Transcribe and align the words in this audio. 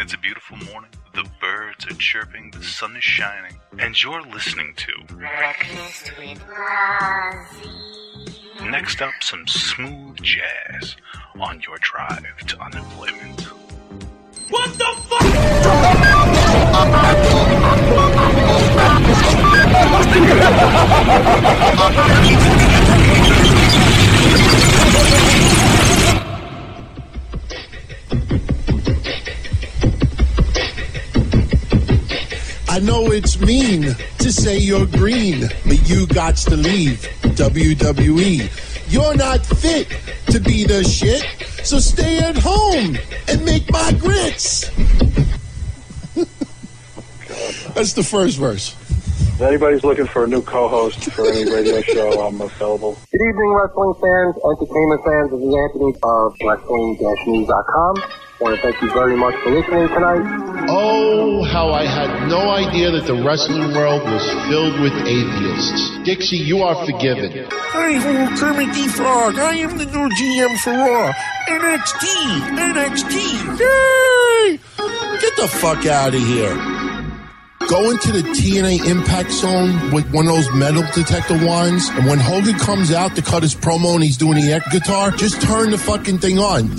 It's 0.00 0.14
a 0.14 0.18
beautiful 0.18 0.56
morning. 0.58 0.92
The 1.12 1.28
birds 1.40 1.84
are 1.86 1.94
chirping, 1.94 2.52
the 2.52 2.62
sun 2.62 2.94
is 2.94 3.02
shining, 3.02 3.58
and 3.80 4.00
you're 4.00 4.22
listening 4.22 4.74
to 4.76 4.92
Breakfast 5.12 6.12
with 6.16 6.38
Ozzy. 6.46 8.70
Next 8.70 9.02
Up 9.02 9.12
Some 9.20 9.48
Smooth 9.48 10.22
Jazz 10.22 10.94
on 11.40 11.60
your 11.66 11.78
drive 11.80 12.36
to 12.46 12.62
unemployment. 12.62 13.40
What 14.48 14.72
the 14.74 14.84
fuck? 15.08 15.18
I 32.78 32.80
know 32.80 33.10
it's 33.10 33.40
mean 33.40 33.96
to 34.18 34.32
say 34.32 34.56
you're 34.56 34.86
green, 34.86 35.48
but 35.66 35.88
you 35.88 36.06
got 36.06 36.36
to 36.36 36.54
leave 36.54 37.00
WWE. 37.22 38.48
You're 38.88 39.16
not 39.16 39.44
fit 39.44 39.88
to 40.26 40.38
be 40.38 40.62
the 40.62 40.84
shit, 40.84 41.24
so 41.64 41.80
stay 41.80 42.20
at 42.20 42.36
home 42.36 42.96
and 43.26 43.44
make 43.44 43.68
my 43.72 43.90
grits. 43.98 44.70
That's 47.74 47.94
the 47.94 48.04
first 48.04 48.38
verse. 48.38 48.76
If 49.34 49.40
anybody's 49.40 49.82
looking 49.82 50.06
for 50.06 50.22
a 50.22 50.28
new 50.28 50.42
co-host 50.42 51.10
for 51.10 51.28
any 51.28 51.50
radio 51.50 51.82
show, 51.82 52.28
I'm 52.28 52.40
available. 52.40 52.96
Good 53.10 53.22
evening, 53.28 53.54
wrestling 53.54 53.94
fans, 54.00 54.36
entertainment 54.44 55.02
fans. 55.04 55.32
This 55.32 55.42
is 55.42 55.52
Anthony 55.52 55.94
of 56.04 56.36
Wrestling-News.com. 56.46 57.96
I 58.38 58.44
want 58.44 58.54
to 58.54 58.62
thank 58.62 58.80
you 58.80 58.88
very 58.92 59.16
much 59.16 59.34
for 59.42 59.50
listening 59.50 59.88
tonight. 59.88 60.22
Oh, 60.70 61.42
how 61.42 61.72
I 61.72 61.84
had 61.84 62.28
no 62.28 62.50
idea 62.50 62.92
that 62.92 63.04
the 63.04 63.14
wrestling 63.14 63.74
world 63.74 64.04
was 64.04 64.22
filled 64.46 64.78
with 64.78 64.92
atheists. 64.92 65.98
Dixie, 66.04 66.36
you 66.36 66.62
are 66.62 66.76
forgiven. 66.86 67.48
Hi, 67.50 67.96
I'm 67.96 68.36
Kermit 68.36 68.72
the 68.74 68.88
Frog. 68.94 69.40
I 69.40 69.54
am 69.54 69.76
the 69.76 69.86
new 69.86 70.08
GM 70.14 70.56
for 70.58 70.70
Raw. 70.70 71.12
NXT, 71.48 72.06
NXT. 72.54 73.58
Yay! 73.58 74.58
Get 75.20 75.36
the 75.36 75.48
fuck 75.48 75.84
out 75.86 76.14
of 76.14 76.20
here. 76.20 76.77
Go 77.68 77.90
into 77.90 78.12
the 78.12 78.22
TNA 78.22 78.86
Impact 78.86 79.30
Zone 79.30 79.92
with 79.92 80.10
one 80.10 80.26
of 80.26 80.32
those 80.32 80.50
metal 80.54 80.82
detector 80.94 81.36
wands, 81.44 81.90
and 81.90 82.06
when 82.06 82.18
Hogan 82.18 82.54
comes 82.54 82.90
out 82.90 83.14
to 83.16 83.20
cut 83.20 83.42
his 83.42 83.54
promo 83.54 83.92
and 83.92 84.02
he's 84.02 84.16
doing 84.16 84.36
the 84.36 84.62
guitar, 84.72 85.10
just 85.10 85.42
turn 85.42 85.70
the 85.70 85.76
fucking 85.76 86.16
thing 86.16 86.38
on. 86.38 86.74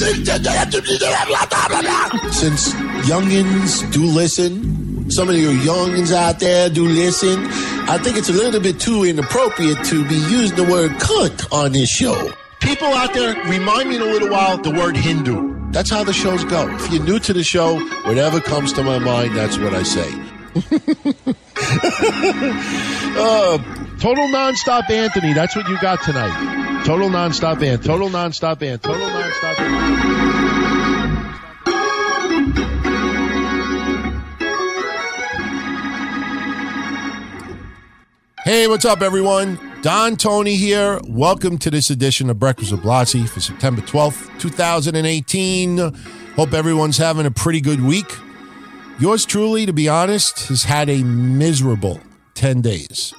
Since 2.31 2.73
youngins 3.07 3.91
do 3.93 4.03
listen, 4.03 5.11
some 5.11 5.29
of 5.29 5.35
you 5.35 5.49
youngins 5.49 6.11
out 6.11 6.39
there 6.39 6.71
do 6.71 6.87
listen, 6.87 7.45
I 7.87 7.99
think 7.99 8.17
it's 8.17 8.29
a 8.29 8.33
little 8.33 8.59
bit 8.59 8.79
too 8.79 9.03
inappropriate 9.03 9.85
to 9.85 10.07
be 10.07 10.15
using 10.15 10.57
the 10.57 10.63
word 10.63 10.89
cunt 10.93 11.53
on 11.53 11.71
this 11.71 11.89
show. 11.89 12.33
People 12.61 12.87
out 12.87 13.13
there, 13.13 13.35
remind 13.47 13.89
me 13.89 13.97
in 13.97 14.01
a 14.01 14.05
little 14.05 14.29
while 14.29 14.57
the 14.57 14.71
word 14.71 14.97
Hindu. 14.97 15.69
That's 15.69 15.91
how 15.91 16.03
the 16.03 16.13
shows 16.13 16.43
go. 16.45 16.67
If 16.67 16.91
you're 16.91 17.03
new 17.03 17.19
to 17.19 17.31
the 17.31 17.43
show, 17.43 17.79
whatever 18.05 18.41
comes 18.41 18.73
to 18.73 18.83
my 18.83 18.97
mind, 18.97 19.37
that's 19.37 19.59
what 19.59 19.75
I 19.75 19.83
say. 19.83 20.38
uh, 23.17 23.57
total 23.99 24.27
nonstop 24.27 24.89
Anthony. 24.89 25.33
That's 25.33 25.55
what 25.55 25.67
you 25.69 25.79
got 25.79 26.03
tonight. 26.03 26.83
Total 26.85 27.09
nonstop 27.09 27.63
Anthony. 27.63 27.77
Total 27.77 28.09
nonstop 28.09 28.61
Anthony. 28.61 28.93
Total 28.93 29.09
nonstop. 29.09 30.19
Hey, 38.43 38.67
what's 38.67 38.83
up, 38.83 39.01
everyone? 39.01 39.57
Don 39.81 40.17
Tony 40.17 40.55
here. 40.55 40.99
Welcome 41.07 41.57
to 41.59 41.71
this 41.71 41.89
edition 41.89 42.29
of 42.29 42.37
Breakfast 42.37 42.73
with 42.73 42.81
Blasi 42.81 43.29
for 43.29 43.39
September 43.39 43.81
12th, 43.81 44.39
2018. 44.39 45.77
Hope 46.35 46.53
everyone's 46.53 46.97
having 46.97 47.25
a 47.25 47.31
pretty 47.31 47.61
good 47.61 47.81
week. 47.81 48.11
Yours 48.99 49.25
truly, 49.25 49.65
to 49.65 49.71
be 49.71 49.87
honest, 49.87 50.49
has 50.49 50.63
had 50.63 50.89
a 50.89 51.03
miserable 51.03 52.01
10 52.35 52.61
days. 52.61 53.13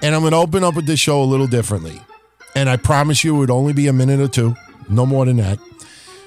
And 0.00 0.14
I'm 0.14 0.22
going 0.22 0.32
to 0.32 0.38
open 0.38 0.64
up 0.64 0.76
with 0.76 0.86
this 0.86 1.00
show 1.00 1.22
a 1.22 1.24
little 1.24 1.46
differently. 1.46 2.00
And 2.54 2.70
I 2.70 2.76
promise 2.76 3.22
you 3.22 3.36
it 3.36 3.38
would 3.38 3.50
only 3.50 3.74
be 3.74 3.86
a 3.86 3.92
minute 3.92 4.18
or 4.18 4.28
two, 4.28 4.56
no 4.88 5.04
more 5.04 5.26
than 5.26 5.36
that. 5.36 5.58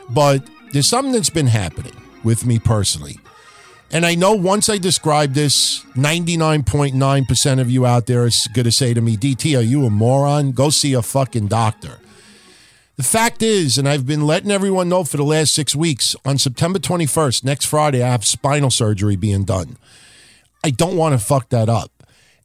But 0.10 0.48
there's 0.74 0.88
something 0.88 1.14
that's 1.14 1.30
been 1.30 1.48
happening 1.48 2.00
with 2.24 2.46
me 2.46 2.60
personally. 2.60 3.18
And 3.92 4.06
I 4.06 4.16
know 4.16 4.34
once 4.34 4.70
I 4.70 4.78
describe 4.78 5.34
this, 5.34 5.84
99.9% 5.96 7.60
of 7.60 7.70
you 7.70 7.86
out 7.86 8.06
there 8.06 8.26
is 8.26 8.48
going 8.54 8.66
to 8.66 8.72
say 8.72 8.94
to 8.94 9.02
me, 9.02 9.18
DT, 9.18 9.58
are 9.58 9.64
you 9.64 9.86
a 9.86 9.90
moron? 9.90 10.52
Go 10.52 10.70
see 10.70 10.94
a 10.94 11.02
fucking 11.02 11.48
doctor. 11.48 12.01
The 13.02 13.08
fact 13.08 13.42
is, 13.42 13.80
and 13.80 13.90
I've 13.90 14.06
been 14.06 14.28
letting 14.28 14.52
everyone 14.52 14.88
know 14.88 15.04
for 15.04 15.18
the 15.18 15.24
last 15.24 15.56
six 15.56 15.76
weeks, 15.76 16.16
on 16.24 16.38
September 16.38 16.78
21st, 16.78 17.44
next 17.44 17.66
Friday, 17.66 18.04
I 18.04 18.10
have 18.10 18.24
spinal 18.24 18.70
surgery 18.70 19.16
being 19.16 19.44
done. 19.44 19.78
I 20.64 20.70
don't 20.70 20.98
want 20.98 21.14
to 21.14 21.26
fuck 21.26 21.50
that 21.50 21.68
up. 21.68 21.92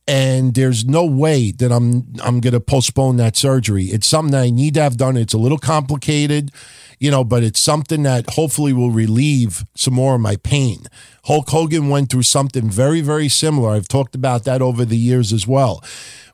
And 0.08 0.54
there's 0.54 0.86
no 0.86 1.04
way 1.04 1.50
that 1.50 1.70
I'm 1.70 2.14
I'm 2.22 2.40
gonna 2.40 2.60
postpone 2.60 3.18
that 3.18 3.36
surgery. 3.36 3.88
It's 3.88 4.06
something 4.06 4.32
that 4.32 4.44
I 4.44 4.48
need 4.48 4.72
to 4.74 4.80
have 4.80 4.96
done. 4.96 5.18
It's 5.18 5.34
a 5.34 5.38
little 5.38 5.58
complicated, 5.58 6.52
you 6.98 7.10
know, 7.10 7.22
but 7.22 7.42
it's 7.42 7.60
something 7.60 8.04
that 8.04 8.30
hopefully 8.30 8.72
will 8.72 8.90
relieve 8.90 9.62
some 9.74 9.92
more 9.92 10.14
of 10.14 10.22
my 10.22 10.36
pain. 10.36 10.86
Hulk 11.24 11.50
Hogan 11.50 11.90
went 11.90 12.08
through 12.08 12.22
something 12.22 12.70
very, 12.70 13.02
very 13.02 13.28
similar. 13.28 13.72
I've 13.72 13.88
talked 13.88 14.14
about 14.14 14.44
that 14.44 14.62
over 14.62 14.86
the 14.86 14.96
years 14.96 15.34
as 15.34 15.46
well. 15.46 15.84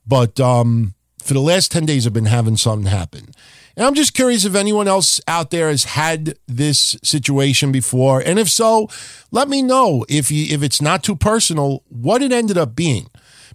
But 0.06 0.38
um, 0.38 0.94
for 1.20 1.34
the 1.34 1.40
last 1.40 1.72
10 1.72 1.86
days, 1.86 2.06
I've 2.06 2.12
been 2.12 2.26
having 2.26 2.56
something 2.56 2.88
happen. 2.88 3.31
And 3.76 3.86
I'm 3.86 3.94
just 3.94 4.14
curious 4.14 4.44
if 4.44 4.54
anyone 4.54 4.88
else 4.88 5.20
out 5.26 5.50
there 5.50 5.68
has 5.68 5.84
had 5.84 6.36
this 6.46 6.96
situation 7.02 7.72
before. 7.72 8.20
And 8.20 8.38
if 8.38 8.48
so, 8.48 8.88
let 9.30 9.48
me 9.48 9.62
know 9.62 10.04
if 10.08 10.30
you 10.30 10.54
if 10.54 10.62
it's 10.62 10.82
not 10.82 11.02
too 11.02 11.16
personal, 11.16 11.82
what 11.88 12.22
it 12.22 12.32
ended 12.32 12.58
up 12.58 12.76
being. 12.76 13.08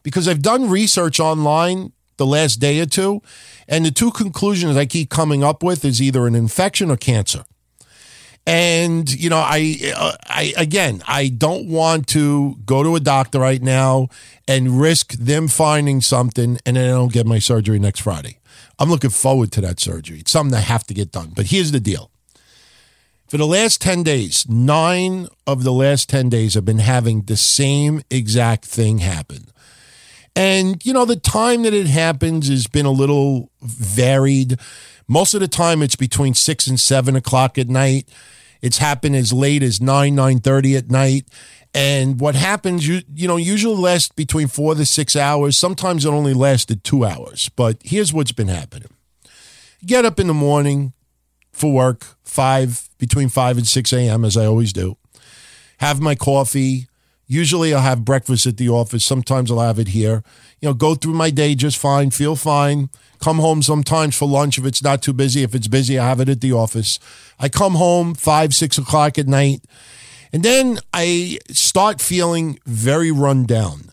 Because 0.04 0.28
I've 0.28 0.42
done 0.42 0.70
research 0.70 1.20
online 1.20 1.92
the 2.18 2.26
last 2.26 2.56
day 2.56 2.80
or 2.80 2.86
two, 2.86 3.22
and 3.68 3.86
the 3.86 3.92
two 3.92 4.12
conclusions 4.12 4.76
I 4.76 4.86
keep 4.86 5.10
coming 5.10 5.44
up 5.44 5.62
with 5.62 5.86
is 5.86 6.02
either 6.02 6.26
an 6.26 6.36
infection 6.36 6.90
or 6.90 6.98
cancer. 6.98 7.44
And 8.48 9.14
you 9.14 9.30
know, 9.30 9.40
I, 9.40 9.78
uh, 9.96 10.14
I 10.26 10.54
again, 10.56 11.04
I 11.06 11.28
don't 11.28 11.68
want 11.68 12.08
to 12.10 12.56
go 12.66 12.82
to 12.82 12.96
a 12.96 13.00
doctor 13.00 13.40
right 13.40 13.62
now 13.62 14.08
and 14.48 14.80
risk 14.80 15.12
them 15.14 15.48
finding 15.48 16.02
something, 16.02 16.58
and 16.66 16.78
then 16.78 16.90
I 16.90 16.94
don't 16.94 17.12
get 17.12 17.28
my 17.28 17.40
surgery 17.40 17.78
next 17.78 18.00
Friday. 18.00 18.37
I'm 18.80 18.90
looking 18.90 19.10
forward 19.10 19.52
to 19.54 19.62
that 19.62 19.80
surgery. 19.80 20.20
It's 20.20 20.32
something 20.32 20.56
I 20.56 20.62
have 20.62 20.86
to 20.88 20.94
get 20.94 21.12
done. 21.12 21.32
But 21.36 21.48
here's 21.48 21.72
the 21.72 21.80
deal. 21.80 22.12
For 23.28 23.38
the 23.38 23.48
last 23.48 23.82
10 23.82 24.04
days, 24.04 24.48
nine 24.48 25.28
of 25.46 25.64
the 25.64 25.74
last 25.74 26.10
10 26.10 26.30
days, 26.30 26.56
I've 26.56 26.64
been 26.64 26.80
having 26.80 27.24
the 27.24 27.36
same 27.36 28.02
exact 28.10 28.64
thing 28.64 29.00
happen. 29.00 29.48
And, 30.34 30.86
you 30.86 30.94
know, 30.94 31.04
the 31.04 31.18
time 31.18 31.64
that 31.64 31.74
it 31.74 31.88
happens 31.88 32.48
has 32.48 32.68
been 32.68 32.86
a 32.86 32.92
little 32.92 33.50
varied. 33.62 34.60
Most 35.08 35.34
of 35.34 35.42
the 35.42 35.48
time, 35.48 35.82
it's 35.82 35.96
between 35.96 36.36
six 36.36 36.68
and 36.68 36.80
seven 36.80 37.16
o'clock 37.16 37.58
at 37.58 37.68
night. 37.68 38.08
It's 38.62 38.78
happened 38.78 39.16
as 39.16 39.34
late 39.34 39.64
as 39.64 39.82
nine, 39.82 40.16
nine 40.16 40.40
thirty 40.40 40.76
at 40.76 40.90
night. 40.90 41.26
And 41.74 42.20
what 42.20 42.36
happens, 42.36 42.88
you 42.88 43.02
you 43.14 43.28
know, 43.28 43.38
usually 43.38 43.76
lasts 43.76 44.12
between 44.16 44.48
four 44.48 44.76
to 44.76 44.86
six 44.86 45.16
hours. 45.16 45.58
Sometimes 45.58 46.06
it 46.06 46.10
only 46.10 46.34
lasted 46.34 46.84
two 46.84 47.06
hours. 47.06 47.50
But 47.50 47.78
here's 47.84 48.14
what's 48.14 48.32
been 48.32 48.48
happening: 48.48 48.90
get 49.86 50.06
up 50.06 50.20
in 50.20 50.28
the 50.28 50.34
morning 50.34 50.94
for 51.52 51.72
work, 51.72 52.06
five 52.24 52.88
between 52.98 53.30
five 53.30 53.58
and 53.58 53.68
six 53.68 53.94
a.m. 53.94 54.26
as 54.26 54.38
I 54.38 54.46
always 54.46 54.74
do. 54.74 54.98
Have 55.80 56.00
my 56.02 56.16
coffee. 56.16 56.88
Usually 57.30 57.74
I'll 57.74 57.82
have 57.82 58.06
breakfast 58.06 58.48
at 58.48 58.56
the 58.56 58.70
office. 58.70 59.04
Sometimes 59.04 59.52
I'll 59.52 59.60
have 59.60 59.80
it 59.80 59.90
here. 59.90 60.24
You 60.62 60.70
know, 60.70 60.74
go 60.74 60.96
through 60.96 61.14
my 61.14 61.30
day 61.30 61.56
just 61.56 61.78
fine, 61.78 62.10
feel 62.10 62.38
fine. 62.38 62.90
Come 63.20 63.40
home 63.40 63.62
sometimes 63.62 64.16
for 64.16 64.28
lunch 64.28 64.58
if 64.58 64.66
it's 64.66 64.82
not 64.82 65.02
too 65.02 65.14
busy. 65.14 65.44
If 65.44 65.54
it's 65.54 65.68
busy, 65.68 66.00
I 66.00 66.08
have 66.08 66.22
it 66.22 66.30
at 66.30 66.40
the 66.40 66.54
office. 66.54 67.00
I 67.38 67.50
come 67.50 67.76
home 67.76 68.14
five, 68.16 68.56
six 68.56 68.78
o'clock 68.78 69.18
at 69.18 69.28
night. 69.28 69.62
And 70.34 70.44
then 70.44 70.80
I 70.94 71.40
start 71.50 72.02
feeling 72.02 72.60
very 72.66 73.12
run 73.12 73.46
down, 73.46 73.92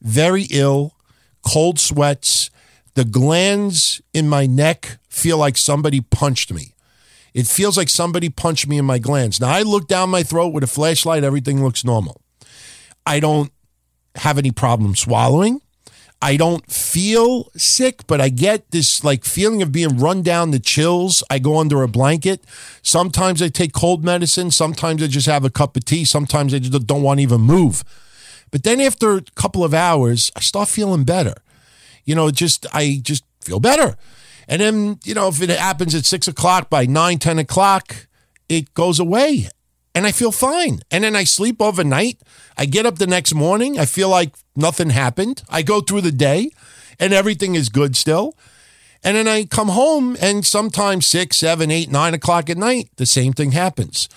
very 0.00 0.46
ill, 0.50 0.94
cold 1.42 1.78
sweats. 1.78 2.50
The 2.94 3.04
glands 3.04 4.00
in 4.12 4.28
my 4.28 4.46
neck 4.46 4.98
feel 5.08 5.38
like 5.38 5.56
somebody 5.56 6.00
punched 6.00 6.52
me. 6.52 6.74
It 7.34 7.46
feels 7.46 7.76
like 7.78 7.88
somebody 7.88 8.28
punched 8.28 8.66
me 8.68 8.78
in 8.78 8.84
my 8.84 8.98
glands. 8.98 9.40
Now, 9.40 9.48
I 9.48 9.62
look 9.62 9.88
down 9.88 10.10
my 10.10 10.22
throat 10.22 10.52
with 10.52 10.64
a 10.64 10.66
flashlight, 10.66 11.24
everything 11.24 11.64
looks 11.64 11.84
normal. 11.84 12.20
I 13.06 13.20
don't 13.20 13.50
have 14.16 14.38
any 14.38 14.50
problem 14.50 14.94
swallowing. 14.94 15.60
I 16.24 16.36
don't 16.36 16.64
feel 16.70 17.50
sick, 17.56 18.06
but 18.06 18.20
I 18.20 18.28
get 18.28 18.70
this 18.70 19.02
like 19.02 19.24
feeling 19.24 19.60
of 19.60 19.72
being 19.72 19.98
run 19.98 20.22
down, 20.22 20.52
the 20.52 20.60
chills. 20.60 21.24
I 21.28 21.40
go 21.40 21.58
under 21.58 21.82
a 21.82 21.88
blanket. 21.88 22.44
Sometimes 22.80 23.42
I 23.42 23.48
take 23.48 23.72
cold 23.72 24.04
medicine. 24.04 24.52
Sometimes 24.52 25.02
I 25.02 25.08
just 25.08 25.26
have 25.26 25.44
a 25.44 25.50
cup 25.50 25.76
of 25.76 25.84
tea. 25.84 26.04
Sometimes 26.04 26.54
I 26.54 26.60
just 26.60 26.86
don't 26.86 27.02
want 27.02 27.18
to 27.18 27.22
even 27.22 27.40
move. 27.40 27.82
But 28.52 28.62
then 28.62 28.80
after 28.80 29.16
a 29.16 29.22
couple 29.34 29.64
of 29.64 29.74
hours, 29.74 30.30
I 30.36 30.40
start 30.40 30.68
feeling 30.68 31.02
better. 31.02 31.34
You 32.04 32.14
know, 32.14 32.30
just 32.30 32.66
I 32.72 33.00
just 33.02 33.24
feel 33.40 33.58
better. 33.58 33.96
And 34.46 34.62
then, 34.62 35.00
you 35.02 35.14
know, 35.14 35.26
if 35.26 35.42
it 35.42 35.50
happens 35.50 35.92
at 35.92 36.04
six 36.04 36.28
o'clock 36.28 36.70
by 36.70 36.86
nine, 36.86 37.18
10 37.18 37.40
o'clock, 37.40 38.06
it 38.48 38.74
goes 38.74 39.00
away 39.00 39.48
and 39.94 40.06
I 40.06 40.12
feel 40.12 40.32
fine. 40.32 40.80
And 40.90 41.04
then 41.04 41.14
I 41.14 41.24
sleep 41.24 41.60
overnight. 41.60 42.20
I 42.56 42.66
get 42.66 42.86
up 42.86 42.98
the 42.98 43.06
next 43.06 43.34
morning. 43.34 43.78
I 43.78 43.84
feel 43.84 44.08
like 44.08 44.34
nothing 44.56 44.90
happened. 44.90 45.42
I 45.48 45.62
go 45.62 45.80
through 45.80 46.02
the 46.02 46.12
day 46.12 46.50
and 46.98 47.12
everything 47.12 47.54
is 47.54 47.68
good 47.68 47.96
still. 47.96 48.36
And 49.04 49.16
then 49.16 49.26
I 49.26 49.44
come 49.44 49.68
home 49.68 50.16
and 50.20 50.46
sometimes 50.46 51.06
six, 51.06 51.36
seven, 51.36 51.70
eight, 51.70 51.90
nine 51.90 52.14
o'clock 52.14 52.48
at 52.48 52.56
night, 52.56 52.90
the 52.96 53.06
same 53.06 53.32
thing 53.32 53.52
happens. 53.52 54.08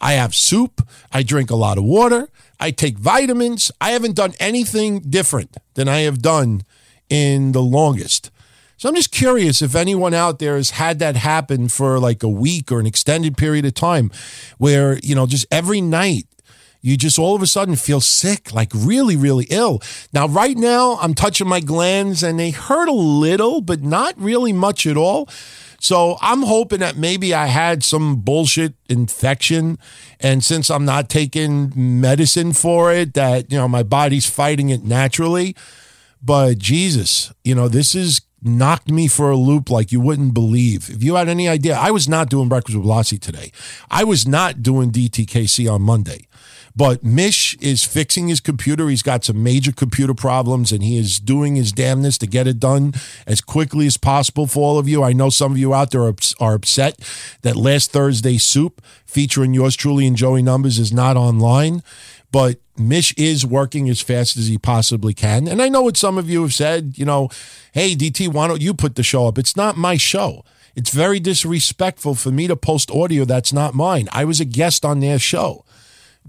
I 0.00 0.12
have 0.12 0.34
soup. 0.34 0.86
I 1.12 1.22
drink 1.24 1.50
a 1.50 1.56
lot 1.56 1.76
of 1.76 1.84
water. 1.84 2.28
I 2.60 2.70
take 2.70 2.98
vitamins. 2.98 3.72
I 3.80 3.90
haven't 3.90 4.14
done 4.14 4.34
anything 4.38 5.00
different 5.00 5.56
than 5.74 5.88
I 5.88 6.00
have 6.00 6.22
done 6.22 6.62
in 7.10 7.52
the 7.52 7.62
longest. 7.62 8.30
So 8.78 8.88
I'm 8.88 8.94
just 8.94 9.10
curious 9.10 9.60
if 9.60 9.74
anyone 9.74 10.14
out 10.14 10.38
there 10.38 10.54
has 10.54 10.70
had 10.70 11.00
that 11.00 11.16
happen 11.16 11.68
for 11.68 11.98
like 11.98 12.22
a 12.22 12.28
week 12.28 12.70
or 12.70 12.78
an 12.78 12.86
extended 12.86 13.36
period 13.36 13.66
of 13.66 13.74
time 13.74 14.12
where, 14.56 15.00
you 15.02 15.16
know, 15.16 15.26
just 15.26 15.46
every 15.50 15.80
night 15.80 16.26
you 16.80 16.96
just 16.96 17.18
all 17.18 17.34
of 17.34 17.42
a 17.42 17.46
sudden 17.48 17.74
feel 17.74 18.00
sick, 18.00 18.52
like 18.52 18.70
really, 18.72 19.16
really 19.16 19.46
ill. 19.50 19.82
Now, 20.12 20.28
right 20.28 20.56
now, 20.56 20.96
I'm 21.00 21.12
touching 21.12 21.48
my 21.48 21.58
glands 21.58 22.22
and 22.22 22.38
they 22.38 22.50
hurt 22.50 22.88
a 22.88 22.92
little, 22.92 23.60
but 23.60 23.82
not 23.82 24.14
really 24.16 24.52
much 24.52 24.86
at 24.86 24.96
all. 24.96 25.28
So 25.80 26.16
I'm 26.20 26.42
hoping 26.42 26.78
that 26.78 26.96
maybe 26.96 27.34
I 27.34 27.46
had 27.46 27.82
some 27.82 28.20
bullshit 28.20 28.74
infection. 28.88 29.80
And 30.20 30.44
since 30.44 30.70
I'm 30.70 30.84
not 30.84 31.08
taking 31.08 31.72
medicine 31.74 32.52
for 32.52 32.92
it, 32.92 33.14
that, 33.14 33.50
you 33.50 33.58
know, 33.58 33.66
my 33.66 33.82
body's 33.82 34.26
fighting 34.26 34.68
it 34.68 34.84
naturally. 34.84 35.56
But 36.22 36.58
Jesus, 36.58 37.32
you 37.42 37.56
know, 37.56 37.66
this 37.66 37.96
is 37.96 38.20
knocked 38.42 38.90
me 38.90 39.08
for 39.08 39.30
a 39.30 39.36
loop 39.36 39.70
like 39.70 39.92
you 39.92 40.00
wouldn't 40.00 40.34
believe. 40.34 40.88
If 40.90 41.02
you 41.02 41.16
had 41.16 41.28
any 41.28 41.48
idea, 41.48 41.76
I 41.76 41.90
was 41.90 42.08
not 42.08 42.28
doing 42.28 42.48
Breakfast 42.48 42.76
with 42.76 42.86
Blasi 42.86 43.20
today. 43.20 43.52
I 43.90 44.04
was 44.04 44.26
not 44.26 44.62
doing 44.62 44.90
DTKC 44.90 45.72
on 45.72 45.82
Monday. 45.82 46.26
But 46.78 47.02
Mish 47.02 47.56
is 47.56 47.82
fixing 47.82 48.28
his 48.28 48.38
computer. 48.38 48.88
He's 48.88 49.02
got 49.02 49.24
some 49.24 49.42
major 49.42 49.72
computer 49.72 50.14
problems 50.14 50.70
and 50.70 50.80
he 50.80 50.96
is 50.96 51.18
doing 51.18 51.56
his 51.56 51.72
damnness 51.72 52.16
to 52.18 52.26
get 52.28 52.46
it 52.46 52.60
done 52.60 52.94
as 53.26 53.40
quickly 53.40 53.86
as 53.88 53.96
possible 53.96 54.46
for 54.46 54.60
all 54.60 54.78
of 54.78 54.88
you. 54.88 55.02
I 55.02 55.12
know 55.12 55.28
some 55.28 55.50
of 55.50 55.58
you 55.58 55.74
out 55.74 55.90
there 55.90 56.04
are, 56.04 56.14
are 56.38 56.54
upset 56.54 56.96
that 57.42 57.56
last 57.56 57.90
Thursday's 57.90 58.44
soup 58.44 58.80
featuring 59.06 59.54
yours 59.54 59.74
truly 59.74 60.06
and 60.06 60.16
Joey 60.16 60.40
Numbers 60.40 60.78
is 60.78 60.92
not 60.92 61.16
online. 61.16 61.82
But 62.30 62.60
Mish 62.76 63.14
is 63.14 63.46
working 63.46 63.88
as 63.88 64.00
fast 64.00 64.36
as 64.36 64.48
he 64.48 64.58
possibly 64.58 65.14
can. 65.14 65.48
And 65.48 65.62
I 65.62 65.68
know 65.68 65.82
what 65.82 65.96
some 65.96 66.18
of 66.18 66.28
you 66.28 66.42
have 66.42 66.54
said, 66.54 66.94
you 66.96 67.04
know, 67.04 67.30
hey, 67.72 67.94
DT, 67.94 68.28
why 68.28 68.46
don't 68.46 68.60
you 68.60 68.74
put 68.74 68.96
the 68.96 69.02
show 69.02 69.26
up? 69.26 69.38
It's 69.38 69.56
not 69.56 69.76
my 69.76 69.96
show. 69.96 70.44
It's 70.76 70.90
very 70.90 71.18
disrespectful 71.18 72.14
for 72.14 72.30
me 72.30 72.46
to 72.46 72.54
post 72.54 72.90
audio 72.90 73.24
that's 73.24 73.52
not 73.52 73.74
mine. 73.74 74.08
I 74.12 74.24
was 74.24 74.40
a 74.40 74.44
guest 74.44 74.84
on 74.84 75.00
their 75.00 75.18
show. 75.18 75.64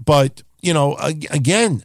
But, 0.02 0.42
you 0.60 0.72
know, 0.72 0.96
again, 0.96 1.84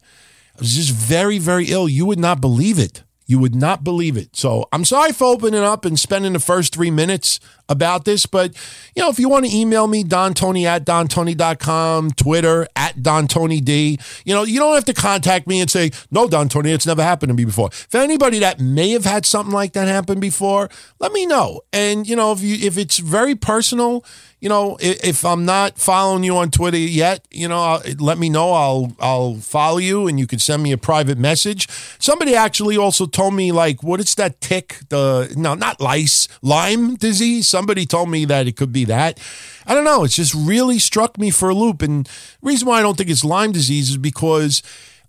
I 0.56 0.62
was 0.62 0.76
just 0.76 0.92
very, 0.92 1.38
very 1.38 1.66
ill. 1.66 1.90
You 1.90 2.06
would 2.06 2.20
not 2.20 2.42
believe 2.42 2.80
it. 2.80 3.04
You 3.26 3.40
would 3.40 3.56
not 3.56 3.84
believe 3.84 4.18
it. 4.18 4.36
So 4.36 4.68
I'm 4.72 4.86
sorry 4.86 5.12
for 5.12 5.26
opening 5.26 5.64
up 5.64 5.84
and 5.86 6.00
spending 6.00 6.34
the 6.34 6.40
first 6.40 6.74
three 6.74 6.92
minutes 6.92 7.40
about 7.68 8.06
this. 8.06 8.26
But, 8.26 8.56
you 8.96 9.02
know, 9.02 9.10
if 9.10 9.18
you 9.18 9.30
want 9.30 9.46
to 9.46 9.56
email 9.56 9.88
me, 9.88 10.04
Don 10.04 10.34
Tony 10.34 10.68
at 10.68 10.86
DonTony.com, 10.86 12.12
Twitter 12.12 12.68
at 12.76 13.02
Don 13.02 13.28
Tony 13.28 13.62
D, 13.62 13.98
you 14.26 14.34
know, 14.34 14.44
you 14.44 14.60
don't 14.60 14.76
have 14.76 14.86
to 14.86 14.94
contact 14.94 15.48
me 15.48 15.60
and 15.60 15.70
say, 15.70 15.92
no, 16.12 16.28
Don 16.28 16.50
Tony, 16.50 16.72
it's 16.72 16.86
never 16.86 17.02
happened 17.02 17.32
to 17.32 17.34
me 17.34 17.46
before. 17.46 17.72
For 17.72 17.98
anybody 17.98 18.40
that 18.40 18.60
may 18.60 18.92
have 18.92 19.06
had 19.06 19.26
something 19.26 19.54
like 19.54 19.74
that 19.74 19.88
happen 19.88 20.20
before, 20.20 20.70
let 21.00 21.12
me 21.12 21.26
know. 21.26 21.62
And, 21.74 22.08
you 22.08 22.16
know, 22.16 22.32
if 22.32 22.42
you 22.42 22.56
if 22.56 22.78
it's 22.78 23.00
very 23.00 23.36
personal, 23.36 24.06
you 24.46 24.50
know, 24.50 24.78
if 24.80 25.26
I'm 25.26 25.44
not 25.44 25.80
following 25.80 26.24
you 26.24 26.38
on 26.38 26.52
Twitter 26.52 26.78
yet, 26.78 27.28
you 27.32 27.48
know, 27.48 27.82
let 27.98 28.20
me 28.20 28.30
know. 28.30 28.52
I'll 28.52 28.96
I'll 29.00 29.36
follow 29.38 29.80
you, 29.80 30.06
and 30.06 30.20
you 30.20 30.28
can 30.28 30.38
send 30.38 30.62
me 30.62 30.72
a 30.72 30.78
private 30.78 31.18
message. 31.18 31.68
Somebody 31.98 32.36
actually 32.36 32.78
also 32.78 33.08
told 33.08 33.34
me 33.34 33.52
like, 33.52 33.82
what 33.82 34.00
is 34.00 34.14
that 34.14 34.42
tick? 34.42 34.82
The 34.90 35.34
no, 35.36 35.56
not 35.56 35.82
lice, 35.82 36.28
Lyme 36.44 36.94
disease. 36.94 37.50
Somebody 37.50 37.88
told 37.88 38.12
me 38.12 38.24
that 38.26 38.46
it 38.46 38.56
could 38.56 38.72
be 38.72 38.86
that. 38.86 39.20
I 39.66 39.74
don't 39.74 39.84
know. 39.84 40.04
It's 40.04 40.16
just 40.16 40.36
really 40.36 40.78
struck 40.78 41.18
me 41.18 41.32
for 41.32 41.50
a 41.50 41.56
loop. 41.56 41.82
And 41.82 42.06
the 42.06 42.12
reason 42.44 42.68
why 42.68 42.78
I 42.78 42.82
don't 42.84 43.00
think 43.00 43.10
it's 43.10 43.26
Lyme 43.26 43.52
disease 43.52 43.90
is 43.90 43.98
because 43.98 44.62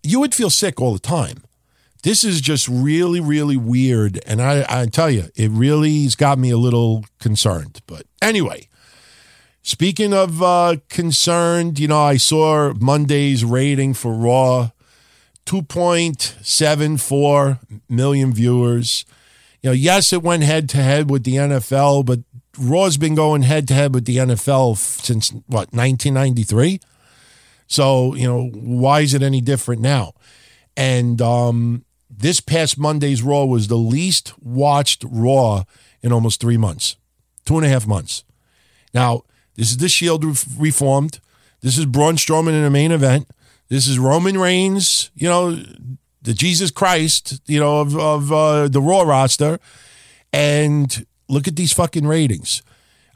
you 0.02 0.18
would 0.18 0.34
feel 0.34 0.48
sick 0.48 0.80
all 0.80 0.94
the 0.94 0.98
time. 0.98 1.44
This 2.02 2.24
is 2.24 2.40
just 2.40 2.68
really, 2.68 3.20
really 3.20 3.58
weird. 3.58 4.18
And 4.24 4.40
I, 4.40 4.64
I 4.66 4.86
tell 4.86 5.10
you, 5.10 5.24
it 5.34 5.50
really 5.50 6.04
has 6.04 6.14
got 6.14 6.38
me 6.38 6.48
a 6.48 6.56
little 6.56 7.04
concerned. 7.20 7.82
But 7.86 8.06
anyway, 8.22 8.68
Speaking 9.66 10.14
of 10.14 10.42
uh, 10.44 10.76
concerned, 10.88 11.80
you 11.80 11.88
know, 11.88 12.00
I 12.00 12.18
saw 12.18 12.72
Monday's 12.74 13.44
rating 13.44 13.94
for 13.94 14.14
Raw 14.14 14.70
2.74 15.44 17.58
million 17.88 18.32
viewers. 18.32 19.04
You 19.62 19.70
know, 19.70 19.74
yes, 19.74 20.12
it 20.12 20.22
went 20.22 20.44
head 20.44 20.68
to 20.68 20.76
head 20.76 21.10
with 21.10 21.24
the 21.24 21.34
NFL, 21.34 22.06
but 22.06 22.20
Raw's 22.56 22.96
been 22.96 23.16
going 23.16 23.42
head 23.42 23.66
to 23.66 23.74
head 23.74 23.92
with 23.92 24.04
the 24.04 24.18
NFL 24.18 24.76
since 24.76 25.30
what, 25.30 25.72
1993? 25.72 26.78
So, 27.66 28.14
you 28.14 28.28
know, 28.28 28.48
why 28.54 29.00
is 29.00 29.14
it 29.14 29.22
any 29.22 29.40
different 29.40 29.82
now? 29.82 30.12
And 30.76 31.20
um, 31.20 31.84
this 32.08 32.40
past 32.40 32.78
Monday's 32.78 33.20
Raw 33.20 33.44
was 33.44 33.66
the 33.66 33.74
least 33.74 34.32
watched 34.38 35.04
Raw 35.10 35.64
in 36.02 36.12
almost 36.12 36.40
three 36.40 36.56
months, 36.56 36.94
two 37.44 37.56
and 37.56 37.66
a 37.66 37.68
half 37.68 37.84
months. 37.84 38.22
Now, 38.94 39.24
this 39.56 39.70
is 39.70 39.78
the 39.78 39.88
Shield 39.88 40.24
reformed. 40.58 41.20
This 41.60 41.78
is 41.78 41.86
Braun 41.86 42.16
Strowman 42.16 42.54
in 42.54 42.62
the 42.62 42.70
main 42.70 42.92
event. 42.92 43.28
This 43.68 43.88
is 43.88 43.98
Roman 43.98 44.38
Reigns, 44.38 45.10
you 45.14 45.28
know, 45.28 45.58
the 46.22 46.34
Jesus 46.34 46.70
Christ, 46.70 47.40
you 47.46 47.58
know, 47.58 47.80
of, 47.80 47.96
of 47.96 48.32
uh, 48.32 48.68
the 48.68 48.80
Raw 48.80 49.02
roster. 49.02 49.58
And 50.32 51.06
look 51.28 51.48
at 51.48 51.56
these 51.56 51.72
fucking 51.72 52.06
ratings. 52.06 52.62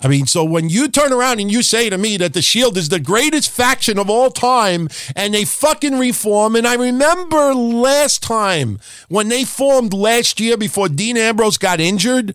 I 0.02 0.08
mean, 0.08 0.26
so 0.26 0.42
when 0.42 0.70
you 0.70 0.88
turn 0.88 1.12
around 1.12 1.40
and 1.40 1.52
you 1.52 1.62
say 1.62 1.90
to 1.90 1.98
me 1.98 2.16
that 2.16 2.32
the 2.32 2.40
Shield 2.40 2.78
is 2.78 2.88
the 2.88 2.98
greatest 2.98 3.50
faction 3.50 3.98
of 3.98 4.08
all 4.08 4.30
time 4.30 4.88
and 5.14 5.34
they 5.34 5.44
fucking 5.44 5.98
reform, 5.98 6.56
and 6.56 6.66
I 6.66 6.74
remember 6.74 7.54
last 7.54 8.22
time 8.22 8.78
when 9.08 9.28
they 9.28 9.44
formed 9.44 9.92
last 9.92 10.40
year 10.40 10.56
before 10.56 10.88
Dean 10.88 11.18
Ambrose 11.18 11.58
got 11.58 11.80
injured, 11.80 12.34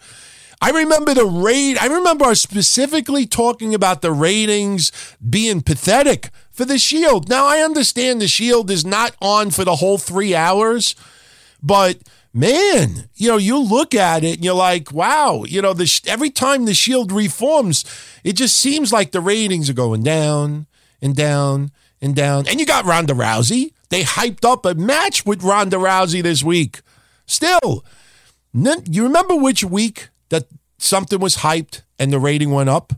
I 0.61 0.71
remember 0.71 1.13
the 1.13 1.25
rate. 1.25 1.81
I 1.81 1.87
remember 1.87 2.33
specifically 2.35 3.25
talking 3.25 3.73
about 3.73 4.01
the 4.01 4.11
ratings 4.11 4.91
being 5.27 5.61
pathetic 5.61 6.29
for 6.51 6.65
the 6.65 6.77
Shield. 6.77 7.29
Now 7.29 7.45
I 7.45 7.59
understand 7.59 8.21
the 8.21 8.27
Shield 8.27 8.71
is 8.71 8.85
not 8.85 9.15
on 9.21 9.51
for 9.51 9.63
the 9.63 9.77
whole 9.77 9.97
three 9.97 10.33
hours, 10.33 10.95
but 11.61 11.99
man, 12.33 13.09
you 13.15 13.29
know, 13.29 13.37
you 13.37 13.57
look 13.57 13.93
at 13.93 14.23
it 14.23 14.35
and 14.35 14.45
you're 14.45 14.53
like, 14.53 14.91
wow, 14.91 15.43
you 15.47 15.61
know, 15.61 15.73
the, 15.73 16.01
every 16.07 16.29
time 16.29 16.65
the 16.65 16.73
Shield 16.73 17.11
reforms, 17.11 17.85
it 18.23 18.33
just 18.33 18.59
seems 18.59 18.91
like 18.91 19.11
the 19.11 19.21
ratings 19.21 19.69
are 19.69 19.73
going 19.73 20.03
down 20.03 20.67
and 21.01 21.15
down 21.15 21.71
and 22.01 22.15
down. 22.15 22.47
And 22.47 22.59
you 22.59 22.65
got 22.65 22.85
Ronda 22.85 23.13
Rousey. 23.13 23.73
They 23.89 24.03
hyped 24.03 24.43
up 24.43 24.65
a 24.65 24.73
match 24.73 25.25
with 25.25 25.43
Ronda 25.43 25.77
Rousey 25.77 26.21
this 26.23 26.43
week. 26.43 26.81
Still, 27.25 27.85
you 28.53 29.03
remember 29.03 29.35
which 29.35 29.63
week 29.63 30.09
that 30.29 30.47
something 30.77 31.19
was 31.19 31.37
hyped 31.37 31.81
and 31.99 32.11
the 32.11 32.19
rating 32.19 32.51
went 32.51 32.69
up? 32.69 32.93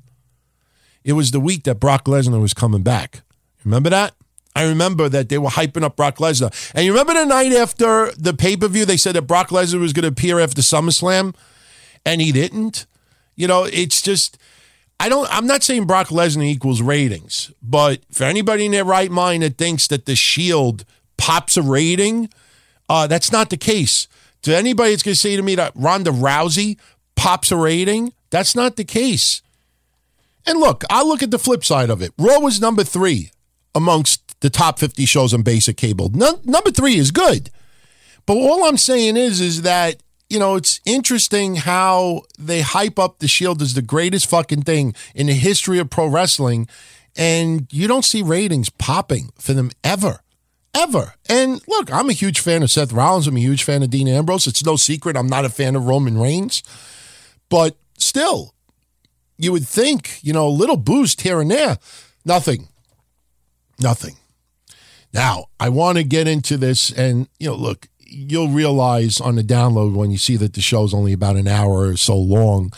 It 1.04 1.14
was 1.14 1.32
the 1.32 1.40
week 1.40 1.64
that 1.64 1.80
Brock 1.80 2.06
Lesnar 2.06 2.42
was 2.42 2.54
coming 2.54 2.84
back. 2.84 3.22
Remember 3.64 3.90
that? 3.90 4.14
I 4.58 4.64
remember 4.68 5.08
that 5.08 5.30
they 5.30 5.38
were 5.38 5.50
hyping 5.50 5.84
up 5.84 5.96
Brock 5.96 6.18
Lesnar. 6.18 6.52
And 6.74 6.84
you 6.84 6.92
remember 6.92 7.14
the 7.14 7.26
night 7.26 7.54
after 7.54 8.12
the 8.14 8.34
pay 8.34 8.58
per 8.58 8.68
view, 8.68 8.86
they 8.86 8.98
said 8.98 9.16
that 9.16 9.22
Brock 9.22 9.50
Lesnar 9.50 9.80
was 9.80 9.94
going 9.94 10.02
to 10.04 10.10
appear 10.10 10.40
after 10.40 10.64
SummerSlam, 10.64 11.36
and 12.04 12.22
he 12.22 12.32
didn't. 12.32 12.88
You 13.36 13.48
know, 13.48 13.66
it's 13.66 14.02
just. 14.02 14.38
I 15.00 15.10
don't. 15.10 15.28
I'm 15.32 15.46
not 15.46 15.62
saying 15.62 15.86
Brock 15.86 16.08
Lesnar 16.08 16.44
equals 16.44 16.82
ratings, 16.82 17.52
but 17.62 18.02
for 18.12 18.24
anybody 18.24 18.66
in 18.66 18.72
their 18.72 18.84
right 18.84 19.12
mind 19.12 19.44
that 19.44 19.60
thinks 19.60 19.88
that 19.90 20.08
the 20.08 20.16
Shield 20.16 20.86
pops 21.18 21.56
a 21.56 21.62
rating, 21.62 22.30
uh, 22.90 23.06
that's 23.06 23.32
not 23.32 23.52
the 23.52 23.58
case. 23.58 24.08
To 24.42 24.58
anybody 24.58 24.90
that's 24.90 25.04
going 25.04 25.14
to 25.14 25.20
say 25.20 25.36
to 25.36 25.44
me 25.44 25.54
that 25.54 25.74
Ronda 25.76 26.10
Rousey 26.10 26.80
pops 27.18 27.52
a 27.52 27.58
rating. 27.58 28.14
That's 28.30 28.56
not 28.56 28.78
the 28.78 28.86
case. 28.86 29.42
And 30.46 30.60
look, 30.60 30.84
I'll 30.90 31.08
look 31.08 31.22
at 31.22 31.32
the 31.32 31.40
flip 31.40 31.66
side 31.66 31.90
of 31.90 32.02
it. 32.02 32.14
Raw 32.18 32.40
was 32.40 32.62
number 32.62 32.86
three 32.86 33.32
amongst 33.76 34.40
the 34.40 34.50
top 34.50 34.80
50 34.80 35.06
shows 35.06 35.34
on 35.34 35.42
basic 35.42 35.76
cable. 35.76 36.10
number 36.10 36.72
three 36.72 36.96
is 36.96 37.12
good. 37.12 37.50
But 38.26 38.38
all 38.38 38.64
I'm 38.64 38.78
saying 38.78 39.18
is, 39.18 39.42
is 39.42 39.64
that 39.64 40.02
you 40.30 40.40
know, 40.40 40.56
it's 40.56 40.82
interesting 40.86 41.56
how 41.56 42.24
they 42.38 42.62
hype 42.62 43.00
up 43.00 43.20
the 43.20 43.28
Shield 43.28 43.62
as 43.62 43.74
the 43.74 43.82
greatest 43.82 44.30
fucking 44.30 44.64
thing 44.64 44.94
in 45.16 45.28
the 45.28 45.34
history 45.34 45.80
of 45.80 45.90
pro 45.90 46.08
wrestling, 46.08 46.68
and 47.16 47.68
you 47.72 47.88
don't 47.88 48.06
see 48.06 48.22
ratings 48.22 48.70
popping 48.70 49.32
for 49.40 49.54
them 49.54 49.72
ever. 49.84 50.20
Ever. 50.74 51.14
And 51.30 51.62
look, 51.68 51.92
I'm 51.92 52.10
a 52.10 52.14
huge 52.14 52.40
fan 52.40 52.62
of 52.62 52.70
Seth 52.70 52.92
Rollins. 52.92 53.26
I'm 53.26 53.38
a 53.38 53.40
huge 53.40 53.64
fan 53.64 53.84
of 53.84 53.90
Dean 53.90 54.08
Ambrose. 54.08 54.48
It's 54.48 54.66
no 54.66 54.76
secret 54.76 55.18
I'm 55.18 55.28
not 55.28 55.46
a 55.46 55.50
fan 55.50 55.76
of 55.76 55.86
Roman 55.86 56.18
Reigns. 56.20 56.62
But 57.50 57.76
still, 57.98 58.54
you 59.38 59.52
would 59.52 59.68
think, 59.68 60.20
you 60.22 60.34
know, 60.34 60.48
a 60.48 60.50
little 60.50 60.78
boost 60.78 61.22
here 61.22 61.40
and 61.40 61.52
there. 61.52 61.78
Nothing. 62.26 62.68
Nothing. 63.80 64.18
Now, 65.14 65.46
I 65.60 65.70
want 65.70 65.98
to 65.98 66.04
get 66.04 66.28
into 66.28 66.58
this 66.58 66.92
and, 66.92 67.28
you 67.40 67.48
know, 67.48 67.56
look, 67.56 67.88
you'll 68.00 68.50
realize 68.50 69.20
on 69.22 69.36
the 69.36 69.44
download 69.44 69.94
when 69.94 70.12
you 70.12 70.18
see 70.18 70.36
that 70.38 70.54
the 70.54 70.62
show's 70.62 70.94
only 70.94 71.14
about 71.14 71.36
an 71.36 71.48
hour 71.48 71.88
or 71.88 71.98
so 71.98 72.18
long, 72.18 72.72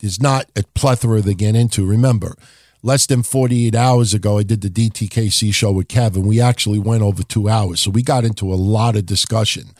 there's 0.00 0.20
not 0.20 0.46
a 0.56 0.62
plethora 0.74 1.22
to 1.22 1.34
get 1.34 1.54
into. 1.54 1.86
Remember, 1.86 2.36
less 2.82 3.06
than 3.06 3.22
48 3.22 3.74
hours 3.74 4.14
ago, 4.14 4.38
I 4.38 4.42
did 4.42 4.60
the 4.60 4.70
DTKC 4.70 5.52
show 5.52 5.72
with 5.72 5.88
Kevin. 5.88 6.26
We 6.26 6.40
actually 6.40 6.78
went 6.78 7.02
over 7.02 7.22
two 7.22 7.48
hours. 7.48 7.80
So 7.80 7.90
we 7.90 8.02
got 8.02 8.24
into 8.24 8.52
a 8.52 8.54
lot 8.56 8.96
of 8.96 9.06
discussion. 9.06 9.70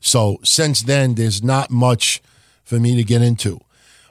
So 0.00 0.38
since 0.44 0.82
then, 0.82 1.14
there's 1.14 1.42
not 1.42 1.70
much 1.70 2.22
for 2.62 2.78
me 2.78 2.96
to 2.96 3.04
get 3.04 3.22
into. 3.22 3.60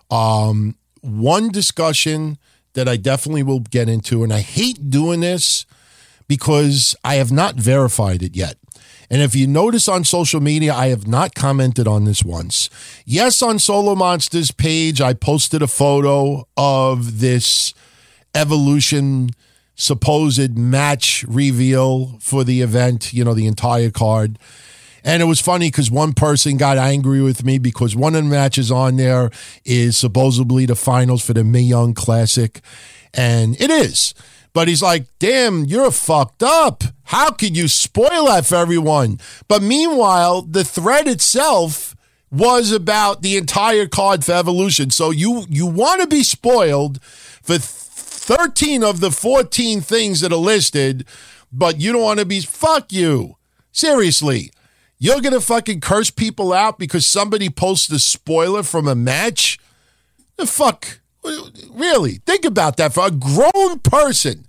Um, 0.09 0.75
one 1.01 1.49
discussion 1.49 2.37
that 2.73 2.87
I 2.87 2.97
definitely 2.97 3.43
will 3.43 3.59
get 3.59 3.89
into, 3.89 4.23
and 4.23 4.33
I 4.33 4.39
hate 4.39 4.89
doing 4.89 5.19
this 5.19 5.65
because 6.27 6.95
I 7.03 7.15
have 7.15 7.31
not 7.31 7.55
verified 7.55 8.23
it 8.23 8.35
yet. 8.35 8.57
And 9.09 9.21
if 9.21 9.35
you 9.35 9.45
notice 9.45 9.87
on 9.87 10.03
social 10.05 10.39
media, 10.39 10.73
I 10.73 10.87
have 10.87 11.07
not 11.07 11.35
commented 11.35 11.87
on 11.87 12.05
this 12.05 12.23
once. 12.23 12.69
Yes, 13.05 13.41
on 13.41 13.59
Solo 13.59 13.95
Monsters 13.95 14.51
page, 14.51 15.01
I 15.01 15.13
posted 15.13 15.61
a 15.61 15.67
photo 15.67 16.47
of 16.57 17.19
this 17.19 17.73
evolution 18.33 19.29
supposed 19.75 20.57
match 20.57 21.25
reveal 21.27 22.17
for 22.19 22.43
the 22.43 22.61
event, 22.61 23.13
you 23.13 23.23
know, 23.23 23.33
the 23.33 23.47
entire 23.47 23.91
card. 23.91 24.39
And 25.03 25.21
it 25.21 25.25
was 25.25 25.41
funny 25.41 25.67
because 25.67 25.91
one 25.91 26.13
person 26.13 26.57
got 26.57 26.77
angry 26.77 27.21
with 27.21 27.43
me 27.43 27.57
because 27.57 27.95
one 27.95 28.15
of 28.15 28.23
the 28.23 28.29
matches 28.29 28.71
on 28.71 28.95
there 28.95 29.31
is 29.65 29.97
supposedly 29.97 30.65
the 30.65 30.75
finals 30.75 31.25
for 31.25 31.33
the 31.33 31.43
Mae 31.43 31.61
Young 31.61 31.93
Classic. 31.93 32.61
And 33.13 33.59
it 33.59 33.69
is. 33.69 34.13
But 34.53 34.67
he's 34.67 34.81
like, 34.81 35.07
damn, 35.19 35.65
you're 35.65 35.91
fucked 35.91 36.43
up. 36.43 36.83
How 37.05 37.31
could 37.31 37.57
you 37.57 37.67
spoil 37.67 38.25
that 38.25 38.45
for 38.45 38.55
everyone? 38.55 39.19
But 39.47 39.61
meanwhile, 39.61 40.43
the 40.43 40.63
thread 40.63 41.07
itself 41.07 41.95
was 42.31 42.71
about 42.71 43.21
the 43.21 43.35
entire 43.37 43.87
card 43.87 44.23
for 44.23 44.31
Evolution. 44.31 44.89
So 44.89 45.11
you 45.11 45.45
you 45.49 45.65
want 45.65 46.01
to 46.01 46.07
be 46.07 46.23
spoiled 46.23 47.03
for 47.03 47.57
13 47.57 48.83
of 48.83 49.01
the 49.01 49.11
14 49.11 49.81
things 49.81 50.21
that 50.21 50.31
are 50.31 50.37
listed, 50.37 51.05
but 51.51 51.79
you 51.79 51.91
don't 51.91 52.01
want 52.01 52.19
to 52.19 52.25
be 52.25 52.39
fuck 52.41 52.91
you. 52.91 53.37
Seriously. 53.71 54.51
You're 55.03 55.19
going 55.19 55.33
to 55.33 55.41
fucking 55.41 55.81
curse 55.81 56.09
people 56.09 56.53
out 56.53 56.79
because 56.79 57.05
somebody 57.05 57.49
posts 57.49 57.91
a 57.91 57.99
spoiler 57.99 58.63
from 58.63 58.87
a 58.87 58.95
match? 58.95 59.59
The 60.37 60.45
fuck? 60.45 61.01
Really? 61.69 62.21
Think 62.25 62.45
about 62.45 62.77
that 62.77 62.93
for 62.93 63.07
a 63.07 63.11
grown 63.11 63.79
person 63.79 64.45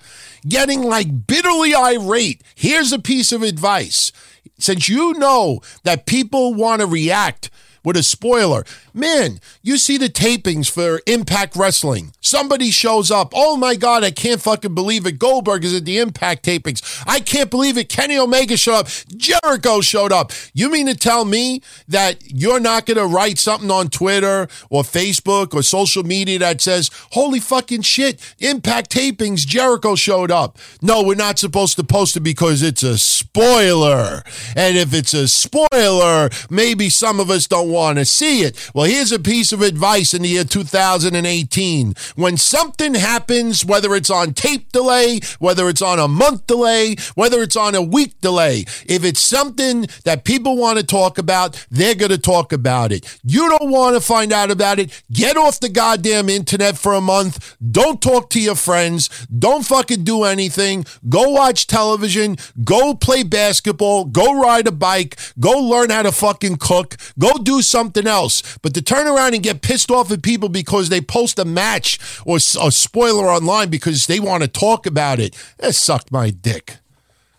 getting 0.46 0.80
like 0.80 1.26
bitterly 1.26 1.74
irate. 1.74 2.40
Here's 2.54 2.92
a 2.92 3.00
piece 3.00 3.32
of 3.32 3.42
advice. 3.42 4.12
Since 4.56 4.88
you 4.88 5.14
know 5.14 5.58
that 5.82 6.06
people 6.06 6.54
want 6.54 6.82
to 6.82 6.86
react 6.86 7.50
with 7.84 7.96
a 7.96 8.02
spoiler. 8.02 8.64
Man, 8.92 9.40
you 9.62 9.76
see 9.76 9.98
the 9.98 10.08
tapings 10.08 10.70
for 10.70 11.00
Impact 11.06 11.56
Wrestling. 11.56 12.12
Somebody 12.20 12.70
shows 12.70 13.10
up. 13.10 13.32
Oh 13.34 13.56
my 13.56 13.74
God, 13.74 14.02
I 14.02 14.10
can't 14.10 14.40
fucking 14.40 14.74
believe 14.74 15.06
it. 15.06 15.18
Goldberg 15.18 15.64
is 15.64 15.74
at 15.74 15.84
the 15.84 15.98
Impact 15.98 16.44
tapings. 16.44 17.04
I 17.06 17.20
can't 17.20 17.50
believe 17.50 17.76
it. 17.76 17.88
Kenny 17.88 18.16
Omega 18.16 18.56
showed 18.56 18.74
up. 18.74 18.88
Jericho 19.16 19.80
showed 19.80 20.12
up. 20.12 20.32
You 20.52 20.70
mean 20.70 20.86
to 20.86 20.94
tell 20.94 21.24
me 21.24 21.62
that 21.88 22.22
you're 22.26 22.60
not 22.60 22.86
going 22.86 22.96
to 22.96 23.06
write 23.06 23.38
something 23.38 23.70
on 23.70 23.88
Twitter 23.88 24.48
or 24.70 24.82
Facebook 24.82 25.54
or 25.54 25.62
social 25.62 26.02
media 26.02 26.38
that 26.38 26.60
says, 26.60 26.90
holy 27.12 27.40
fucking 27.40 27.82
shit, 27.82 28.20
Impact 28.38 28.90
tapings, 28.90 29.46
Jericho 29.46 29.94
showed 29.94 30.30
up? 30.30 30.58
No, 30.80 31.02
we're 31.02 31.14
not 31.14 31.38
supposed 31.38 31.76
to 31.76 31.84
post 31.84 32.16
it 32.16 32.20
because 32.20 32.62
it's 32.62 32.82
a 32.82 32.96
spoiler. 32.96 34.22
And 34.56 34.76
if 34.76 34.94
it's 34.94 35.14
a 35.14 35.28
spoiler, 35.28 36.30
maybe 36.48 36.88
some 36.88 37.20
of 37.20 37.30
us 37.30 37.46
don't 37.46 37.73
want 37.74 37.98
to 37.98 38.04
see 38.04 38.42
it. 38.42 38.70
Well, 38.74 38.86
here's 38.86 39.12
a 39.12 39.18
piece 39.18 39.52
of 39.52 39.60
advice 39.60 40.14
in 40.14 40.22
the 40.22 40.28
year 40.28 40.44
2018. 40.44 41.94
When 42.16 42.36
something 42.36 42.94
happens, 42.94 43.64
whether 43.64 43.94
it's 43.94 44.10
on 44.10 44.32
tape 44.32 44.72
delay, 44.72 45.20
whether 45.38 45.68
it's 45.68 45.82
on 45.82 45.98
a 45.98 46.08
month 46.08 46.46
delay, 46.46 46.96
whether 47.14 47.42
it's 47.42 47.56
on 47.56 47.74
a 47.74 47.82
week 47.82 48.20
delay, 48.20 48.64
if 48.86 49.04
it's 49.04 49.20
something 49.20 49.86
that 50.04 50.24
people 50.24 50.56
want 50.56 50.78
to 50.78 50.84
talk 50.86 51.18
about, 51.18 51.66
they're 51.70 51.94
going 51.94 52.10
to 52.10 52.18
talk 52.18 52.52
about 52.52 52.92
it. 52.92 53.18
You 53.22 53.48
don't 53.48 53.70
want 53.70 53.96
to 53.96 54.00
find 54.00 54.32
out 54.32 54.50
about 54.50 54.78
it. 54.78 55.02
Get 55.12 55.36
off 55.36 55.60
the 55.60 55.68
goddamn 55.68 56.28
internet 56.28 56.78
for 56.78 56.94
a 56.94 57.00
month. 57.00 57.56
Don't 57.70 58.00
talk 58.00 58.30
to 58.30 58.40
your 58.40 58.54
friends. 58.54 59.08
Don't 59.26 59.66
fucking 59.66 60.04
do 60.04 60.24
anything. 60.24 60.86
Go 61.08 61.30
watch 61.30 61.66
television. 61.66 62.36
Go 62.62 62.94
play 62.94 63.22
basketball. 63.22 64.04
Go 64.04 64.40
ride 64.40 64.66
a 64.66 64.72
bike. 64.72 65.18
Go 65.38 65.50
learn 65.58 65.90
how 65.90 66.02
to 66.02 66.12
fucking 66.12 66.56
cook. 66.56 66.96
Go 67.18 67.32
do 67.42 67.62
something 67.64 68.06
else. 68.06 68.58
But 68.62 68.74
to 68.74 68.82
turn 68.82 69.06
around 69.06 69.34
and 69.34 69.42
get 69.42 69.62
pissed 69.62 69.90
off 69.90 70.10
at 70.10 70.22
people 70.22 70.48
because 70.48 70.88
they 70.88 71.00
post 71.00 71.38
a 71.38 71.44
match 71.44 71.98
or 72.24 72.36
a 72.36 72.40
spoiler 72.40 73.26
online 73.26 73.70
because 73.70 74.06
they 74.06 74.20
want 74.20 74.42
to 74.42 74.48
talk 74.48 74.86
about 74.86 75.18
it, 75.20 75.36
that 75.58 75.74
sucked 75.74 76.12
my 76.12 76.30
dick. 76.30 76.78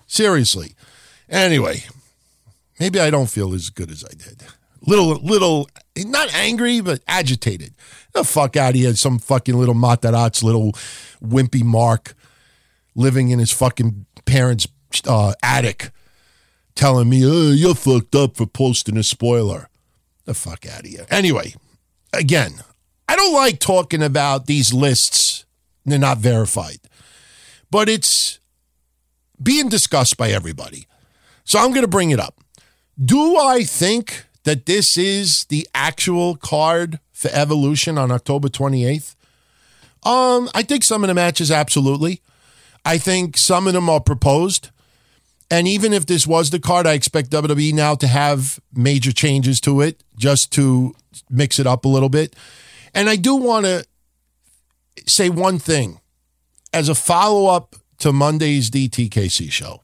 Seriously. 0.08 0.76
Anyway, 1.30 1.84
maybe 2.80 3.00
I 3.00 3.10
don't 3.10 3.30
feel 3.30 3.54
as 3.54 3.70
good 3.70 3.90
as 3.90 4.04
I 4.04 4.14
did. 4.14 4.44
Little, 4.82 5.16
little, 5.16 5.68
not 5.98 6.34
angry, 6.36 6.80
but 6.80 7.02
agitated. 7.08 7.74
The 8.14 8.24
fuck 8.24 8.56
out 8.56 8.72
of 8.72 8.76
here. 8.76 8.96
Some 8.96 9.18
fucking 9.18 9.56
little 9.56 9.74
Matarraz's 9.74 10.44
little 10.44 10.74
wimpy 11.24 11.64
Mark 11.64 12.14
living 12.96 13.30
in 13.30 13.40
his 13.40 13.52
fucking 13.52 14.06
parents' 14.26 14.68
uh, 15.08 15.34
attic 15.42 15.92
telling 16.76 17.10
me, 17.10 17.26
oh, 17.26 17.52
you're 17.52 17.76
fucked 17.76 18.16
up 18.16 18.38
for 18.38 18.46
posting 18.46 18.98
a 18.98 19.04
spoiler. 19.04 19.70
The 20.26 20.34
fuck 20.34 20.66
out 20.66 20.82
of 20.82 20.88
you. 20.88 21.06
Anyway, 21.10 21.56
again, 22.14 22.64
I 23.08 23.16
don't 23.16 23.34
like 23.34 23.60
talking 23.60 24.04
about 24.04 24.48
these 24.48 24.74
lists. 24.74 25.46
They're 25.86 26.00
not 26.00 26.18
verified, 26.18 26.80
but 27.70 27.88
it's 27.88 28.40
being 29.42 29.70
discussed 29.70 30.18
by 30.18 30.30
everybody. 30.30 30.88
So 31.44 31.60
I'm 31.60 31.70
going 31.70 31.82
to 31.82 31.88
bring 31.88 32.10
it 32.10 32.20
up. 32.20 32.40
Do 33.04 33.38
I 33.38 33.64
think 33.64 34.26
that 34.44 34.66
this 34.66 34.98
is 34.98 35.46
the 35.46 35.68
actual 35.76 36.36
card 36.36 37.00
for 37.12 37.30
Evolution 37.32 37.98
on 37.98 38.12
October 38.12 38.48
28th? 38.48 39.16
Um, 40.04 40.50
I 40.56 40.64
think 40.64 40.84
some 40.84 41.04
of 41.04 41.08
the 41.08 41.14
matches 41.14 41.52
absolutely. 41.52 42.22
I 42.84 42.98
think 42.98 43.38
some 43.38 43.68
of 43.68 43.74
them 43.74 43.90
are 43.90 44.00
proposed. 44.00 44.70
And 45.52 45.68
even 45.68 45.94
if 45.94 46.06
this 46.06 46.26
was 46.26 46.50
the 46.50 46.60
card, 46.60 46.88
I 46.88 46.94
expect 46.94 47.30
WWE 47.30 47.74
now 47.74 47.96
to 47.96 48.08
have 48.08 48.60
major 48.74 49.12
changes 49.12 49.62
to 49.62 49.82
it 49.82 50.04
just 50.18 50.52
to 50.54 50.96
mix 51.30 51.60
it 51.60 51.68
up 51.68 51.86
a 51.86 51.88
little 51.88 52.10
bit. 52.10 52.36
And 52.94 53.10
I 53.10 53.16
do 53.16 53.36
want 53.36 53.66
to 53.66 53.86
say 55.06 55.30
one 55.30 55.60
thing 55.60 56.00
as 56.74 56.90
a 56.90 56.96
follow 56.96 57.48
up 57.48 57.76
to 58.00 58.12
Monday's 58.12 58.70
DTKC 58.70 59.52
show. 59.52 59.82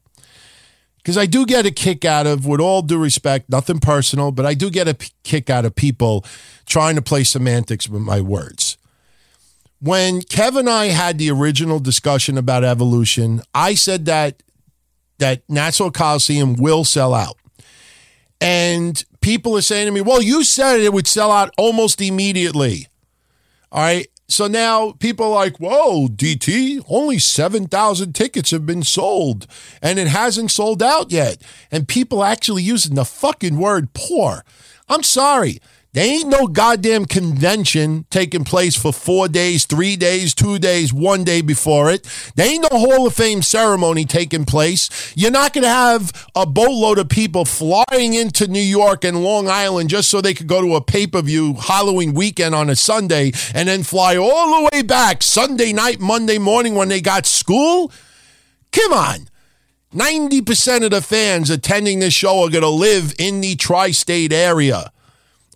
Because 0.96 1.18
I 1.18 1.26
do 1.26 1.44
get 1.46 1.66
a 1.66 1.72
kick 1.72 2.04
out 2.04 2.26
of, 2.26 2.46
with 2.46 2.60
all 2.60 2.80
due 2.82 2.98
respect, 2.98 3.50
nothing 3.50 3.80
personal, 3.80 4.30
but 4.30 4.46
I 4.46 4.54
do 4.54 4.70
get 4.70 4.86
a 4.86 4.94
p- 4.94 5.10
kick 5.24 5.50
out 5.50 5.64
of 5.64 5.74
people 5.74 6.24
trying 6.64 6.94
to 6.94 7.02
play 7.02 7.24
semantics 7.24 7.88
with 7.88 8.02
my 8.02 8.20
words. 8.20 8.78
When 9.80 10.22
Kevin 10.22 10.60
and 10.60 10.70
I 10.70 10.86
had 10.86 11.18
the 11.18 11.30
original 11.30 11.80
discussion 11.80 12.38
about 12.38 12.62
evolution, 12.62 13.42
I 13.52 13.74
said 13.74 14.04
that 14.04 14.44
that 15.22 15.42
Nassau 15.48 15.88
Coliseum 15.88 16.54
will 16.54 16.82
sell 16.82 17.14
out. 17.14 17.36
And 18.40 19.02
people 19.20 19.56
are 19.56 19.62
saying 19.62 19.86
to 19.86 19.92
me, 19.92 20.00
well, 20.00 20.20
you 20.20 20.42
said 20.42 20.80
it 20.80 20.92
would 20.92 21.06
sell 21.06 21.30
out 21.30 21.54
almost 21.56 22.00
immediately. 22.00 22.88
All 23.70 23.82
right. 23.82 24.08
So 24.28 24.48
now 24.48 24.92
people 24.98 25.26
are 25.26 25.30
like, 25.30 25.58
whoa, 25.58 26.08
DT, 26.08 26.84
only 26.88 27.20
7,000 27.20 28.14
tickets 28.14 28.50
have 28.50 28.66
been 28.66 28.82
sold 28.82 29.46
and 29.80 30.00
it 30.00 30.08
hasn't 30.08 30.50
sold 30.50 30.82
out 30.82 31.12
yet. 31.12 31.40
And 31.70 31.86
people 31.86 32.24
actually 32.24 32.64
using 32.64 32.96
the 32.96 33.04
fucking 33.04 33.58
word 33.58 33.92
poor. 33.92 34.44
I'm 34.88 35.04
sorry. 35.04 35.60
There 35.94 36.06
ain't 36.06 36.28
no 36.28 36.46
goddamn 36.46 37.04
convention 37.04 38.06
taking 38.08 38.44
place 38.44 38.74
for 38.74 38.94
four 38.94 39.28
days, 39.28 39.66
three 39.66 39.94
days, 39.94 40.32
two 40.32 40.58
days, 40.58 40.90
one 40.90 41.22
day 41.22 41.42
before 41.42 41.90
it. 41.90 42.08
There 42.34 42.50
ain't 42.50 42.62
no 42.62 42.78
Hall 42.78 43.06
of 43.06 43.12
Fame 43.12 43.42
ceremony 43.42 44.06
taking 44.06 44.46
place. 44.46 44.88
You're 45.14 45.30
not 45.30 45.52
going 45.52 45.64
to 45.64 45.68
have 45.68 46.30
a 46.34 46.46
boatload 46.46 46.98
of 46.98 47.10
people 47.10 47.44
flying 47.44 48.14
into 48.14 48.48
New 48.48 48.58
York 48.58 49.04
and 49.04 49.22
Long 49.22 49.50
Island 49.50 49.90
just 49.90 50.08
so 50.08 50.22
they 50.22 50.32
could 50.32 50.46
go 50.46 50.62
to 50.62 50.76
a 50.76 50.80
pay 50.80 51.06
per 51.06 51.20
view 51.20 51.56
Halloween 51.60 52.14
weekend 52.14 52.54
on 52.54 52.70
a 52.70 52.76
Sunday 52.76 53.32
and 53.54 53.68
then 53.68 53.82
fly 53.82 54.16
all 54.16 54.62
the 54.62 54.70
way 54.72 54.80
back 54.80 55.22
Sunday 55.22 55.74
night, 55.74 56.00
Monday 56.00 56.38
morning 56.38 56.74
when 56.74 56.88
they 56.88 57.02
got 57.02 57.26
school. 57.26 57.92
Come 58.72 58.94
on. 58.94 59.28
90% 59.94 60.84
of 60.86 60.90
the 60.90 61.02
fans 61.02 61.50
attending 61.50 61.98
this 61.98 62.14
show 62.14 62.44
are 62.44 62.48
going 62.48 62.62
to 62.62 62.68
live 62.70 63.12
in 63.18 63.42
the 63.42 63.56
tri 63.56 63.90
state 63.90 64.32
area. 64.32 64.90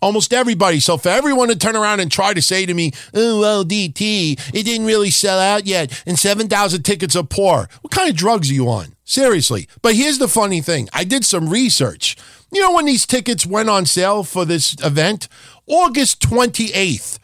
Almost 0.03 0.33
everybody. 0.33 0.79
So 0.81 0.99
for 0.99 1.09
everyone 1.09 1.49
to 1.49 1.57
turn 1.57 1.77
around 1.77 2.01
and 2.01 2.11
try 2.11 2.35
to 2.35 2.43
say 2.43 2.67
to 2.67 2.75
me, 2.75 2.93
oh, 3.15 3.41
well, 3.41 3.65
DT, 3.65 4.33
it 4.55 4.63
didn't 4.65 4.87
really 4.87 5.11
sell 5.11 5.39
out 5.39 5.67
yet, 5.67 6.03
and 6.07 6.19
7,000 6.19 6.83
tickets 6.83 7.17
are 7.17 7.25
poor. 7.25 7.69
What 7.81 7.91
kind 7.91 8.11
of 8.11 8.17
drugs 8.17 8.51
are 8.51 8.55
you 8.55 8.69
on? 8.69 8.95
Seriously. 9.05 9.69
But 9.83 9.95
here's 9.95 10.19
the 10.19 10.29
funny 10.29 10.61
thing 10.61 10.89
I 10.93 11.05
did 11.05 11.25
some 11.25 11.49
research. 11.49 12.17
You 12.53 12.61
know 12.61 12.73
when 12.75 12.85
these 12.85 13.07
tickets 13.07 13.47
went 13.47 13.69
on 13.69 13.87
sale 13.87 14.23
for 14.23 14.45
this 14.45 14.77
event? 14.85 15.29
August 15.67 16.21
28th. 16.21 17.19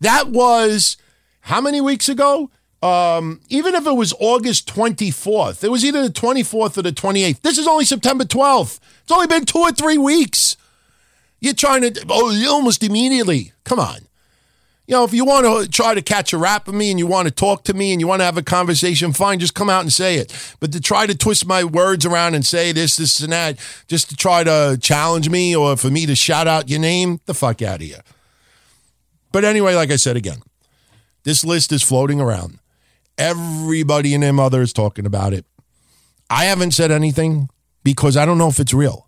That 0.00 0.28
was 0.28 0.96
how 1.40 1.60
many 1.60 1.80
weeks 1.80 2.08
ago? 2.08 2.50
Um, 2.82 3.40
even 3.48 3.74
if 3.74 3.86
it 3.86 3.92
was 3.96 4.12
August 4.20 4.68
24th, 4.68 5.64
it 5.64 5.70
was 5.70 5.84
either 5.84 6.02
the 6.02 6.12
24th 6.12 6.76
or 6.76 6.82
the 6.82 6.92
28th. 6.92 7.40
This 7.40 7.56
is 7.56 7.66
only 7.66 7.86
September 7.86 8.24
12th. 8.24 8.78
It's 9.02 9.12
only 9.12 9.26
been 9.26 9.46
two 9.46 9.58
or 9.58 9.72
three 9.72 9.96
weeks. 9.96 10.58
You're 11.44 11.52
trying 11.52 11.82
to, 11.82 12.06
oh, 12.08 12.50
almost 12.50 12.82
immediately. 12.82 13.52
Come 13.64 13.78
on. 13.78 13.98
You 14.86 14.94
know, 14.94 15.04
if 15.04 15.12
you 15.12 15.26
want 15.26 15.44
to 15.44 15.70
try 15.70 15.92
to 15.92 16.00
catch 16.00 16.32
a 16.32 16.38
rap 16.38 16.68
of 16.68 16.74
me 16.74 16.90
and 16.90 16.98
you 16.98 17.06
want 17.06 17.28
to 17.28 17.30
talk 17.30 17.64
to 17.64 17.74
me 17.74 17.92
and 17.92 18.00
you 18.00 18.06
want 18.06 18.20
to 18.20 18.24
have 18.24 18.38
a 18.38 18.42
conversation, 18.42 19.12
fine, 19.12 19.38
just 19.38 19.54
come 19.54 19.68
out 19.68 19.82
and 19.82 19.92
say 19.92 20.16
it. 20.16 20.32
But 20.58 20.72
to 20.72 20.80
try 20.80 21.06
to 21.06 21.14
twist 21.14 21.46
my 21.46 21.62
words 21.62 22.06
around 22.06 22.34
and 22.34 22.46
say 22.46 22.72
this, 22.72 22.96
this, 22.96 23.20
and 23.20 23.30
that, 23.32 23.58
just 23.88 24.08
to 24.08 24.16
try 24.16 24.42
to 24.42 24.78
challenge 24.80 25.28
me 25.28 25.54
or 25.54 25.76
for 25.76 25.90
me 25.90 26.06
to 26.06 26.14
shout 26.14 26.48
out 26.48 26.70
your 26.70 26.80
name, 26.80 27.20
the 27.26 27.34
fuck 27.34 27.60
out 27.60 27.82
of 27.82 27.86
here. 27.86 28.00
But 29.30 29.44
anyway, 29.44 29.74
like 29.74 29.90
I 29.90 29.96
said 29.96 30.16
again, 30.16 30.38
this 31.24 31.44
list 31.44 31.72
is 31.72 31.82
floating 31.82 32.22
around. 32.22 32.58
Everybody 33.18 34.14
and 34.14 34.22
their 34.22 34.32
mother 34.32 34.62
is 34.62 34.72
talking 34.72 35.04
about 35.04 35.34
it. 35.34 35.44
I 36.30 36.46
haven't 36.46 36.70
said 36.70 36.90
anything 36.90 37.50
because 37.82 38.16
I 38.16 38.24
don't 38.24 38.38
know 38.38 38.48
if 38.48 38.58
it's 38.58 38.72
real. 38.72 39.06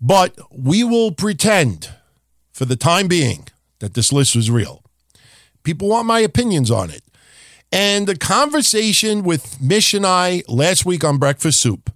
But 0.00 0.38
we 0.50 0.82
will 0.82 1.12
pretend 1.12 1.90
for 2.52 2.64
the 2.64 2.76
time 2.76 3.08
being 3.08 3.48
that 3.80 3.94
this 3.94 4.12
list 4.12 4.34
was 4.34 4.50
real. 4.50 4.82
People 5.62 5.88
want 5.88 6.06
my 6.06 6.20
opinions 6.20 6.70
on 6.70 6.90
it. 6.90 7.02
And 7.72 8.06
the 8.06 8.16
conversation 8.16 9.22
with 9.22 9.60
Mish 9.60 9.94
and 9.94 10.04
I 10.04 10.42
last 10.48 10.84
week 10.84 11.04
on 11.04 11.18
Breakfast 11.18 11.60
Soup, 11.60 11.92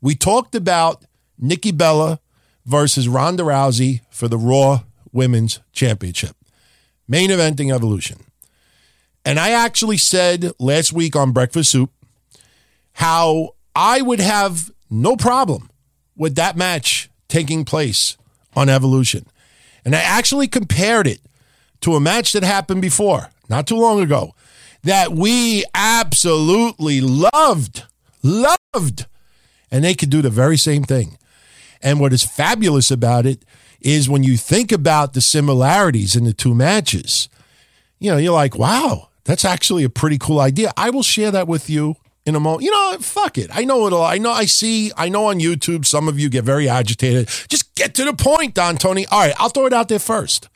we 0.00 0.14
talked 0.14 0.54
about 0.54 1.04
Nikki 1.38 1.72
Bella 1.72 2.20
versus 2.64 3.08
Ronda 3.08 3.42
Rousey 3.42 4.00
for 4.10 4.28
the 4.28 4.38
Raw 4.38 4.84
Women's 5.12 5.60
Championship, 5.72 6.36
main 7.08 7.30
eventing 7.30 7.74
Evolution. 7.74 8.18
And 9.24 9.38
I 9.38 9.50
actually 9.50 9.96
said 9.96 10.52
last 10.58 10.92
week 10.92 11.16
on 11.16 11.32
Breakfast 11.32 11.70
Soup 11.70 11.90
how 12.94 13.56
I 13.74 14.00
would 14.00 14.20
have 14.20 14.70
no 14.88 15.16
problem 15.16 15.70
with 16.16 16.36
that 16.36 16.56
match 16.56 17.09
taking 17.30 17.64
place 17.64 18.18
on 18.54 18.68
Evolution. 18.68 19.24
And 19.84 19.96
I 19.96 20.00
actually 20.00 20.48
compared 20.48 21.06
it 21.06 21.20
to 21.80 21.94
a 21.94 22.00
match 22.00 22.32
that 22.32 22.42
happened 22.42 22.82
before, 22.82 23.30
not 23.48 23.66
too 23.66 23.76
long 23.76 24.00
ago, 24.00 24.34
that 24.82 25.12
we 25.12 25.64
absolutely 25.74 27.00
loved, 27.00 27.84
loved. 28.22 29.06
And 29.70 29.84
they 29.84 29.94
could 29.94 30.10
do 30.10 30.20
the 30.20 30.30
very 30.30 30.58
same 30.58 30.82
thing. 30.82 31.16
And 31.82 32.00
what 32.00 32.12
is 32.12 32.22
fabulous 32.22 32.90
about 32.90 33.24
it 33.24 33.42
is 33.80 34.10
when 34.10 34.22
you 34.22 34.36
think 34.36 34.72
about 34.72 35.14
the 35.14 35.22
similarities 35.22 36.14
in 36.14 36.24
the 36.24 36.34
two 36.34 36.54
matches, 36.54 37.30
you 37.98 38.10
know, 38.10 38.18
you're 38.18 38.34
like, 38.34 38.58
wow, 38.58 39.08
that's 39.24 39.44
actually 39.44 39.84
a 39.84 39.90
pretty 39.90 40.18
cool 40.18 40.40
idea. 40.40 40.72
I 40.76 40.90
will 40.90 41.02
share 41.02 41.30
that 41.30 41.48
with 41.48 41.70
you 41.70 41.96
in 42.26 42.34
a 42.34 42.40
moment. 42.40 42.64
You 42.64 42.70
know, 42.70 42.96
fuck 43.00 43.38
it. 43.38 43.50
I 43.52 43.64
know 43.64 43.86
it'll. 43.86 44.02
I 44.02 44.18
know. 44.18 44.30
I 44.30 44.44
see. 44.44 44.92
I 44.96 45.08
know 45.08 45.26
on 45.26 45.40
YouTube 45.40 45.86
some 45.86 46.08
of 46.08 46.18
you 46.18 46.28
get 46.28 46.44
very 46.44 46.68
agitated. 46.68 47.28
Just 47.48 47.74
get 47.74 47.94
to 47.94 48.04
the 48.04 48.12
point, 48.12 48.54
Don 48.54 48.76
Tony. 48.76 49.06
All 49.06 49.20
right, 49.20 49.34
I'll 49.38 49.48
throw 49.48 49.66
it 49.66 49.72
out 49.72 49.88
there 49.88 49.98
first. 49.98 50.48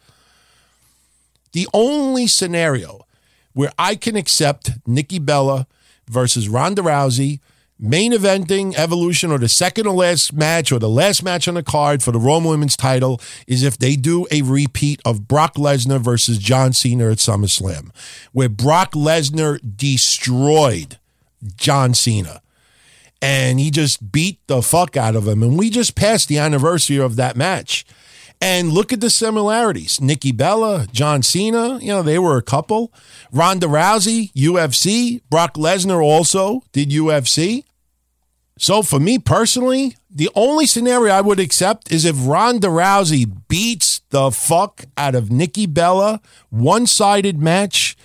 The 1.53 1.69
only 1.73 2.27
scenario 2.27 3.07
where 3.53 3.73
I 3.79 3.95
can 3.95 4.17
accept 4.17 4.73
Nikki 4.87 5.19
Bella 5.19 5.67
versus 6.09 6.49
Ronda 6.49 6.83
Rousey 6.83 7.41
main 7.79 8.13
eventing 8.13 8.75
Evolution 8.77 9.31
or 9.31 9.39
the 9.39 9.49
second 9.49 9.87
or 9.87 9.95
last 9.95 10.33
match 10.33 10.71
or 10.71 10.79
the 10.79 10.89
last 10.89 11.23
match 11.23 11.49
on 11.49 11.55
the 11.55 11.63
card 11.63 12.03
for 12.03 12.13
the 12.13 12.19
Raw 12.19 12.39
Women's 12.39 12.77
title 12.77 13.21
is 13.47 13.63
if 13.63 13.79
they 13.79 13.97
do 13.97 14.27
a 14.31 14.43
repeat 14.43 15.01
of 15.05 15.27
Brock 15.29 15.55
Lesnar 15.55 16.01
versus 16.01 16.39
John 16.39 16.73
Cena 16.73 17.11
at 17.11 17.19
SummerSlam, 17.19 17.91
where 18.33 18.49
Brock 18.49 18.93
Lesnar 18.93 19.59
destroyed 19.77 20.99
John 21.57 21.95
Cena. 21.95 22.41
And 23.23 23.59
he 23.59 23.71
just 23.71 24.13
beat 24.13 24.39
the 24.47 24.63
fuck 24.63 24.97
out 24.97 25.17
of 25.17 25.27
him. 25.27 25.43
And 25.43 25.59
we 25.59 25.71
just 25.71 25.95
passed 25.95 26.29
the 26.29 26.39
anniversary 26.39 26.99
of 26.99 27.17
that 27.17 27.37
match. 27.37 27.87
And 28.41 28.73
look 28.73 28.93
at 28.93 29.01
the 29.01 29.09
similarities. 29.09 30.01
Nikki 30.01 30.33
Bella, 30.33 30.87
John 30.93 31.23
Cena, 31.23 31.79
you 31.81 31.89
know, 31.89 32.03
they 32.03 32.19
were 32.19 32.37
a 32.37 32.43
couple. 32.43 32.93
Ronda 33.33 33.67
Rousey, 33.67 34.33
UFC. 34.33 35.23
Brock 35.31 35.55
Lesnar 35.55 36.03
also 36.03 36.63
did 36.73 36.91
UFC. 36.91 37.65
So 38.59 38.83
for 38.83 39.01
me 39.01 39.19
personally, 39.19 39.97
the 40.11 40.31
only 40.35 40.67
scenario 40.67 41.13
I 41.13 41.21
would 41.21 41.41
accept 41.41 41.91
is 41.91 42.05
if 42.05 42.17
Ronda 42.19 42.69
Rousey 42.69 43.27
beats 43.49 44.01
the 44.11 44.31
fuck 44.31 44.85
out 44.97 45.15
of 45.15 45.31
Nikki 45.31 45.67
Bella, 45.67 46.21
one 46.51 46.87
sided 46.87 47.41
match. 47.41 47.97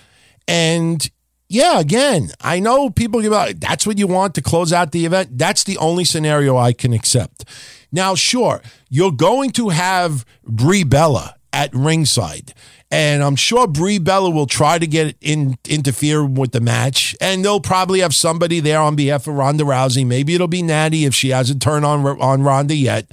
And 0.48 1.08
yeah, 1.52 1.80
again, 1.80 2.30
I 2.40 2.60
know 2.60 2.90
people 2.90 3.20
give 3.20 3.32
out 3.32 3.58
that's 3.58 3.84
what 3.84 3.98
you 3.98 4.06
want 4.06 4.36
to 4.36 4.40
close 4.40 4.72
out 4.72 4.92
the 4.92 5.04
event. 5.04 5.36
That's 5.36 5.64
the 5.64 5.76
only 5.78 6.04
scenario 6.04 6.56
I 6.56 6.72
can 6.72 6.92
accept. 6.92 7.44
Now, 7.90 8.14
sure, 8.14 8.62
you're 8.88 9.10
going 9.10 9.50
to 9.50 9.70
have 9.70 10.24
Brie 10.44 10.84
Bella 10.84 11.34
at 11.52 11.74
ringside. 11.74 12.54
And 12.88 13.20
I'm 13.24 13.34
sure 13.34 13.66
Brie 13.66 13.98
Bella 13.98 14.30
will 14.30 14.46
try 14.46 14.78
to 14.78 14.86
get 14.86 15.16
in 15.20 15.56
interfere 15.68 16.24
with 16.24 16.52
the 16.52 16.60
match, 16.60 17.16
and 17.20 17.44
they'll 17.44 17.60
probably 17.60 17.98
have 17.98 18.14
somebody 18.14 18.60
there 18.60 18.80
on 18.80 18.94
behalf 18.94 19.26
of 19.26 19.34
Ronda 19.34 19.64
Rousey. 19.64 20.06
Maybe 20.06 20.36
it'll 20.36 20.46
be 20.46 20.62
Natty 20.62 21.04
if 21.04 21.16
she 21.16 21.30
hasn't 21.30 21.60
turned 21.60 21.84
on 21.84 22.06
on 22.20 22.44
Ronda 22.44 22.76
yet. 22.76 23.10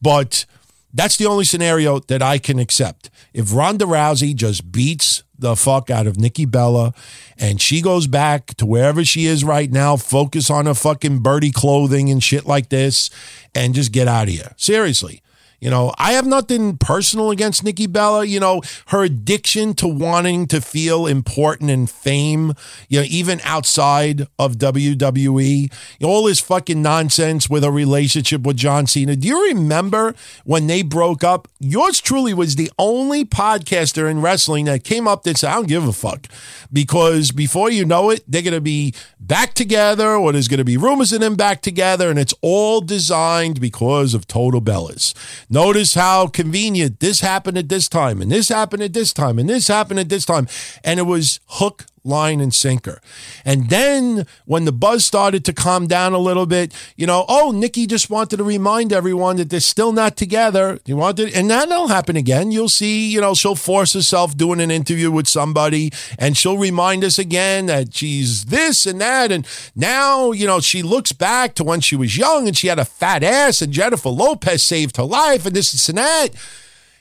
But 0.00 0.46
that's 0.94 1.16
the 1.16 1.26
only 1.26 1.44
scenario 1.44 1.98
that 1.98 2.22
I 2.22 2.38
can 2.38 2.60
accept. 2.60 3.10
If 3.34 3.52
Ronda 3.52 3.86
Rousey 3.86 4.36
just 4.36 4.70
beats 4.70 5.24
the 5.38 5.56
fuck 5.56 5.90
out 5.90 6.06
of 6.06 6.18
Nikki 6.18 6.44
Bella 6.44 6.94
and 7.38 7.60
she 7.60 7.80
goes 7.82 8.06
back 8.06 8.54
to 8.54 8.66
wherever 8.66 9.04
she 9.04 9.26
is 9.26 9.44
right 9.44 9.70
now, 9.70 9.96
focus 9.96 10.50
on 10.50 10.66
her 10.66 10.74
fucking 10.74 11.18
birdie 11.18 11.50
clothing 11.50 12.10
and 12.10 12.22
shit 12.22 12.46
like 12.46 12.68
this, 12.70 13.10
and 13.54 13.74
just 13.74 13.92
get 13.92 14.08
out 14.08 14.28
of 14.28 14.34
here. 14.34 14.52
Seriously. 14.56 15.22
You 15.60 15.70
know, 15.70 15.94
I 15.98 16.12
have 16.12 16.26
nothing 16.26 16.76
personal 16.76 17.30
against 17.30 17.64
Nikki 17.64 17.86
Bella. 17.86 18.24
You 18.24 18.40
know, 18.40 18.62
her 18.88 19.04
addiction 19.04 19.74
to 19.74 19.88
wanting 19.88 20.46
to 20.48 20.60
feel 20.60 21.06
important 21.06 21.70
and 21.70 21.88
fame, 21.88 22.54
you 22.88 23.00
know, 23.00 23.06
even 23.08 23.40
outside 23.42 24.26
of 24.38 24.56
WWE, 24.56 25.72
all 26.02 26.24
this 26.24 26.40
fucking 26.40 26.82
nonsense 26.82 27.48
with 27.48 27.64
a 27.64 27.70
relationship 27.70 28.42
with 28.42 28.56
John 28.56 28.86
Cena. 28.86 29.16
Do 29.16 29.28
you 29.28 29.48
remember 29.48 30.14
when 30.44 30.66
they 30.66 30.82
broke 30.82 31.24
up? 31.24 31.48
Yours 31.58 32.00
truly 32.00 32.34
was 32.34 32.56
the 32.56 32.70
only 32.78 33.24
podcaster 33.24 34.10
in 34.10 34.20
wrestling 34.20 34.66
that 34.66 34.84
came 34.84 35.08
up 35.08 35.22
that 35.22 35.38
said, 35.38 35.50
I 35.50 35.54
don't 35.54 35.68
give 35.68 35.88
a 35.88 35.92
fuck. 35.92 36.26
Because 36.72 37.30
before 37.30 37.70
you 37.70 37.84
know 37.84 38.10
it, 38.10 38.22
they're 38.28 38.42
going 38.42 38.54
to 38.54 38.60
be 38.60 38.94
back 39.18 39.54
together 39.54 40.14
or 40.14 40.32
there's 40.32 40.48
going 40.48 40.58
to 40.58 40.64
be 40.64 40.76
rumors 40.76 41.12
of 41.12 41.20
them 41.20 41.36
back 41.36 41.62
together. 41.62 42.10
And 42.10 42.18
it's 42.18 42.34
all 42.42 42.80
designed 42.80 43.60
because 43.60 44.14
of 44.14 44.26
Total 44.26 44.60
Bellas. 44.60 45.14
Notice 45.48 45.94
how 45.94 46.26
convenient 46.26 47.00
this 47.00 47.20
happened 47.20 47.56
at 47.56 47.68
this 47.68 47.88
time, 47.88 48.20
and 48.20 48.30
this 48.32 48.48
happened 48.48 48.82
at 48.82 48.92
this 48.92 49.12
time, 49.12 49.38
and 49.38 49.48
this 49.48 49.68
happened 49.68 50.00
at 50.00 50.08
this 50.08 50.24
time. 50.24 50.48
And 50.82 50.98
it 50.98 51.04
was 51.04 51.38
hook, 51.46 51.86
line, 52.06 52.40
and 52.40 52.54
sinker. 52.54 53.00
And 53.44 53.68
then 53.68 54.26
when 54.44 54.64
the 54.64 54.72
buzz 54.72 55.04
started 55.04 55.44
to 55.44 55.52
calm 55.52 55.86
down 55.86 56.12
a 56.12 56.18
little 56.18 56.46
bit, 56.46 56.72
you 56.96 57.06
know, 57.06 57.24
oh, 57.28 57.50
Nikki 57.50 57.86
just 57.86 58.10
wanted 58.10 58.36
to 58.36 58.44
remind 58.44 58.92
everyone 58.92 59.36
that 59.36 59.50
they're 59.50 59.60
still 59.60 59.92
not 59.92 60.16
together. 60.16 60.78
You 60.84 60.96
wanted, 60.96 61.34
and 61.34 61.50
that'll 61.50 61.88
happen 61.88 62.16
again. 62.16 62.50
You'll 62.50 62.68
see, 62.68 63.08
you 63.08 63.20
know, 63.20 63.34
she'll 63.34 63.56
force 63.56 63.94
herself 63.94 64.36
doing 64.36 64.60
an 64.60 64.70
interview 64.70 65.10
with 65.10 65.28
somebody, 65.28 65.92
and 66.18 66.36
she'll 66.36 66.58
remind 66.58 67.04
us 67.04 67.18
again 67.18 67.66
that 67.66 67.94
she's 67.94 68.44
this 68.46 68.86
and 68.86 69.00
that. 69.00 69.32
And 69.32 69.46
now, 69.74 70.32
you 70.32 70.46
know, 70.46 70.60
she 70.60 70.82
looks 70.82 71.12
back 71.12 71.54
to 71.54 71.64
when 71.64 71.80
she 71.80 71.96
was 71.96 72.16
young 72.16 72.46
and 72.46 72.56
she 72.56 72.68
had 72.68 72.78
a 72.78 72.84
fat 72.84 73.22
ass, 73.22 73.62
and 73.62 73.72
Jennifer 73.72 74.10
Lopez 74.10 74.62
saved 74.62 74.96
her 74.96 75.04
life, 75.04 75.46
and 75.46 75.56
this 75.56 75.88
and 75.88 75.98
that. 75.98 76.28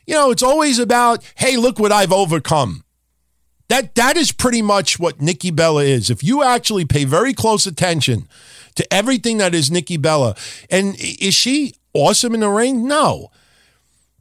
you 0.08 0.14
know, 0.14 0.32
it's 0.32 0.44
always 0.44 0.80
about, 0.80 1.24
hey, 1.36 1.58
look 1.58 1.80
what 1.80 1.92
I've 1.92 2.14
overcome. 2.14 2.85
That 3.68 3.96
that 3.96 4.18
is 4.18 4.32
pretty 4.32 4.62
much 4.62 5.00
what 5.00 5.22
Nikki 5.22 5.52
Bella 5.52 5.84
is. 5.84 6.10
If 6.10 6.24
you 6.24 6.44
actually 6.44 6.86
pay 6.86 7.04
very 7.06 7.34
close 7.34 7.66
attention 7.66 8.28
to 8.76 8.94
everything 8.94 9.38
that 9.38 9.56
is 9.56 9.72
Nikki 9.72 9.98
Bella, 9.98 10.36
and 10.70 10.96
is 11.00 11.34
she 11.34 11.74
awesome 11.94 12.34
in 12.34 12.42
the 12.42 12.50
ring? 12.50 12.88
No. 12.88 13.32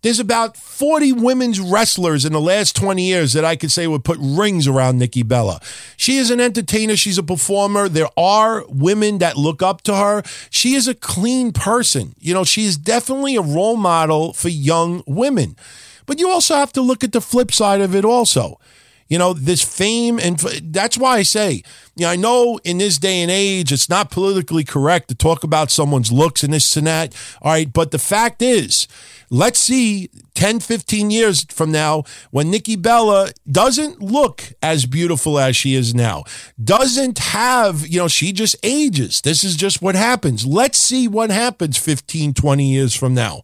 There's 0.05 0.21
about 0.21 0.59
40 0.59 1.13
women's 1.13 1.61
wrestlers 1.61 2.27
in 2.27 2.35
the 2.35 2.41
last 2.41 2.77
20 2.77 3.03
years 3.03 3.33
that 3.33 3.45
I 3.47 3.57
could 3.57 3.73
say 3.73 3.87
would 3.87 4.05
put 4.05 4.19
rings 4.21 4.69
around 4.69 4.99
Nikki 4.99 5.23
Bella. 5.23 5.63
She 5.97 6.19
is 6.19 6.31
an 6.31 6.43
entertainer, 6.43 6.95
she's 6.95 7.17
a 7.17 7.23
performer. 7.23 7.89
There 7.89 8.11
are 8.15 8.67
women 8.69 9.17
that 9.19 9.39
look 9.39 9.63
up 9.63 9.81
to 9.83 9.97
her. 9.97 10.23
She 10.51 10.75
is 10.75 10.87
a 10.87 10.95
clean 10.95 11.53
person. 11.53 12.15
You 12.19 12.35
know, 12.35 12.45
she 12.45 12.67
is 12.67 12.77
definitely 12.77 13.35
a 13.37 13.41
role 13.41 13.79
model 13.79 14.35
for 14.35 14.51
young 14.51 15.03
women. 15.07 15.57
But 16.05 16.19
you 16.19 16.29
also 16.29 16.55
have 16.55 16.73
to 16.75 16.83
look 16.83 17.03
at 17.03 17.13
the 17.13 17.23
flip 17.23 17.51
side 17.51 17.81
of 17.81 17.95
it 17.95 18.05
also. 18.05 18.61
You 19.07 19.19
know, 19.19 19.35
this 19.35 19.63
fame, 19.63 20.19
and 20.19 20.39
that's 20.39 20.97
why 20.97 21.19
I 21.19 21.23
say, 21.23 21.63
you 21.95 22.07
know, 22.07 22.09
I 22.09 22.17
know 22.17 22.59
in 22.65 22.79
this 22.79 22.99
day 22.99 23.21
and 23.21 23.31
age, 23.31 23.71
it's 23.71 23.89
not 23.89 24.11
politically 24.11 24.65
correct 24.65 25.09
to 25.09 25.15
talk 25.15 25.45
about 25.45 25.71
someone's 25.71 26.11
looks 26.11 26.43
and 26.43 26.55
this 26.55 26.77
and 26.77 26.87
that. 26.87 27.15
All 27.43 27.53
right. 27.53 27.71
But 27.71 27.91
the 27.91 27.99
fact 27.99 28.41
is, 28.41 28.89
let's 29.31 29.59
see 29.59 30.09
10, 30.35 30.61
15 30.61 31.11
years 31.11 31.45
from 31.51 31.71
now 31.71 32.05
when 32.31 32.51
Nikki 32.51 32.77
Bella 32.77 33.31
doesn't 33.51 34.01
look 34.01 34.53
as 34.63 34.87
beautiful 34.87 35.39
as 35.39 35.55
she 35.55 35.75
is 35.75 35.95
now, 35.95 36.25
doesn't 36.63 37.19
have, 37.19 37.87
you 37.87 37.99
know, 37.99 38.09
she 38.09 38.33
just 38.33 38.57
ages. 38.63 39.21
This 39.21 39.45
is 39.45 39.55
just 39.55 39.83
what 39.83 39.95
happens. 39.95 40.47
Let's 40.47 40.79
see 40.79 41.07
what 41.09 41.31
happens 41.31 41.77
15, 41.77 42.33
20 42.35 42.73
years 42.73 42.95
from 42.95 43.15
now. 43.15 43.43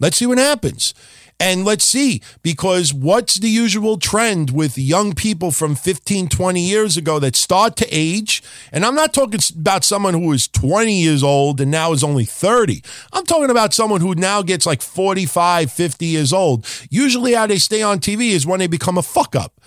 Let's 0.00 0.16
see 0.16 0.26
what 0.26 0.38
happens. 0.38 0.94
And 1.42 1.64
let's 1.64 1.84
see, 1.84 2.22
because 2.44 2.94
what's 2.94 3.40
the 3.40 3.48
usual 3.48 3.98
trend 3.98 4.50
with 4.50 4.78
young 4.78 5.12
people 5.12 5.50
from 5.50 5.74
15, 5.74 6.28
20 6.28 6.60
years 6.60 6.96
ago 6.96 7.18
that 7.18 7.34
start 7.34 7.74
to 7.78 7.88
age? 7.90 8.44
And 8.70 8.86
I'm 8.86 8.94
not 8.94 9.12
talking 9.12 9.40
about 9.58 9.82
someone 9.82 10.14
who 10.14 10.30
is 10.30 10.46
20 10.46 10.94
years 10.94 11.24
old 11.24 11.60
and 11.60 11.68
now 11.68 11.92
is 11.92 12.04
only 12.04 12.24
30. 12.24 12.84
I'm 13.12 13.24
talking 13.24 13.50
about 13.50 13.74
someone 13.74 14.00
who 14.00 14.14
now 14.14 14.42
gets 14.42 14.66
like 14.66 14.82
45, 14.82 15.72
50 15.72 16.06
years 16.06 16.32
old. 16.32 16.64
Usually, 16.90 17.32
how 17.32 17.48
they 17.48 17.58
stay 17.58 17.82
on 17.82 17.98
TV 17.98 18.30
is 18.30 18.46
when 18.46 18.60
they 18.60 18.68
become 18.68 18.96
a 18.96 19.02
fuck 19.02 19.34
up. 19.34 19.60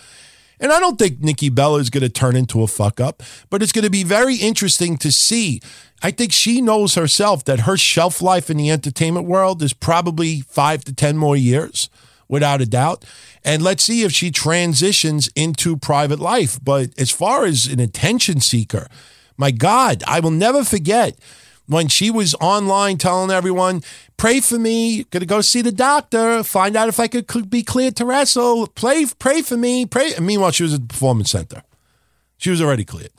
And 0.60 0.72
I 0.72 0.80
don't 0.80 0.98
think 0.98 1.22
Nikki 1.22 1.50
Bella 1.50 1.80
is 1.80 1.90
going 1.90 2.04
to 2.04 2.10
turn 2.10 2.36
into 2.36 2.62
a 2.64 2.68
fuck 2.68 3.00
up, 3.00 3.22
but 3.50 3.62
it's 3.62 3.72
going 3.72 3.84
to 3.84 3.90
be 3.90 4.04
very 4.04 4.36
interesting 4.36 4.98
to 4.98 5.12
see. 5.12 5.62
I 6.02 6.12
think 6.12 6.32
she 6.32 6.62
knows 6.62 6.96
herself 6.96 7.44
that 7.46 7.62
her 7.62 7.78
shelf 7.78 8.22
life 8.22 8.50
in 8.50 8.58
the 8.58 8.72
entertainment 8.72 9.28
world 9.28 9.62
is 9.62 9.74
probably 9.74 10.42
five 10.42 10.84
to 10.86 10.94
10 10.94 11.18
more 11.18 11.36
years, 11.36 11.90
without 12.28 12.62
a 12.62 12.66
doubt. 12.66 13.06
And 13.44 13.62
let's 13.62 13.84
see 13.84 14.04
if 14.04 14.12
she 14.12 14.32
transitions 14.32 15.30
into 15.36 15.78
private 15.78 16.20
life. 16.20 16.60
But 16.64 16.90
as 16.98 17.12
far 17.12 17.46
as 17.46 17.68
an 17.68 17.80
attention 17.80 18.40
seeker, 18.40 18.88
my 19.38 19.52
God, 19.52 20.04
I 20.08 20.20
will 20.20 20.32
never 20.32 20.64
forget 20.64 21.18
when 21.68 21.88
she 21.88 22.12
was 22.12 22.36
online 22.36 22.98
telling 22.98 23.32
everyone, 23.32 23.84
pray 24.18 24.40
for 24.40 24.60
me, 24.60 25.04
gonna 25.06 25.26
go 25.26 25.42
see 25.42 25.62
the 25.62 25.72
doctor, 25.72 26.44
find 26.44 26.76
out 26.76 26.90
if 26.90 27.00
I 27.00 27.08
could 27.08 27.50
be 27.50 27.64
cleared 27.64 27.96
to 27.98 28.06
wrestle, 28.06 28.68
pray, 28.68 29.06
pray 29.20 29.42
for 29.42 29.58
me, 29.58 29.86
pray. 29.86 30.14
And 30.14 30.26
meanwhile, 30.26 30.52
she 30.52 30.64
was 30.64 30.74
at 30.74 30.82
the 30.82 30.88
performance 30.88 31.32
center. 31.32 31.64
She 32.38 32.50
was 32.50 32.62
already 32.62 32.86
cleared. 32.86 33.12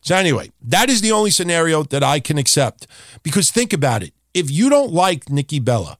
So 0.00 0.16
anyway, 0.16 0.50
that 0.62 0.90
is 0.90 1.00
the 1.00 1.12
only 1.12 1.30
scenario 1.30 1.84
that 1.84 2.02
I 2.02 2.20
can 2.20 2.38
accept. 2.38 2.86
Because 3.22 3.50
think 3.50 3.72
about 3.72 4.02
it. 4.02 4.12
If 4.34 4.50
you 4.50 4.68
don't 4.68 4.92
like 4.92 5.30
Nikki 5.30 5.60
Bella, 5.60 5.96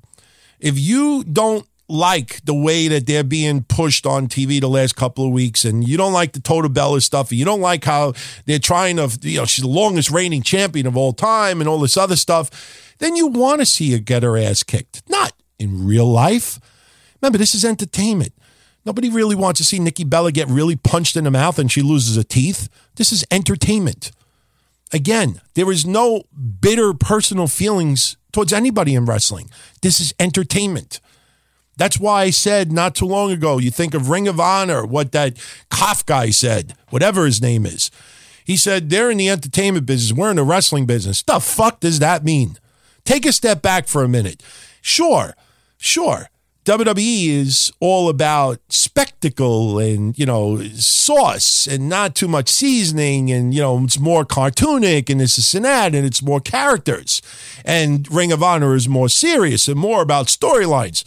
if 0.58 0.78
you 0.78 1.24
don't 1.24 1.66
like 1.92 2.44
the 2.44 2.54
way 2.54 2.88
that 2.88 3.06
they're 3.06 3.22
being 3.22 3.64
pushed 3.64 4.06
on 4.06 4.26
TV 4.26 4.60
the 4.60 4.68
last 4.68 4.96
couple 4.96 5.26
of 5.26 5.32
weeks, 5.32 5.64
and 5.64 5.86
you 5.86 5.96
don't 5.96 6.12
like 6.12 6.32
the 6.32 6.40
Tota 6.40 6.68
Bella 6.68 7.00
stuff, 7.00 7.30
and 7.30 7.38
you 7.38 7.44
don't 7.44 7.60
like 7.60 7.84
how 7.84 8.14
they're 8.46 8.58
trying 8.58 8.96
to, 8.96 9.10
you 9.22 9.38
know, 9.38 9.44
she's 9.44 9.62
the 9.62 9.70
longest 9.70 10.10
reigning 10.10 10.42
champion 10.42 10.86
of 10.86 10.96
all 10.96 11.12
time 11.12 11.60
and 11.60 11.68
all 11.68 11.78
this 11.78 11.96
other 11.96 12.16
stuff, 12.16 12.94
then 12.98 13.16
you 13.16 13.26
want 13.26 13.60
to 13.60 13.66
see 13.66 13.92
her 13.92 13.98
get 13.98 14.22
her 14.22 14.36
ass 14.38 14.62
kicked. 14.62 15.02
Not 15.08 15.32
in 15.58 15.86
real 15.86 16.06
life. 16.06 16.58
Remember, 17.20 17.38
this 17.38 17.54
is 17.54 17.64
entertainment. 17.64 18.32
Nobody 18.84 19.08
really 19.08 19.36
wants 19.36 19.58
to 19.58 19.64
see 19.64 19.78
Nikki 19.78 20.04
Bella 20.04 20.32
get 20.32 20.48
really 20.48 20.76
punched 20.76 21.16
in 21.16 21.24
the 21.24 21.30
mouth 21.30 21.58
and 21.58 21.70
she 21.70 21.82
loses 21.82 22.16
her 22.16 22.24
teeth. 22.24 22.68
This 22.96 23.12
is 23.12 23.24
entertainment. 23.30 24.10
Again, 24.92 25.40
there 25.54 25.70
is 25.70 25.86
no 25.86 26.24
bitter 26.60 26.92
personal 26.92 27.46
feelings 27.46 28.16
towards 28.32 28.52
anybody 28.52 28.94
in 28.94 29.04
wrestling. 29.04 29.50
This 29.82 30.00
is 30.00 30.14
entertainment. 30.18 31.00
That's 31.82 31.98
why 31.98 32.22
I 32.22 32.30
said 32.30 32.70
not 32.70 32.94
too 32.94 33.06
long 33.06 33.32
ago, 33.32 33.58
you 33.58 33.72
think 33.72 33.92
of 33.92 34.08
Ring 34.08 34.28
of 34.28 34.38
Honor, 34.38 34.86
what 34.86 35.10
that 35.10 35.36
Koff 35.68 36.06
guy 36.06 36.30
said, 36.30 36.76
whatever 36.90 37.26
his 37.26 37.42
name 37.42 37.66
is. 37.66 37.90
He 38.44 38.56
said, 38.56 38.88
they're 38.88 39.10
in 39.10 39.18
the 39.18 39.28
entertainment 39.28 39.84
business, 39.84 40.16
we're 40.16 40.30
in 40.30 40.36
the 40.36 40.44
wrestling 40.44 40.86
business. 40.86 41.24
The 41.24 41.40
fuck 41.40 41.80
does 41.80 41.98
that 41.98 42.22
mean? 42.22 42.56
Take 43.04 43.26
a 43.26 43.32
step 43.32 43.62
back 43.62 43.88
for 43.88 44.04
a 44.04 44.08
minute. 44.08 44.44
Sure, 44.80 45.34
sure. 45.76 46.28
WWE 46.66 47.26
is 47.30 47.72
all 47.80 48.08
about 48.08 48.60
spectacle 48.68 49.80
and, 49.80 50.16
you 50.16 50.24
know, 50.24 50.62
sauce 50.74 51.66
and 51.66 51.88
not 51.88 52.14
too 52.14 52.28
much 52.28 52.48
seasoning 52.48 53.32
and, 53.32 53.52
you 53.52 53.60
know, 53.60 53.82
it's 53.82 53.98
more 53.98 54.24
cartoonic 54.24 55.10
and 55.10 55.20
this 55.20 55.36
is 55.36 55.52
and 55.52 55.64
that 55.64 55.96
and 55.96 56.06
it's 56.06 56.22
more 56.22 56.38
characters. 56.38 57.20
And 57.64 58.08
Ring 58.08 58.30
of 58.30 58.40
Honor 58.40 58.76
is 58.76 58.88
more 58.88 59.08
serious 59.08 59.66
and 59.66 59.80
more 59.80 60.00
about 60.00 60.28
storylines. 60.28 61.02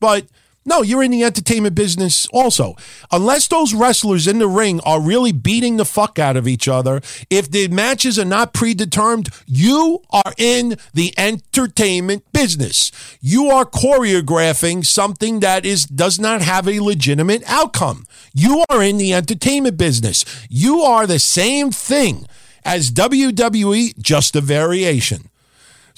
But 0.00 0.26
no, 0.68 0.82
you're 0.82 1.02
in 1.02 1.12
the 1.12 1.24
entertainment 1.24 1.74
business 1.74 2.26
also. 2.26 2.76
Unless 3.10 3.48
those 3.48 3.72
wrestlers 3.72 4.26
in 4.26 4.38
the 4.38 4.46
ring 4.46 4.80
are 4.84 5.00
really 5.00 5.32
beating 5.32 5.78
the 5.78 5.86
fuck 5.86 6.18
out 6.18 6.36
of 6.36 6.46
each 6.46 6.68
other, 6.68 7.00
if 7.30 7.50
the 7.50 7.68
matches 7.68 8.18
are 8.18 8.24
not 8.26 8.52
predetermined, 8.52 9.30
you 9.46 10.02
are 10.10 10.34
in 10.36 10.76
the 10.92 11.14
entertainment 11.16 12.30
business. 12.34 12.92
You 13.22 13.46
are 13.46 13.64
choreographing 13.64 14.84
something 14.84 15.40
that 15.40 15.64
is 15.64 15.86
does 15.86 16.18
not 16.18 16.42
have 16.42 16.68
a 16.68 16.80
legitimate 16.80 17.44
outcome. 17.46 18.06
You 18.34 18.62
are 18.68 18.82
in 18.82 18.98
the 18.98 19.14
entertainment 19.14 19.78
business. 19.78 20.22
You 20.50 20.82
are 20.82 21.06
the 21.06 21.18
same 21.18 21.70
thing 21.70 22.26
as 22.62 22.90
WWE, 22.90 23.98
just 23.98 24.36
a 24.36 24.42
variation. 24.42 25.30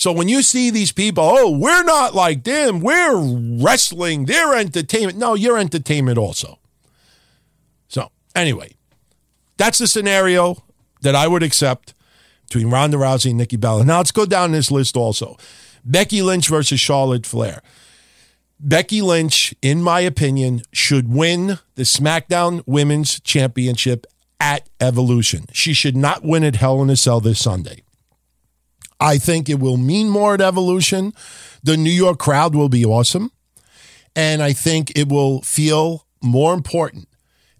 So 0.00 0.12
when 0.12 0.30
you 0.30 0.40
see 0.40 0.70
these 0.70 0.92
people, 0.92 1.22
oh, 1.22 1.50
we're 1.50 1.82
not 1.82 2.14
like 2.14 2.44
them, 2.44 2.80
we're 2.80 3.18
wrestling, 3.62 4.24
they're 4.24 4.54
entertainment. 4.54 5.18
No, 5.18 5.34
you're 5.34 5.58
entertainment 5.58 6.16
also. 6.16 6.58
So 7.88 8.10
anyway, 8.34 8.70
that's 9.58 9.76
the 9.76 9.86
scenario 9.86 10.56
that 11.02 11.14
I 11.14 11.28
would 11.28 11.42
accept 11.42 11.92
between 12.48 12.70
Ronda 12.70 12.96
Rousey 12.96 13.28
and 13.28 13.36
Nikki 13.36 13.58
Bella. 13.58 13.84
Now 13.84 13.98
let's 13.98 14.10
go 14.10 14.24
down 14.24 14.52
this 14.52 14.70
list 14.70 14.96
also. 14.96 15.36
Becky 15.84 16.22
Lynch 16.22 16.48
versus 16.48 16.80
Charlotte 16.80 17.26
Flair. 17.26 17.60
Becky 18.58 19.02
Lynch, 19.02 19.54
in 19.60 19.82
my 19.82 20.00
opinion, 20.00 20.62
should 20.72 21.12
win 21.12 21.58
the 21.74 21.82
SmackDown 21.82 22.62
Women's 22.64 23.20
Championship 23.20 24.06
at 24.40 24.66
Evolution. 24.80 25.44
She 25.52 25.74
should 25.74 25.96
not 25.96 26.24
win 26.24 26.42
at 26.42 26.56
Hell 26.56 26.80
in 26.80 26.88
a 26.88 26.96
Cell 26.96 27.20
this 27.20 27.38
Sunday. 27.38 27.82
I 29.00 29.16
think 29.16 29.48
it 29.48 29.58
will 29.58 29.78
mean 29.78 30.08
more 30.08 30.34
at 30.34 30.40
Evolution. 30.40 31.14
The 31.62 31.76
New 31.76 31.90
York 31.90 32.18
crowd 32.18 32.54
will 32.54 32.68
be 32.68 32.84
awesome. 32.84 33.32
And 34.14 34.42
I 34.42 34.52
think 34.52 34.92
it 34.96 35.08
will 35.08 35.40
feel 35.42 36.06
more 36.22 36.52
important 36.52 37.08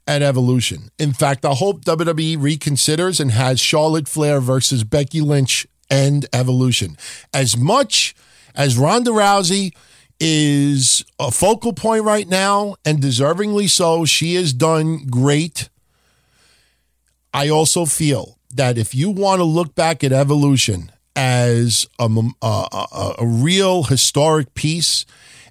at 0.07 0.23
Evolution. 0.23 0.91
In 0.99 1.13
fact, 1.13 1.45
I 1.45 1.55
hope 1.55 1.85
WWE 1.85 2.37
reconsiders 2.37 3.21
and 3.21 3.31
has 3.31 3.61
Charlotte 3.61 4.09
Flair 4.09 4.41
versus 4.41 4.85
Becky 4.85 5.21
Lynch 5.21 5.67
and 5.89 6.27
Evolution. 6.33 6.97
As 7.33 7.57
much 7.57 8.15
as 8.55 8.77
Ronda 8.77 9.11
Rousey 9.11 9.73
is 10.19 11.05
a 11.19 11.31
focal 11.31 11.73
point 11.73 12.05
right 12.05 12.29
now, 12.29 12.75
and 12.85 12.99
deservingly 12.99 13.71
so, 13.71 14.05
she 14.05 14.35
has 14.35 14.53
done 14.53 15.07
great. 15.07 15.71
I 17.33 17.49
also 17.49 17.87
feel 17.87 18.39
that 18.55 18.77
if 18.77 18.95
you 18.95 19.11
want 19.11 19.39
to 19.39 19.45
look 19.45 19.75
back 19.75 20.05
at 20.05 20.13
Evolution 20.13 20.91
as 21.17 21.89
a, 21.99 22.09
a, 22.43 23.15
a, 23.19 23.27
real 23.27 23.85
historic 23.85 24.55
piece 24.55 25.05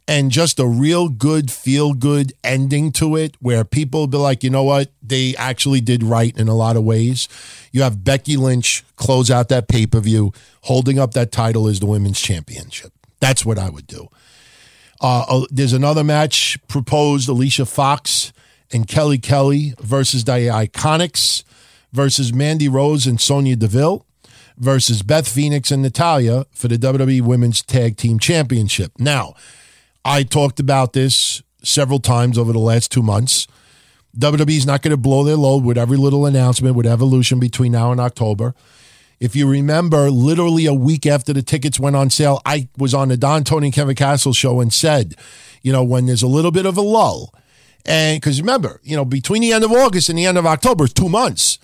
and 0.07 0.31
just 0.31 0.59
a 0.59 0.65
real 0.65 1.09
good 1.09 1.51
feel 1.51 1.93
good 1.93 2.33
ending 2.43 2.91
to 2.93 3.15
it 3.15 3.35
where 3.39 3.63
people 3.63 4.07
be 4.07 4.17
like, 4.17 4.43
you 4.43 4.49
know 4.49 4.63
what, 4.63 4.91
they 5.03 5.35
actually 5.37 5.81
did 5.81 6.01
right 6.01 6.35
in 6.37 6.47
a 6.47 6.55
lot 6.55 6.75
of 6.75 6.83
ways. 6.83 7.27
You 7.71 7.83
have 7.83 8.03
Becky 8.03 8.37
Lynch 8.37 8.83
close 8.95 9.29
out 9.29 9.49
that 9.49 9.67
pay 9.67 9.85
per 9.85 9.99
view, 9.99 10.31
holding 10.61 10.97
up 10.97 11.13
that 11.13 11.31
title 11.31 11.67
as 11.67 11.79
the 11.79 11.85
women's 11.85 12.19
championship. 12.19 12.91
That's 13.19 13.45
what 13.45 13.59
I 13.59 13.69
would 13.69 13.85
do. 13.85 14.07
Uh, 15.01 15.25
uh, 15.29 15.45
there's 15.51 15.73
another 15.73 16.03
match 16.03 16.57
proposed: 16.67 17.29
Alicia 17.29 17.65
Fox 17.65 18.33
and 18.71 18.87
Kelly 18.87 19.17
Kelly 19.17 19.73
versus 19.79 20.23
the 20.23 20.31
Iconics 20.31 21.43
versus 21.91 22.33
Mandy 22.33 22.67
Rose 22.67 23.05
and 23.07 23.19
Sonya 23.19 23.55
Deville 23.55 24.05
versus 24.59 25.01
Beth 25.01 25.27
Phoenix 25.27 25.71
and 25.71 25.81
Natalya 25.81 26.45
for 26.51 26.67
the 26.67 26.77
WWE 26.77 27.21
Women's 27.21 27.61
Tag 27.61 27.97
Team 27.97 28.19
Championship. 28.19 28.91
Now, 28.99 29.33
I 30.03 30.23
talked 30.23 30.59
about 30.59 30.93
this 30.93 31.41
several 31.63 31.99
times 31.99 32.37
over 32.37 32.53
the 32.53 32.59
last 32.59 32.91
two 32.91 33.01
months. 33.01 33.47
WWE's 34.17 34.65
not 34.65 34.81
going 34.81 34.91
to 34.91 34.97
blow 34.97 35.23
their 35.23 35.35
load 35.35 35.63
with 35.63 35.77
every 35.77 35.97
little 35.97 36.25
announcement 36.25 36.75
with 36.75 36.85
Evolution 36.85 37.39
between 37.39 37.71
now 37.71 37.91
and 37.91 38.01
October. 38.01 38.53
If 39.19 39.35
you 39.35 39.49
remember, 39.49 40.09
literally 40.09 40.65
a 40.65 40.73
week 40.73 41.05
after 41.05 41.33
the 41.33 41.41
tickets 41.41 41.79
went 41.79 41.95
on 41.95 42.09
sale, 42.09 42.41
I 42.45 42.69
was 42.77 42.93
on 42.93 43.09
the 43.09 43.17
Don 43.17 43.43
Tony 43.43 43.67
and 43.67 43.73
Kevin 43.73 43.95
Castle 43.95 44.33
show 44.33 44.61
and 44.61 44.73
said, 44.73 45.15
you 45.61 45.71
know, 45.71 45.83
when 45.83 46.05
there's 46.05 46.23
a 46.23 46.27
little 46.27 46.51
bit 46.51 46.65
of 46.65 46.77
a 46.77 46.81
lull, 46.81 47.33
and 47.85 48.19
because 48.19 48.39
remember, 48.39 48.79
you 48.83 48.95
know, 48.95 49.05
between 49.05 49.41
the 49.41 49.51
end 49.51 49.63
of 49.63 49.71
August 49.71 50.09
and 50.09 50.17
the 50.17 50.25
end 50.25 50.37
of 50.37 50.45
October 50.45 50.85
is 50.85 50.93
two 50.93 51.09
months. 51.09 51.59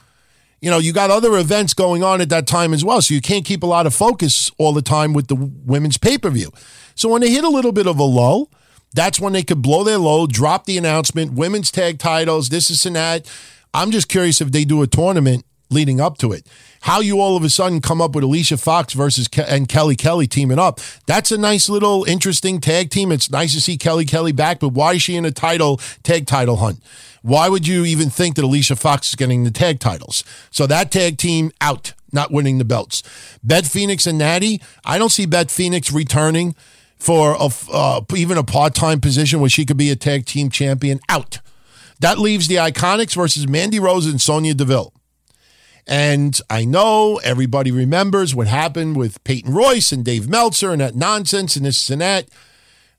You 0.65 0.71
know, 0.71 0.79
you 0.79 0.93
got 0.93 1.11
other 1.11 1.37
events 1.37 1.75
going 1.75 2.01
on 2.01 2.21
at 2.21 2.29
that 2.29 2.47
time 2.47 2.73
as 2.73 2.83
well. 2.83 2.99
So 2.99 3.13
you 3.13 3.21
can't 3.21 3.45
keep 3.45 3.61
a 3.61 3.67
lot 3.67 3.85
of 3.85 3.93
focus 3.93 4.49
all 4.57 4.73
the 4.73 4.81
time 4.81 5.13
with 5.13 5.27
the 5.27 5.35
women's 5.35 5.99
pay 5.99 6.17
per 6.17 6.31
view. 6.31 6.51
So 6.95 7.07
when 7.07 7.21
they 7.21 7.29
hit 7.29 7.43
a 7.43 7.49
little 7.49 7.71
bit 7.71 7.85
of 7.85 7.99
a 7.99 8.03
lull, 8.03 8.49
that's 8.91 9.19
when 9.19 9.31
they 9.31 9.43
could 9.43 9.61
blow 9.61 9.83
their 9.83 9.99
load, 9.99 10.33
drop 10.33 10.65
the 10.65 10.79
announcement, 10.79 11.33
women's 11.33 11.69
tag 11.69 11.99
titles, 11.99 12.49
this, 12.49 12.71
is 12.71 12.83
and 12.83 12.95
that. 12.95 13.31
I'm 13.75 13.91
just 13.91 14.09
curious 14.09 14.41
if 14.41 14.51
they 14.51 14.65
do 14.65 14.81
a 14.81 14.87
tournament 14.87 15.45
leading 15.69 15.99
up 15.99 16.17
to 16.19 16.31
it. 16.31 16.45
How 16.81 16.99
you 16.99 17.19
all 17.19 17.35
of 17.35 17.43
a 17.43 17.49
sudden 17.49 17.81
come 17.81 18.01
up 18.01 18.13
with 18.13 18.23
Alicia 18.23 18.57
Fox 18.57 18.93
versus 18.93 19.27
Ke- 19.27 19.39
and 19.47 19.67
Kelly 19.67 19.95
Kelly 19.95 20.27
teaming 20.27 20.59
up. 20.59 20.79
That's 21.07 21.31
a 21.31 21.37
nice 21.37 21.67
little 21.67 22.03
interesting 22.05 22.61
tag 22.61 22.89
team. 22.91 23.11
It's 23.11 23.31
nice 23.31 23.53
to 23.53 23.61
see 23.61 23.77
Kelly 23.77 24.05
Kelly 24.05 24.31
back, 24.31 24.59
but 24.59 24.69
why 24.69 24.93
is 24.93 25.01
she 25.01 25.15
in 25.15 25.25
a 25.25 25.31
title 25.31 25.77
tag 26.03 26.27
title 26.27 26.57
hunt? 26.57 26.81
Why 27.23 27.49
would 27.49 27.67
you 27.67 27.85
even 27.85 28.11
think 28.11 28.35
that 28.35 28.45
Alicia 28.45 28.75
Fox 28.75 29.09
is 29.09 29.15
getting 29.15 29.43
the 29.43 29.51
tag 29.51 29.79
titles? 29.79 30.23
So 30.51 30.67
that 30.67 30.91
tag 30.91 31.17
team 31.17 31.51
out, 31.59 31.93
not 32.11 32.31
winning 32.31 32.59
the 32.59 32.65
belts. 32.65 33.01
Beth 33.43 33.67
Phoenix 33.67 34.05
and 34.05 34.19
Natty, 34.19 34.61
I 34.85 34.99
don't 34.99 35.09
see 35.09 35.25
Beth 35.25 35.49
Phoenix 35.49 35.91
returning 35.91 36.55
for 36.99 37.35
a, 37.39 37.49
uh, 37.73 38.01
even 38.15 38.37
a 38.37 38.43
part-time 38.43 39.01
position 39.01 39.39
where 39.39 39.49
she 39.49 39.65
could 39.65 39.77
be 39.77 39.89
a 39.89 39.95
tag 39.95 40.25
team 40.25 40.51
champion 40.51 40.99
out. 41.09 41.39
That 41.99 42.19
leaves 42.19 42.47
the 42.47 42.55
Iconics 42.55 43.15
versus 43.15 43.47
Mandy 43.47 43.79
Rose 43.79 44.05
and 44.05 44.21
Sonya 44.21 44.53
Deville. 44.53 44.93
And 45.87 46.39
I 46.49 46.65
know 46.65 47.17
everybody 47.23 47.71
remembers 47.71 48.33
what 48.33 48.47
happened 48.47 48.97
with 48.97 49.23
Peyton 49.23 49.53
Royce 49.53 49.91
and 49.91 50.03
Dave 50.03 50.27
Meltzer 50.27 50.71
and 50.71 50.81
that 50.81 50.95
nonsense 50.95 51.55
and 51.55 51.65
this 51.65 51.89
and 51.89 52.01
that. 52.01 52.27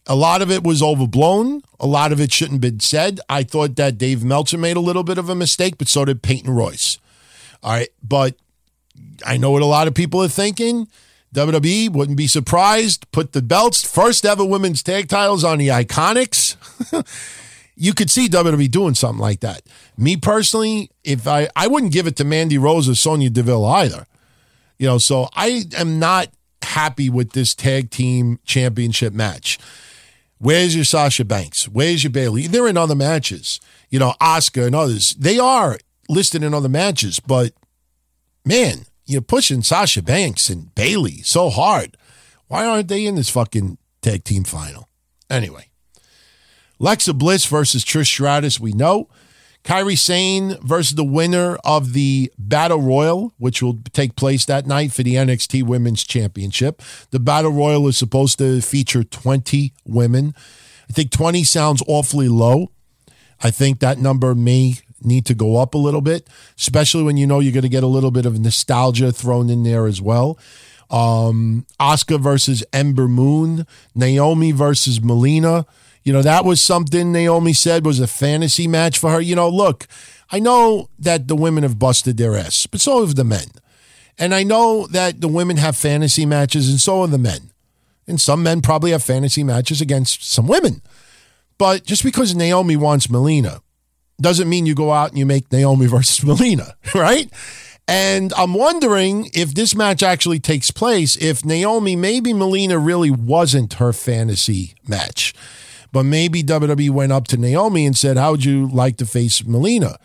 A 0.07 0.15
lot 0.15 0.41
of 0.41 0.53
it 0.53 0.63
was 0.63 0.83
overblown. 0.83 1.63
A 1.81 1.87
lot 1.87 2.13
of 2.13 2.21
it 2.21 2.33
shouldn't 2.33 2.63
have 2.65 2.73
been 2.73 2.81
said. 2.81 3.19
I 3.29 3.43
thought 3.43 3.75
that 3.77 3.99
Dave 3.99 4.23
Meltzer 4.23 4.57
made 4.57 4.77
a 4.77 4.81
little 4.81 5.03
bit 5.03 5.19
of 5.19 5.29
a 5.29 5.35
mistake, 5.35 5.79
but 5.79 5.89
so 5.89 6.05
did 6.05 6.23
Peyton 6.23 6.51
Royce. 6.51 6.99
All 7.63 7.73
right. 7.73 7.89
But 8.05 8.37
I 9.25 9.37
know 9.37 9.51
what 9.51 9.63
a 9.63 9.67
lot 9.67 9.89
of 9.89 9.95
people 9.95 10.23
are 10.23 10.29
thinking. 10.29 10.87
WWE 11.35 11.91
wouldn't 11.91 12.17
be 12.17 12.29
surprised. 12.29 13.11
Put 13.11 13.33
the 13.33 13.43
belts, 13.43 13.85
first 13.85 14.25
ever 14.25 14.45
women's 14.45 14.83
tag 14.83 15.09
titles 15.09 15.43
on 15.43 15.59
the 15.59 15.69
Iconics. 15.69 16.57
you 17.77 17.93
could 17.93 18.11
see 18.11 18.29
WWE 18.29 18.71
doing 18.71 18.95
something 18.95 19.21
like 19.21 19.41
that. 19.41 19.63
Me 19.97 20.17
personally, 20.17 20.91
if 21.05 21.29
I 21.29 21.49
I 21.55 21.67
wouldn't 21.67 21.93
give 21.93 22.07
it 22.07 22.17
to 22.17 22.25
Mandy 22.25 22.59
Rose 22.59 22.89
or 22.89 22.95
Sonya 22.95 23.31
Deville 23.31 23.65
either. 23.67 24.07
You 24.79 24.87
know, 24.87 24.99
so 24.99 25.29
I 25.35 25.65
am 25.77 25.99
not 25.99 26.29
happy 26.63 27.09
with 27.09 27.33
this 27.33 27.55
tag 27.55 27.91
team 27.91 28.39
championship 28.45 29.13
match. 29.13 29.59
Where's 30.39 30.75
your 30.75 30.85
Sasha 30.85 31.25
Banks? 31.25 31.67
Where's 31.67 32.05
your 32.05 32.11
Bayley? 32.11 32.47
They're 32.47 32.69
in 32.69 32.77
other 32.77 32.95
matches. 32.95 33.61
You 33.89 33.99
know, 33.99 34.15
Asuka 34.21 34.67
and 34.67 34.75
others. 34.75 35.15
They 35.15 35.39
are 35.39 35.79
listed 36.09 36.43
in 36.43 36.53
other 36.53 36.69
matches, 36.69 37.21
but 37.21 37.53
man, 38.45 38.87
you're 39.07 39.23
pushing 39.23 39.63
Sasha 39.63 40.03
Banks 40.03 40.51
and 40.51 40.75
Bayley 40.75 41.23
so 41.23 41.49
hard. 41.49 41.97
Why 42.49 42.67
aren't 42.67 42.89
they 42.89 43.07
in 43.07 43.15
this 43.15 43.31
fucking 43.31 43.79
tag 44.03 44.25
team 44.25 44.45
final? 44.45 44.89
Anyway, 45.31 45.69
Lexa 46.81 47.17
Bliss 47.17 47.47
versus 47.47 47.85
Trish 47.85 48.07
Stratus, 48.07 48.61
we 48.61 48.73
know. 48.73 49.09
Kairi 49.65 49.99
Sane 49.99 50.57
versus 50.63 50.95
the 50.95 51.05
winner 51.05 51.57
of 51.65 51.93
the 51.93 52.33
Battle 52.39 52.81
Royal, 52.81 53.35
which 53.39 53.61
will 53.61 53.81
take 53.93 54.15
place 54.15 54.45
that 54.45 54.65
night 54.65 54.93
for 54.93 55.03
the 55.03 55.15
NXT 55.15 55.65
Women's 55.65 56.05
Championship. 56.05 56.81
The 57.11 57.19
Battle 57.19 57.51
Royal 57.51 57.89
is 57.89 57.99
supposed 57.99 58.39
to 58.39 58.61
feature 58.61 59.03
20 59.03 59.73
women. 59.85 60.35
I 60.89 60.93
think 60.93 61.11
20 61.11 61.43
sounds 61.43 61.83
awfully 61.89 62.29
low. 62.29 62.71
I 63.43 63.51
think 63.51 63.81
that 63.81 63.99
number 63.99 64.37
may 64.37 64.75
need 65.03 65.27
to 65.27 65.35
go 65.35 65.57
up 65.57 65.75
a 65.75 65.79
little 65.79 66.01
bit, 66.01 66.29
especially 66.57 67.03
when 67.03 67.17
you 67.17 67.27
know 67.27 67.41
you're 67.41 67.53
going 67.53 67.63
to 67.63 67.69
get 67.69 67.83
a 67.83 67.89
little 67.89 68.13
bit 68.13 68.25
of 68.25 68.39
nostalgia 68.39 69.11
thrown 69.11 69.51
in 69.51 69.65
there 69.65 69.87
as 69.87 70.01
well. 70.01 70.39
Um, 70.91 71.67
Asuka 71.81 72.21
versus 72.21 72.65
Ember 72.73 73.09
Moon, 73.09 73.67
Naomi 73.97 74.53
versus 74.53 75.03
Melina. 75.03 75.67
You 76.07 76.13
know, 76.13 76.23
that 76.23 76.45
was 76.45 76.63
something 76.63 77.11
Naomi 77.11 77.53
said 77.53 77.85
was 77.85 77.99
a 77.99 78.07
fantasy 78.07 78.69
match 78.69 78.97
for 78.97 79.11
her. 79.11 79.21
You 79.21 79.35
know, 79.35 79.49
look, 79.49 79.89
I 80.31 80.39
know 80.39 80.89
that 81.01 81.27
the 81.27 81.35
women 81.35 81.65
have 81.65 81.81
busted 81.81 82.17
their 82.17 82.37
ass, 82.37 82.65
but 82.65 82.81
so 82.81 83.05
have 83.05 83.17
the 83.17 83.25
men. 83.25 83.49
And 84.17 84.33
I 84.33 84.45
know 84.45 84.87
that 84.87 85.21
the 85.21 85.27
women 85.27 85.57
have 85.57 85.77
fantasy 85.77 86.25
matches, 86.25 86.71
and 86.71 86.79
so 86.79 87.01
have 87.01 87.11
the 87.11 87.19
men. 87.19 87.51
And 88.07 88.21
some 88.21 88.45
men 88.45 88.63
probably 88.63 88.93
have 88.93 89.03
fantasy 89.03 89.43
matches 89.43 89.81
against 89.81 90.25
some 90.25 90.47
women. 90.47 90.81
But 91.59 91.85
just 91.85 92.05
because 92.05 92.37
Naomi 92.37 92.77
wants 92.77 93.11
Melina 93.11 93.61
doesn't 94.21 94.49
mean 94.49 94.65
you 94.65 94.77
go 94.77 94.93
out 94.93 95.09
and 95.09 95.19
you 95.19 95.27
make 95.27 95.51
Naomi 95.51 95.87
versus 95.89 96.25
Melina, 96.25 96.77
right? 96.95 97.29
And 97.89 98.33
I'm 98.35 98.55
wondering 98.55 99.29
if 99.35 99.55
this 99.55 99.75
match 99.75 100.05
actually 100.05 100.39
takes 100.39 100.71
place, 100.71 101.17
if 101.17 101.45
Naomi, 101.45 101.97
maybe 101.97 102.33
Melina 102.33 102.79
really 102.79 103.11
wasn't 103.11 103.75
her 103.75 103.93
fantasy 103.93 104.77
match. 104.87 105.35
But 105.97 106.05
maybe 106.05 106.43
WWE 106.43 106.91
went 106.91 107.13
up 107.13 107.27
to 107.29 107.39
Naomi 107.39 107.87
and 107.87 107.97
said, 107.97 108.19
How 108.19 108.33
would 108.33 108.45
you 108.45 108.69
like 108.69 108.99
to 108.99 109.07
face 109.07 109.47
Melina? 109.47 109.99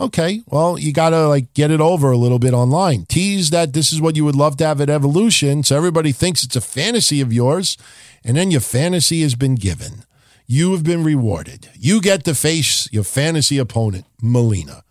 Okay, 0.00 0.42
well, 0.48 0.76
you 0.76 0.92
got 0.92 1.10
to 1.10 1.28
like 1.28 1.54
get 1.54 1.70
it 1.70 1.80
over 1.80 2.10
a 2.10 2.16
little 2.16 2.40
bit 2.40 2.52
online. 2.52 3.06
Tease 3.06 3.50
that 3.50 3.72
this 3.72 3.92
is 3.92 4.00
what 4.00 4.16
you 4.16 4.24
would 4.24 4.34
love 4.34 4.56
to 4.56 4.66
have 4.66 4.80
at 4.80 4.90
Evolution. 4.90 5.62
So 5.62 5.76
everybody 5.76 6.10
thinks 6.10 6.42
it's 6.42 6.56
a 6.56 6.60
fantasy 6.60 7.20
of 7.20 7.32
yours. 7.32 7.78
And 8.24 8.36
then 8.36 8.50
your 8.50 8.60
fantasy 8.60 9.22
has 9.22 9.36
been 9.36 9.54
given. 9.54 10.02
You 10.48 10.72
have 10.72 10.82
been 10.82 11.04
rewarded. 11.04 11.70
You 11.78 12.00
get 12.00 12.24
to 12.24 12.34
face 12.34 12.92
your 12.92 13.04
fantasy 13.04 13.56
opponent, 13.56 14.06
Melina. 14.20 14.82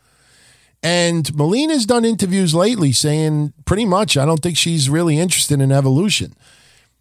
And 0.81 1.35
Melina's 1.35 1.85
done 1.85 2.05
interviews 2.05 2.55
lately 2.55 2.93
saying 2.93 3.51
pretty 3.65 3.83
much, 3.83 4.15
I 4.15 4.23
don't 4.23 4.41
think 4.41 4.55
she's 4.55 4.89
really 4.89 5.19
interested 5.19 5.59
in 5.59 5.73
evolution. 5.73 6.33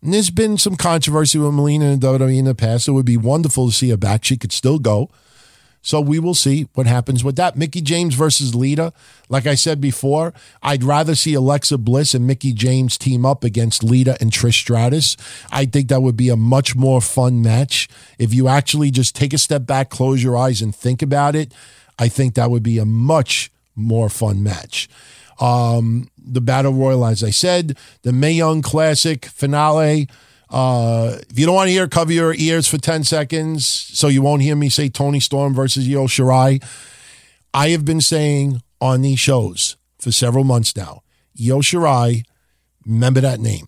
And 0.05 0.13
there's 0.13 0.31
been 0.31 0.59
some 0.59 0.77
controversy 0.77 1.39
with 1.39 1.55
Melina 1.55 1.87
and 1.87 2.01
WWE 2.01 2.39
in 2.39 2.45
the 2.45 2.55
past. 2.55 2.87
It 2.87 2.93
would 2.93 3.07
be 3.07 3.17
wonderful 3.17 3.69
to 3.69 3.73
see 3.73 3.89
her 3.89 3.97
back. 3.97 4.23
She 4.23 4.37
could 4.37 4.53
still 4.53 4.79
go. 4.79 5.09
So 5.81 5.99
we 5.99 6.19
will 6.19 6.35
see 6.35 6.69
what 6.75 6.87
happens 6.87 7.25
with 7.25 7.37
that. 7.37 7.57
Mickie 7.57 7.81
James 7.81 8.15
versus 8.15 8.55
Lita. 8.55 8.93
Like 9.31 9.47
I 9.47 9.55
said 9.55 9.81
before, 9.81 10.35
I'd 10.63 10.85
rather 10.85 11.15
see 11.15 11.33
Alexa 11.33 11.79
Bliss 11.79 12.15
and 12.15 12.27
Mickie 12.27 12.53
James 12.53 12.99
team 12.99 13.25
up 13.25 13.45
against 13.45 13.83
Lita 13.83 14.19
and 14.21 14.31
Trish 14.31 14.61
Stratus. 14.61 15.17
I 15.51 15.65
think 15.65 15.89
that 15.89 16.03
would 16.03 16.17
be 16.17 16.29
a 16.29 16.37
much 16.37 16.77
more 16.77 17.01
fun 17.01 17.41
match. 17.41 17.89
If 18.19 18.35
you 18.35 18.47
actually 18.47 18.91
just 18.91 19.17
take 19.17 19.33
a 19.33 19.39
step 19.39 19.65
back, 19.65 19.89
close 19.89 20.23
your 20.23 20.37
eyes, 20.37 20.61
and 20.61 20.75
think 20.75 21.01
about 21.01 21.35
it, 21.35 21.53
I 21.99 22.09
think 22.09 22.35
that 22.35 22.51
would 22.51 22.63
be 22.63 22.79
a 22.79 22.87
much 22.87 23.51
more 23.75 24.11
fun 24.11 24.43
match. 24.43 24.89
Um, 25.41 26.11
the 26.25 26.41
Battle 26.41 26.73
Royal, 26.73 27.05
as 27.07 27.23
I 27.23 27.31
said, 27.31 27.77
the 28.03 28.13
Mae 28.13 28.33
Young 28.33 28.63
Classic 28.63 29.25
finale. 29.27 30.09
Uh, 30.51 31.19
if 31.29 31.39
you 31.39 31.47
don't 31.47 31.55
want 31.55 31.69
to 31.69 31.73
hear, 31.73 31.89
cover 31.89 32.13
your 32.13 32.35
ears 32.35 32.69
for 32.69 32.79
10 32.79 33.05
seconds 33.05 33.67
so 33.67 34.09
you 34.09 34.23
won't 34.23 34.43
hear 34.43 34.57
me 34.57 34.69
say 34.69 34.89
Toni 34.89 35.21
Storm 35.21 35.55
versus 35.55 35.89
Io 35.89 36.07
Shirai. 36.07 36.63
I 37.53 37.69
have 37.69 37.85
been 37.85 38.01
saying 38.01 38.63
on 38.81 39.03
these 39.03 39.21
shows 39.21 39.77
for 39.99 40.13
several 40.13 40.45
months 40.45 40.77
now, 40.77 41.03
Io 41.41 41.61
Shirai, 41.61 42.25
remember 42.87 43.21
that 43.21 43.41
name. 43.41 43.67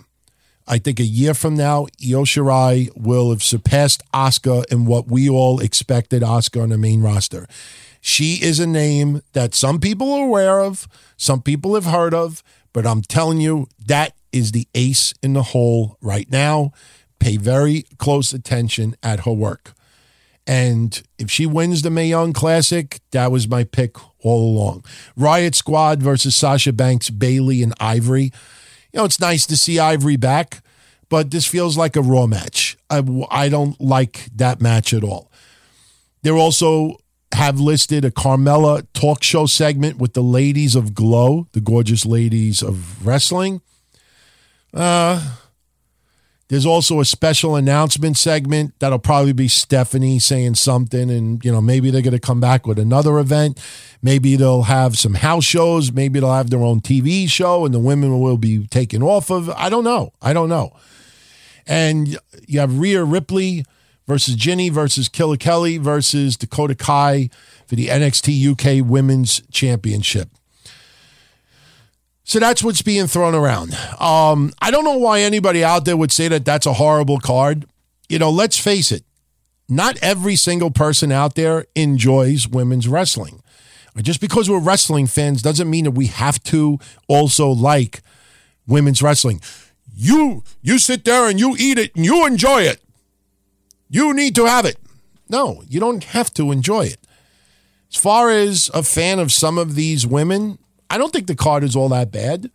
I 0.69 0.79
think 0.79 0.99
a 0.99 1.05
year 1.05 1.33
from 1.33 1.57
now, 1.57 1.87
Io 2.03 2.25
Shirai 2.25 2.91
will 2.97 3.31
have 3.31 3.43
surpassed 3.43 4.03
Asuka 4.13 4.71
in 4.73 4.85
what 4.85 5.07
we 5.07 5.29
all 5.29 5.61
expected 5.61 6.23
Asuka 6.23 6.63
on 6.63 6.71
the 6.71 6.79
main 6.79 7.01
roster. 7.03 7.47
She 8.07 8.35
is 8.41 8.61
a 8.61 8.69
name 8.69 9.21
that 9.33 9.53
some 9.53 9.81
people 9.81 10.13
are 10.13 10.27
aware 10.27 10.61
of, 10.61 10.87
some 11.17 11.43
people 11.43 11.75
have 11.75 11.87
heard 11.87 12.15
of, 12.15 12.41
but 12.73 12.87
I'm 12.87 13.03
telling 13.03 13.41
you, 13.41 13.67
that 13.85 14.15
is 14.31 14.53
the 14.53 14.69
ace 14.77 15.13
in 15.25 15.33
the 15.33 15.43
hole 15.43 15.99
right 16.01 16.31
now. 16.31 16.71
Pay 17.19 17.37
very 17.37 17.83
close 17.99 18.33
attention 18.33 18.95
at 19.03 19.25
her 19.25 19.33
work. 19.33 19.75
And 20.47 21.03
if 21.19 21.33
she 21.33 21.47
wins 21.47 21.83
the 21.83 21.91
Mae 21.91 22.07
Young 22.07 22.33
Classic, 22.33 23.01
that 23.11 23.33
was 23.33 23.49
my 23.49 23.65
pick 23.65 23.97
all 24.25 24.53
along. 24.53 24.85
Riot 25.17 25.57
Squad 25.57 26.01
versus 26.01 26.37
Sasha 26.37 26.73
Banks, 26.73 27.11
Bayley, 27.11 27.61
and 27.61 27.75
Ivory. 27.81 28.31
You 28.93 29.01
know, 29.01 29.05
it's 29.05 29.19
nice 29.19 29.47
to 29.47 29.57
see 29.57 29.81
Ivory 29.81 30.17
back, 30.17 30.63
but 31.09 31.33
this 31.33 31.45
feels 31.45 31.77
like 31.77 31.97
a 31.97 32.03
Raw 32.03 32.29
match. 32.29 32.79
I, 32.89 33.03
I 33.33 33.49
don't 33.49 33.81
like 33.81 34.29
that 34.37 34.61
match 34.61 34.95
at 34.95 35.03
all. 35.03 35.33
They're 36.23 36.37
also 36.37 36.99
have 37.33 37.59
listed 37.61 38.05
a 38.05 38.11
Carmella 38.11 38.87
talk 38.95 39.23
show 39.23 39.47
segment 39.47 39.99
with 39.99 40.15
the 40.15 40.23
ladies 40.23 40.75
of 40.75 40.95
Glow, 40.95 41.49
the 41.53 41.61
gorgeous 41.61 42.07
ladies 42.07 42.63
of 42.63 43.05
wrestling. 43.07 43.61
Uh, 44.73 45.37
There's 46.49 46.67
also 46.67 47.01
a 47.01 47.05
special 47.05 47.57
announcement 47.57 48.17
segment 48.17 48.75
that'll 48.79 49.01
probably 49.01 49.33
be 49.33 49.49
Stephanie 49.49 50.21
saying 50.21 50.55
something, 50.55 51.11
and 51.11 51.45
you 51.45 51.51
know 51.51 51.61
maybe 51.61 51.91
they're 51.91 52.03
going 52.03 52.13
to 52.15 52.21
come 52.21 52.41
back 52.41 52.67
with 52.67 52.79
another 52.79 53.19
event. 53.19 53.59
Maybe 54.03 54.37
they'll 54.37 54.63
have 54.63 54.97
some 54.97 55.15
house 55.15 55.45
shows. 55.45 55.91
Maybe 55.93 56.21
they'll 56.21 56.33
have 56.33 56.51
their 56.51 56.63
own 56.63 56.81
TV 56.81 57.29
show, 57.29 57.65
and 57.65 57.75
the 57.75 57.81
women 57.81 58.21
will 58.21 58.39
be 58.39 58.67
taken 58.69 59.03
off 59.03 59.31
of. 59.31 59.51
I 59.51 59.69
don't 59.69 59.83
know. 59.85 60.13
I 60.23 60.33
don't 60.33 60.49
know. 60.49 60.77
And 61.67 62.17
you 62.47 62.61
have 62.61 62.79
Rhea 62.79 63.03
Ripley 63.03 63.65
versus 64.07 64.35
Jinny 64.35 64.69
versus 64.69 65.09
Killer 65.09 65.37
Kelly 65.37 65.79
versus 65.79 66.37
Dakota 66.37 66.75
Kai 66.75 67.31
for 67.67 67.75
the 67.75 67.89
NXT 67.89 68.53
UK 68.53 68.89
Women's 68.89 69.43
Championship. 69.51 70.29
So 72.25 72.41
that's 72.41 72.63
what's 72.63 72.83
being 72.83 73.07
thrown 73.07 73.35
around. 73.35 73.73
Um, 74.01 74.53
I 74.61 74.71
don't 74.73 74.85
know 74.85 74.99
why 74.99 75.21
anybody 75.21 75.63
out 75.63 75.85
there 75.85 75.97
would 75.97 76.11
say 76.11 76.27
that 76.29 76.45
that's 76.45 76.67
a 76.67 76.73
horrible 76.73 77.19
card. 77.21 77.67
You 78.09 78.19
know, 78.19 78.31
let's 78.31 78.59
face 78.59 78.91
it, 78.91 79.05
not 79.69 79.97
every 80.03 80.35
single 80.35 80.71
person 80.71 81.13
out 81.13 81.37
there 81.37 81.67
enjoys 81.75 82.49
women's 82.49 82.89
wrestling. 82.89 83.43
Just 84.03 84.21
because 84.21 84.51
we're 84.51 84.59
wrestling 84.59 85.07
fans 85.07 85.41
doesn't 85.41 85.71
mean 85.71 85.85
that 85.85 85.93
we 85.93 86.07
have 86.07 86.43
to 86.45 86.79
also 87.09 87.49
like 87.49 88.03
women's 88.67 89.03
wrestling. 89.03 89.41
You 89.95 90.43
you 90.61 90.79
sit 90.79 91.05
there 91.05 91.29
and 91.29 91.41
you 91.41 91.57
eat 91.59 91.79
it 91.79 91.97
and 91.97 92.05
you 92.05 92.27
enjoy 92.27 92.63
it. 92.63 92.81
You 93.89 94.13
need 94.15 94.35
to 94.37 94.47
have 94.47 94.65
it. 94.65 94.79
No, 95.29 95.63
you 95.69 95.81
don't 95.81 96.05
have 96.05 96.33
to 96.35 96.53
enjoy 96.53 96.87
it. 96.87 96.99
As 97.91 97.97
far 97.97 98.31
as 98.31 98.71
a 98.75 98.83
fan 98.83 99.19
of 99.19 99.33
some 99.33 99.59
of 99.59 99.75
these 99.75 100.07
women, 100.07 100.59
I 100.91 100.99
don't 100.99 101.13
think 101.13 101.27
the 101.27 101.37
card 101.37 101.65
is 101.65 101.77
all 101.77 101.89
that 101.91 102.11
bad. 102.13 102.51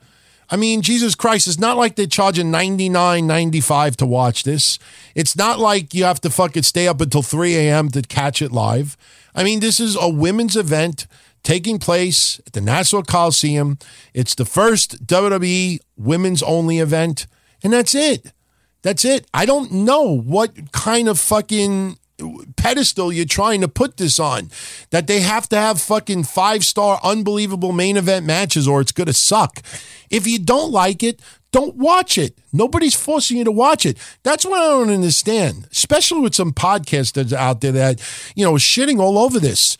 I 0.49 0.57
mean, 0.57 0.81
Jesus 0.81 1.15
Christ, 1.15 1.47
it's 1.47 1.57
not 1.57 1.77
like 1.77 1.95
they're 1.95 2.05
charging 2.05 2.51
99 2.51 3.25
95 3.25 3.97
to 3.97 4.05
watch 4.05 4.43
this. 4.43 4.77
It's 5.15 5.37
not 5.37 5.59
like 5.59 5.93
you 5.93 6.03
have 6.03 6.19
to 6.21 6.29
fucking 6.29 6.63
stay 6.63 6.87
up 6.87 6.99
until 6.99 7.21
3 7.21 7.55
a.m. 7.55 7.89
to 7.89 8.01
catch 8.01 8.41
it 8.41 8.51
live. 8.51 8.97
I 9.33 9.45
mean, 9.45 9.61
this 9.61 9.79
is 9.79 9.97
a 9.99 10.09
women's 10.09 10.57
event 10.57 11.07
taking 11.43 11.79
place 11.79 12.39
at 12.45 12.51
the 12.51 12.59
Nassau 12.59 13.01
Coliseum. 13.01 13.79
It's 14.13 14.35
the 14.35 14.45
first 14.45 15.07
WWE 15.07 15.79
women's 15.95 16.43
only 16.43 16.79
event, 16.79 17.27
and 17.63 17.71
that's 17.71 17.95
it. 17.95 18.33
That's 18.83 19.05
it. 19.05 19.27
I 19.33 19.45
don't 19.45 19.71
know 19.71 20.17
what 20.17 20.71
kind 20.71 21.07
of 21.07 21.19
fucking 21.19 21.97
pedestal 22.55 23.11
you're 23.11 23.25
trying 23.25 23.61
to 23.61 23.67
put 23.67 23.97
this 23.97 24.19
on. 24.19 24.49
That 24.91 25.07
they 25.07 25.21
have 25.21 25.47
to 25.49 25.55
have 25.55 25.81
fucking 25.81 26.23
five 26.25 26.63
star, 26.63 26.99
unbelievable 27.03 27.71
main 27.71 27.97
event 27.97 28.25
matches 28.25 28.67
or 28.67 28.81
it's 28.81 28.91
going 28.91 29.07
to 29.07 29.13
suck. 29.13 29.61
If 30.09 30.27
you 30.27 30.39
don't 30.39 30.71
like 30.71 31.03
it, 31.03 31.21
don't 31.51 31.75
watch 31.75 32.17
it. 32.17 32.37
Nobody's 32.53 32.95
forcing 32.95 33.37
you 33.37 33.43
to 33.43 33.51
watch 33.51 33.85
it. 33.85 33.97
That's 34.23 34.45
what 34.45 34.61
I 34.61 34.69
don't 34.69 34.89
understand, 34.89 35.67
especially 35.71 36.21
with 36.21 36.35
some 36.35 36.53
podcasters 36.53 37.33
out 37.33 37.61
there 37.61 37.73
that, 37.73 38.01
you 38.35 38.45
know, 38.45 38.53
shitting 38.53 38.99
all 38.99 39.17
over 39.17 39.39
this. 39.39 39.77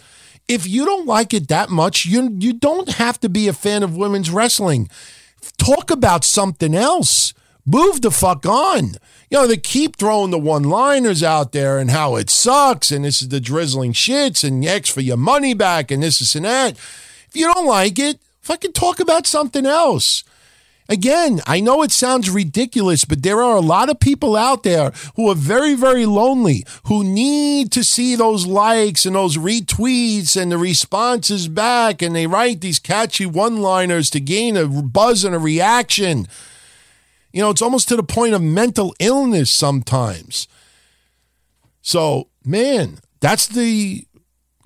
If 0.47 0.67
you 0.67 0.83
don't 0.83 1.05
like 1.05 1.33
it 1.33 1.47
that 1.47 1.69
much, 1.69 2.05
you 2.05 2.35
you 2.39 2.51
don't 2.51 2.89
have 2.93 3.19
to 3.21 3.29
be 3.29 3.47
a 3.47 3.53
fan 3.53 3.83
of 3.83 3.95
women's 3.95 4.29
wrestling. 4.29 4.89
Talk 5.57 5.91
about 5.91 6.25
something 6.25 6.75
else. 6.75 7.33
Move 7.65 8.01
the 8.01 8.11
fuck 8.11 8.45
on 8.45 8.97
you 9.31 9.37
know, 9.37 9.47
they 9.47 9.55
keep 9.55 9.95
throwing 9.95 10.29
the 10.29 10.37
one 10.37 10.63
liners 10.63 11.23
out 11.23 11.53
there 11.53 11.79
and 11.79 11.89
how 11.89 12.17
it 12.17 12.29
sucks 12.29 12.91
and 12.91 13.05
this 13.05 13.21
is 13.21 13.29
the 13.29 13.39
drizzling 13.39 13.93
shits 13.93 14.43
and 14.43 14.63
X 14.65 14.89
for 14.89 14.99
your 14.99 15.15
money 15.15 15.53
back 15.53 15.89
and 15.89 16.03
this, 16.03 16.19
is 16.19 16.35
and 16.35 16.43
that. 16.43 16.73
If 16.73 17.31
you 17.33 17.51
don't 17.51 17.65
like 17.65 17.97
it, 17.97 18.19
fucking 18.41 18.73
talk 18.73 18.99
about 18.99 19.25
something 19.25 19.65
else. 19.65 20.25
Again, 20.89 21.39
I 21.47 21.61
know 21.61 21.81
it 21.81 21.93
sounds 21.93 22.29
ridiculous, 22.29 23.05
but 23.05 23.23
there 23.23 23.41
are 23.41 23.55
a 23.55 23.61
lot 23.61 23.89
of 23.89 24.01
people 24.01 24.35
out 24.35 24.63
there 24.63 24.91
who 25.15 25.29
are 25.29 25.35
very, 25.35 25.73
very 25.73 26.05
lonely, 26.05 26.65
who 26.87 27.01
need 27.01 27.71
to 27.71 27.85
see 27.85 28.17
those 28.17 28.45
likes 28.45 29.05
and 29.05 29.15
those 29.15 29.37
retweets 29.37 30.35
and 30.35 30.51
the 30.51 30.57
responses 30.57 31.47
back, 31.47 32.01
and 32.01 32.13
they 32.13 32.27
write 32.27 32.59
these 32.59 32.79
catchy 32.79 33.25
one 33.25 33.61
liners 33.61 34.09
to 34.09 34.19
gain 34.19 34.57
a 34.57 34.67
buzz 34.67 35.23
and 35.23 35.33
a 35.33 35.39
reaction. 35.39 36.27
You 37.33 37.41
know, 37.41 37.49
it's 37.49 37.61
almost 37.61 37.87
to 37.89 37.95
the 37.95 38.03
point 38.03 38.33
of 38.33 38.41
mental 38.41 38.93
illness 38.99 39.49
sometimes. 39.49 40.47
So, 41.81 42.29
man, 42.45 42.99
that's 43.19 43.47
the 43.47 44.05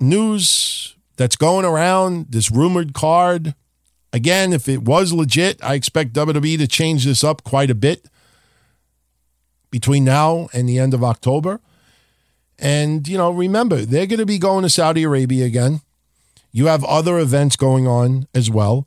news 0.00 0.96
that's 1.16 1.36
going 1.36 1.64
around 1.64 2.26
this 2.30 2.50
rumored 2.50 2.92
card. 2.92 3.54
Again, 4.12 4.52
if 4.52 4.68
it 4.68 4.82
was 4.82 5.12
legit, 5.12 5.62
I 5.62 5.74
expect 5.74 6.12
WWE 6.12 6.58
to 6.58 6.66
change 6.66 7.04
this 7.04 7.22
up 7.22 7.44
quite 7.44 7.70
a 7.70 7.74
bit 7.74 8.06
between 9.70 10.04
now 10.04 10.48
and 10.52 10.68
the 10.68 10.78
end 10.78 10.94
of 10.94 11.04
October. 11.04 11.60
And, 12.58 13.06
you 13.06 13.18
know, 13.18 13.30
remember, 13.30 13.84
they're 13.84 14.06
going 14.06 14.20
to 14.20 14.26
be 14.26 14.38
going 14.38 14.62
to 14.62 14.70
Saudi 14.70 15.02
Arabia 15.02 15.44
again. 15.44 15.80
You 16.52 16.66
have 16.66 16.84
other 16.84 17.18
events 17.18 17.56
going 17.56 17.86
on 17.86 18.26
as 18.34 18.50
well. 18.50 18.86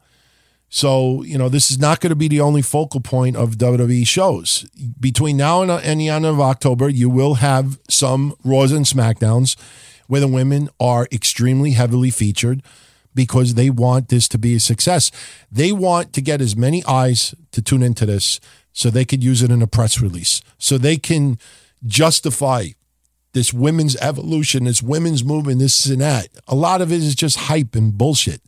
So, 0.70 1.24
you 1.24 1.38
know, 1.38 1.50
this 1.50 1.72
is 1.72 1.80
not 1.80 2.00
going 2.00 2.12
to 2.12 2.16
be 2.16 2.28
the 2.28 2.42
only 2.42 2.62
focal 2.62 3.02
point 3.02 3.36
of 3.36 3.58
WWE 3.58 4.08
shows. 4.08 4.70
Between 5.00 5.36
now 5.36 5.64
and, 5.64 5.72
uh, 5.72 5.78
and 5.84 6.00
the 6.00 6.10
end 6.10 6.26
of 6.26 6.40
October, 6.40 6.88
you 6.88 7.10
will 7.10 7.36
have 7.36 7.80
some 7.90 8.36
Raws 8.44 8.72
and 8.72 8.86
SmackDowns 8.86 9.56
where 10.08 10.22
the 10.22 10.28
women 10.28 10.70
are 10.80 11.08
extremely 11.12 11.72
heavily 11.72 12.12
featured 12.12 12.62
because 13.16 13.56
they 13.56 13.72
want 13.72 14.10
this 14.10 14.28
to 14.28 14.38
be 14.38 14.56
a 14.56 14.60
success. 14.60 15.12
They 15.52 15.72
want 15.72 16.14
to 16.14 16.22
get 16.22 16.40
as 16.40 16.56
many 16.56 16.84
eyes 16.86 17.34
to 17.52 17.62
tune 17.62 17.82
into 17.82 18.06
this 18.06 18.40
so 18.72 18.90
they 18.90 19.06
could 19.06 19.24
use 19.24 19.42
it 19.42 19.52
in 19.52 19.64
a 19.64 19.68
press 19.68 20.00
release, 20.00 20.42
so 20.58 20.78
they 20.78 20.98
can 20.98 21.40
justify 21.86 22.68
this 23.34 23.52
women's 23.52 23.96
evolution, 23.98 24.66
this 24.66 24.82
women's 24.82 25.24
movement, 25.24 25.60
this 25.60 25.86
and 25.88 26.02
that. 26.02 26.28
A 26.48 26.56
lot 26.56 26.82
of 26.82 26.92
it 26.92 26.98
is 26.98 27.16
just 27.16 27.38
hype 27.38 27.76
and 27.76 27.98
bullshit 27.98 28.42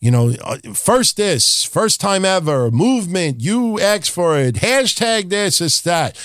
you 0.00 0.10
know, 0.10 0.34
uh, 0.42 0.58
first 0.74 1.16
this, 1.16 1.64
first 1.64 2.00
time 2.00 2.24
ever, 2.24 2.70
movement, 2.70 3.40
you 3.40 3.80
ask 3.80 4.12
for 4.12 4.38
it, 4.38 4.56
hashtag 4.56 5.30
this, 5.30 5.58
this, 5.58 5.80
that. 5.82 6.16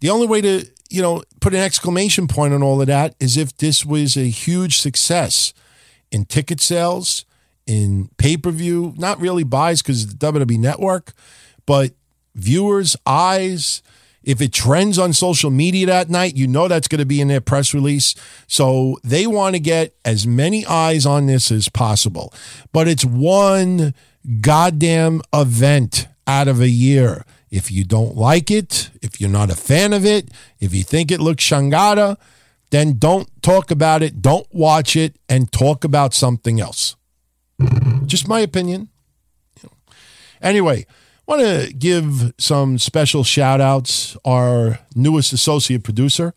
The 0.00 0.10
only 0.10 0.26
way 0.26 0.40
to, 0.40 0.66
you 0.88 1.02
know, 1.02 1.22
put 1.40 1.54
an 1.54 1.60
exclamation 1.60 2.28
point 2.28 2.54
on 2.54 2.62
all 2.62 2.80
of 2.80 2.86
that 2.86 3.14
is 3.18 3.36
if 3.36 3.56
this 3.56 3.84
was 3.84 4.16
a 4.16 4.28
huge 4.28 4.78
success 4.78 5.52
in 6.10 6.24
ticket 6.26 6.60
sales, 6.60 7.24
in 7.66 8.08
pay 8.16 8.36
per 8.36 8.50
view, 8.50 8.94
not 8.96 9.20
really 9.20 9.42
buys 9.42 9.82
because 9.82 10.06
the 10.06 10.32
WWE 10.32 10.58
network, 10.58 11.12
but 11.66 11.92
viewers' 12.34 12.96
eyes, 13.04 13.82
if 14.26 14.42
it 14.42 14.52
trends 14.52 14.98
on 14.98 15.12
social 15.12 15.50
media 15.50 15.86
that 15.86 16.10
night, 16.10 16.36
you 16.36 16.48
know 16.48 16.66
that's 16.66 16.88
going 16.88 16.98
to 16.98 17.06
be 17.06 17.20
in 17.20 17.28
their 17.28 17.40
press 17.40 17.72
release. 17.72 18.14
So 18.48 18.98
they 19.04 19.26
want 19.26 19.54
to 19.54 19.60
get 19.60 19.94
as 20.04 20.26
many 20.26 20.66
eyes 20.66 21.06
on 21.06 21.26
this 21.26 21.52
as 21.52 21.68
possible. 21.68 22.34
But 22.72 22.88
it's 22.88 23.04
one 23.04 23.94
goddamn 24.40 25.22
event 25.32 26.08
out 26.26 26.48
of 26.48 26.60
a 26.60 26.68
year. 26.68 27.24
If 27.50 27.70
you 27.70 27.84
don't 27.84 28.16
like 28.16 28.50
it, 28.50 28.90
if 29.00 29.20
you're 29.20 29.30
not 29.30 29.52
a 29.52 29.56
fan 29.56 29.92
of 29.92 30.04
it, 30.04 30.30
if 30.58 30.74
you 30.74 30.82
think 30.82 31.12
it 31.12 31.20
looks 31.20 31.44
shangada, 31.44 32.16
then 32.70 32.98
don't 32.98 33.30
talk 33.42 33.70
about 33.70 34.02
it, 34.02 34.20
don't 34.20 34.48
watch 34.50 34.96
it, 34.96 35.16
and 35.28 35.52
talk 35.52 35.84
about 35.84 36.12
something 36.12 36.60
else. 36.60 36.96
Just 38.04 38.26
my 38.26 38.40
opinion. 38.40 38.88
Anyway, 40.42 40.84
want 41.26 41.42
to 41.42 41.72
give 41.72 42.32
some 42.38 42.78
special 42.78 43.24
shout 43.24 43.60
outs. 43.60 44.16
Our 44.24 44.80
newest 44.94 45.32
associate 45.32 45.82
producer 45.82 46.34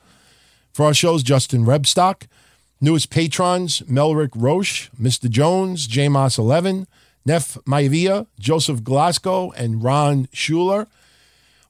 for 0.74 0.86
our 0.86 0.94
shows, 0.94 1.24
Justin 1.24 1.66
Rebstock. 1.66 2.28
Newest 2.82 3.10
patrons, 3.10 3.84
Melrick 3.90 4.32
Roche, 4.34 4.90
Mr. 5.00 5.30
Jones, 5.30 5.86
J 5.86 6.08
Moss 6.08 6.38
11, 6.38 6.88
Neff 7.26 7.58
Maivia, 7.68 8.28
Joseph 8.40 8.86
Glasgow, 8.86 9.52
and 9.52 9.84
Ron 9.84 10.30
Schuler. 10.32 10.88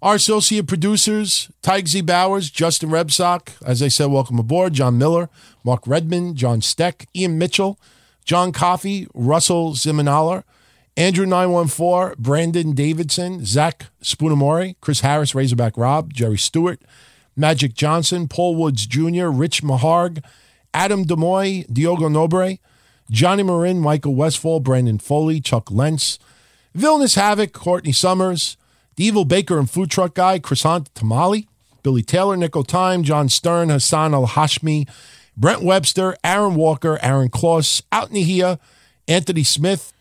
Our 0.03 0.15
associate 0.15 0.67
producers, 0.67 1.49
Tygsy 1.63 2.05
Bowers, 2.05 2.51
Justin 2.51 2.89
Rebstock, 2.89 3.53
as 3.65 3.81
I 3.81 3.87
said, 3.87 4.05
welcome 4.11 4.37
aboard, 4.37 4.73
John 4.73 4.99
Miller, 4.99 5.29
Mark 5.63 5.85
Redmond, 5.87 6.35
John 6.35 6.61
Steck, 6.61 7.07
Ian 7.15 7.39
Mitchell, 7.39 7.79
John 8.23 8.51
Coffey, 8.51 9.07
Russell 9.15 9.73
Ziminaler, 9.73 10.43
Andrew 10.97 11.25
914, 11.25 12.15
Brandon 12.17 12.73
Davidson, 12.73 13.45
Zach 13.45 13.85
Spunamori, 14.03 14.75
Chris 14.81 14.99
Harris, 15.01 15.33
Razorback 15.33 15.77
Rob, 15.77 16.13
Jerry 16.13 16.37
Stewart, 16.37 16.81
Magic 17.35 17.73
Johnson, 17.73 18.27
Paul 18.27 18.55
Woods 18.55 18.85
Jr., 18.85 19.27
Rich 19.27 19.63
Maharg, 19.63 20.23
Adam 20.73 21.05
Demoy, 21.05 21.65
Diogo 21.71 22.09
Nobre, 22.09 22.59
Johnny 23.09 23.43
Marin, 23.43 23.79
Michael 23.79 24.13
Westfall, 24.15 24.59
Brandon 24.59 24.99
Foley, 24.99 25.39
Chuck 25.39 25.71
Lentz, 25.71 26.19
Villainous 26.75 27.15
Havoc, 27.15 27.53
Courtney 27.53 27.91
Summers, 27.93 28.57
The 28.95 29.05
Evil 29.05 29.25
Baker 29.25 29.57
and 29.57 29.69
Food 29.69 29.89
Truck 29.89 30.13
Guy, 30.13 30.37
Chrisant 30.39 30.93
Tamale, 30.93 31.47
Billy 31.81 32.03
Taylor, 32.03 32.35
Nickel 32.35 32.63
Time, 32.63 33.03
John 33.03 33.29
Stern, 33.29 33.69
Hassan 33.69 34.13
Al 34.13 34.27
Hashmi, 34.27 34.87
Brent 35.35 35.63
Webster, 35.63 36.17
Aaron 36.23 36.55
Walker, 36.55 36.99
Aaron 37.01 37.29
Kloss, 37.29 37.81
Out 37.91 38.11
Nihia, 38.11 38.59
Anthony 39.07 39.43
Smith, 39.43 39.93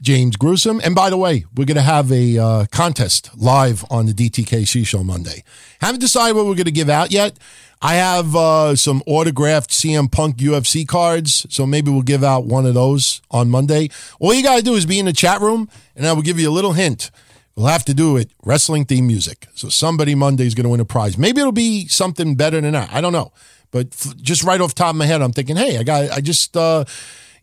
James 0.00 0.36
Gruesome. 0.36 0.80
And 0.82 0.94
by 0.94 1.10
the 1.10 1.16
way, 1.16 1.44
we're 1.54 1.66
going 1.66 1.76
to 1.76 1.82
have 1.82 2.10
a 2.10 2.38
uh, 2.38 2.66
contest 2.70 3.30
live 3.36 3.84
on 3.90 4.06
the 4.06 4.12
DTKC 4.12 4.86
show 4.86 5.04
Monday. 5.04 5.44
Haven't 5.80 6.00
decided 6.00 6.36
what 6.36 6.46
we're 6.46 6.54
going 6.54 6.64
to 6.64 6.70
give 6.70 6.88
out 6.88 7.10
yet. 7.10 7.38
I 7.82 7.94
have 7.94 8.36
uh, 8.36 8.76
some 8.76 9.02
autographed 9.06 9.70
CM 9.70 10.12
Punk 10.12 10.36
UFC 10.36 10.86
cards, 10.86 11.46
so 11.48 11.66
maybe 11.66 11.90
we'll 11.90 12.02
give 12.02 12.22
out 12.22 12.44
one 12.44 12.66
of 12.66 12.74
those 12.74 13.22
on 13.30 13.48
Monday. 13.48 13.88
All 14.18 14.34
you 14.34 14.42
got 14.42 14.58
to 14.58 14.62
do 14.62 14.74
is 14.74 14.84
be 14.84 14.98
in 14.98 15.06
the 15.06 15.14
chat 15.14 15.40
room, 15.40 15.68
and 15.96 16.06
I 16.06 16.12
will 16.12 16.22
give 16.22 16.38
you 16.38 16.50
a 16.50 16.52
little 16.52 16.74
hint. 16.74 17.10
We'll 17.56 17.66
have 17.66 17.84
to 17.86 17.94
do 17.94 18.16
it 18.16 18.30
wrestling 18.44 18.84
theme 18.84 19.06
music. 19.06 19.46
So 19.54 19.68
somebody 19.68 20.14
Monday 20.14 20.46
is 20.46 20.54
going 20.54 20.64
to 20.64 20.70
win 20.70 20.80
a 20.80 20.84
prize. 20.84 21.16
Maybe 21.16 21.40
it'll 21.40 21.52
be 21.52 21.88
something 21.88 22.34
better 22.34 22.60
than 22.60 22.72
that. 22.72 22.92
I 22.92 23.00
don't 23.00 23.12
know. 23.12 23.32
But 23.70 23.88
f- 23.92 24.16
just 24.16 24.44
right 24.44 24.60
off 24.60 24.74
the 24.74 24.78
top 24.78 24.90
of 24.90 24.96
my 24.96 25.06
head, 25.06 25.22
I'm 25.22 25.32
thinking, 25.32 25.56
hey, 25.56 25.78
I 25.78 25.82
got, 25.82 26.10
I 26.10 26.20
just, 26.20 26.56
uh, 26.56 26.84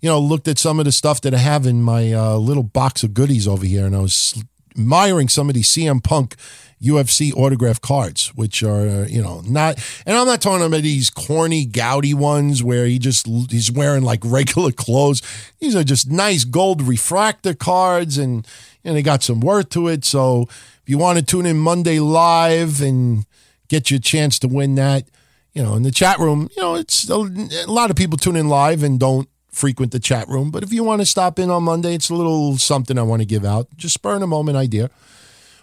you 0.01 0.09
know, 0.09 0.19
looked 0.19 0.47
at 0.47 0.57
some 0.57 0.79
of 0.79 0.85
the 0.85 0.91
stuff 0.91 1.21
that 1.21 1.33
I 1.33 1.37
have 1.37 1.65
in 1.65 1.81
my 1.81 2.13
uh, 2.13 2.35
little 2.35 2.63
box 2.63 3.03
of 3.03 3.13
goodies 3.13 3.47
over 3.47 3.65
here, 3.65 3.85
and 3.85 3.95
I 3.95 3.99
was 3.99 4.41
admiring 4.77 5.27
some 5.27 5.49
of 5.49 5.55
these 5.55 5.69
CM 5.69 6.03
Punk 6.03 6.35
UFC 6.81 7.35
autograph 7.35 7.81
cards, 7.81 8.27
which 8.35 8.61
are, 8.61 9.05
you 9.05 9.21
know, 9.21 9.41
not, 9.47 9.83
and 10.05 10.15
I'm 10.15 10.27
not 10.27 10.41
talking 10.41 10.65
about 10.65 10.83
these 10.83 11.09
corny, 11.09 11.65
gouty 11.65 12.13
ones 12.13 12.63
where 12.63 12.85
he 12.85 12.99
just, 12.99 13.25
he's 13.49 13.71
wearing 13.71 14.03
like 14.03 14.19
regular 14.23 14.71
clothes. 14.71 15.21
These 15.59 15.75
are 15.75 15.83
just 15.83 16.11
nice 16.11 16.43
gold 16.43 16.81
refractor 16.81 17.55
cards 17.55 18.17
and, 18.17 18.47
and 18.83 18.95
they 18.95 19.01
got 19.01 19.23
some 19.23 19.39
worth 19.39 19.69
to 19.69 19.87
it. 19.87 20.05
So 20.05 20.43
if 20.43 20.83
you 20.85 20.99
want 20.99 21.17
to 21.17 21.25
tune 21.25 21.47
in 21.47 21.57
Monday 21.57 21.99
live 21.99 22.79
and 22.81 23.25
get 23.69 23.89
your 23.89 23.99
chance 23.99 24.37
to 24.39 24.47
win 24.47 24.75
that, 24.75 25.05
you 25.53 25.63
know, 25.63 25.73
in 25.73 25.81
the 25.81 25.91
chat 25.91 26.19
room, 26.19 26.49
you 26.55 26.61
know, 26.61 26.75
it's 26.75 27.09
a, 27.09 27.15
a 27.15 27.65
lot 27.65 27.89
of 27.89 27.95
people 27.95 28.19
tune 28.19 28.35
in 28.35 28.47
live 28.49 28.83
and 28.83 28.99
don't 28.99 29.27
frequent 29.57 29.91
the 29.91 29.99
chat 29.99 30.27
room. 30.27 30.51
But 30.51 30.63
if 30.63 30.71
you 30.71 30.83
want 30.83 31.01
to 31.01 31.05
stop 31.05 31.39
in 31.39 31.49
on 31.49 31.63
Monday, 31.63 31.95
it's 31.95 32.09
a 32.09 32.15
little 32.15 32.57
something 32.57 32.97
I 32.97 33.03
want 33.03 33.21
to 33.21 33.25
give 33.25 33.43
out. 33.43 33.67
Just 33.75 33.95
spur 33.95 34.15
in 34.15 34.21
a 34.21 34.27
moment 34.27 34.57
idea. 34.57 34.89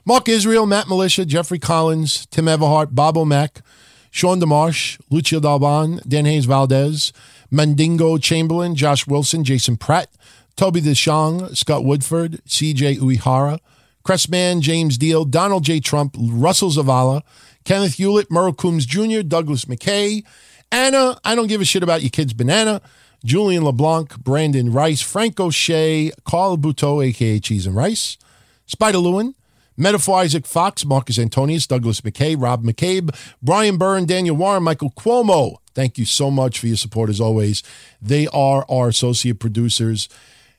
Mark 0.05 0.28
Israel, 0.28 0.66
Matt 0.66 0.88
Militia, 0.88 1.24
Jeffrey 1.24 1.59
Collins, 1.59 2.26
Tim 2.26 2.45
Everhart, 2.45 2.95
Bob 2.95 3.16
O'Mac, 3.16 3.62
Sean 4.11 4.40
DeMarsh, 4.40 5.01
Lucio 5.11 5.40
Dalban, 5.40 6.07
Dan 6.07 6.26
Hayes 6.26 6.45
Valdez, 6.45 7.12
Mandingo 7.51 8.18
Chamberlain, 8.18 8.74
Josh 8.74 9.07
Wilson, 9.07 9.45
Jason 9.45 9.76
Pratt, 9.76 10.11
Toby 10.57 10.80
DeShong, 10.80 11.57
Scott 11.57 11.84
Woodford, 11.84 12.45
CJ 12.47 12.99
Uihara, 12.99 13.59
Cressman, 14.05 14.61
James 14.61 14.99
Deal, 14.99 15.24
Donald 15.24 15.64
J. 15.64 15.80
Trump, 15.80 16.14
Russell 16.18 16.70
Zavala, 16.70 17.22
Kenneth 17.64 17.95
Hewlett, 17.95 18.30
Merle 18.30 18.53
Coombs 18.53 18.84
Jr., 18.84 19.22
Douglas 19.22 19.64
McKay, 19.64 20.22
Anna, 20.70 21.18
I 21.24 21.34
don't 21.34 21.47
give 21.47 21.61
a 21.61 21.64
shit 21.64 21.82
about 21.82 22.03
your 22.03 22.11
kid's 22.11 22.34
banana, 22.34 22.82
Julian 23.25 23.64
LeBlanc, 23.64 24.18
Brandon 24.22 24.70
Rice, 24.70 25.01
Frank 25.01 25.41
O'Shea, 25.41 26.12
Carl 26.25 26.59
Buteau, 26.59 27.05
aka 27.05 27.41
Cheese 27.41 27.66
and 27.66 27.75
Rice, 27.75 28.18
Spider 28.66 28.99
Lewin, 28.99 29.35
Metaphor 29.77 30.20
Isaac 30.20 30.47
Fox, 30.47 30.85
Marcus 30.85 31.18
Antonius, 31.18 31.66
Douglas 31.66 32.03
McKay, 32.03 32.37
Rob 32.39 32.64
McCabe, 32.64 33.16
Brian 33.43 33.79
Byrne, 33.79 34.05
Daniel 34.05 34.37
Warren, 34.37 34.62
Michael 34.62 34.91
Cuomo. 34.91 35.57
Thank 35.75 35.99
you 35.99 36.05
so 36.05 36.31
much 36.31 36.59
for 36.59 36.66
your 36.66 36.77
support 36.77 37.11
as 37.11 37.20
always. 37.20 37.62
They 38.01 38.29
are 38.29 38.64
our 38.68 38.89
associate 38.89 39.41
producers. 39.41 40.09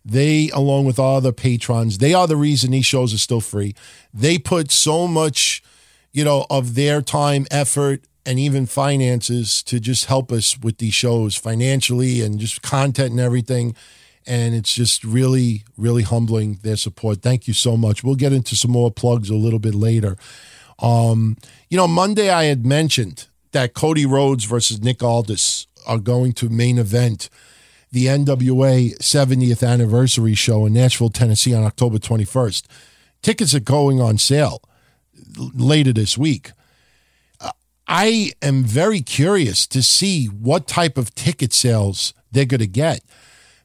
They, 0.03 0.49
along 0.49 0.85
with 0.85 0.99
all 0.99 1.17
other 1.17 1.31
patrons, 1.31 1.99
they 1.99 2.13
are 2.13 2.27
the 2.27 2.35
reason 2.35 2.71
these 2.71 2.85
shows 2.85 3.13
are 3.13 3.19
still 3.19 3.41
free. 3.41 3.75
They 4.13 4.37
put 4.37 4.71
so 4.71 5.07
much, 5.07 5.63
you 6.11 6.23
know, 6.23 6.45
of 6.49 6.75
their 6.75 7.01
time, 7.01 7.45
effort, 7.49 8.01
and 8.25 8.39
even 8.39 8.65
finances 8.65 9.61
to 9.63 9.79
just 9.79 10.05
help 10.05 10.31
us 10.31 10.57
with 10.57 10.77
these 10.79 10.93
shows 10.93 11.35
financially 11.35 12.21
and 12.21 12.39
just 12.39 12.61
content 12.61 13.11
and 13.11 13.19
everything. 13.19 13.75
And 14.25 14.55
it's 14.55 14.73
just 14.73 15.03
really, 15.03 15.63
really 15.77 16.01
humbling 16.01 16.59
their 16.63 16.77
support. 16.77 17.21
Thank 17.21 17.47
you 17.47 17.53
so 17.53 17.77
much. 17.77 18.03
We'll 18.03 18.15
get 18.15 18.33
into 18.33 18.55
some 18.55 18.71
more 18.71 18.89
plugs 18.89 19.29
a 19.29 19.35
little 19.35 19.59
bit 19.59 19.75
later. 19.75 20.17
Um, 20.79 21.37
you 21.69 21.77
know, 21.77 21.87
Monday 21.87 22.29
I 22.29 22.45
had 22.45 22.65
mentioned 22.65 23.27
that 23.51 23.73
Cody 23.75 24.05
Rhodes 24.05 24.45
versus 24.45 24.81
Nick 24.81 25.03
Aldis 25.03 25.67
are 25.85 25.99
going 25.99 26.33
to 26.33 26.49
main 26.49 26.79
event 26.79 27.29
the 27.91 28.07
NWA 28.07 28.97
70th 28.97 29.65
anniversary 29.65 30.35
show 30.35 30.65
in 30.65 30.73
Nashville, 30.73 31.09
Tennessee 31.09 31.53
on 31.53 31.63
October 31.63 31.97
21st. 31.97 32.63
Tickets 33.21 33.53
are 33.53 33.61
going 33.61 34.01
on 34.01 34.17
sale 34.17 34.61
later 35.53 35.93
this 35.93 36.17
week. 36.17 36.51
I 37.87 38.31
am 38.41 38.63
very 38.63 39.01
curious 39.01 39.67
to 39.67 39.83
see 39.83 40.25
what 40.25 40.67
type 40.67 40.97
of 40.97 41.13
ticket 41.13 41.53
sales 41.53 42.13
they're 42.31 42.45
going 42.45 42.59
to 42.59 42.67
get. 42.67 43.01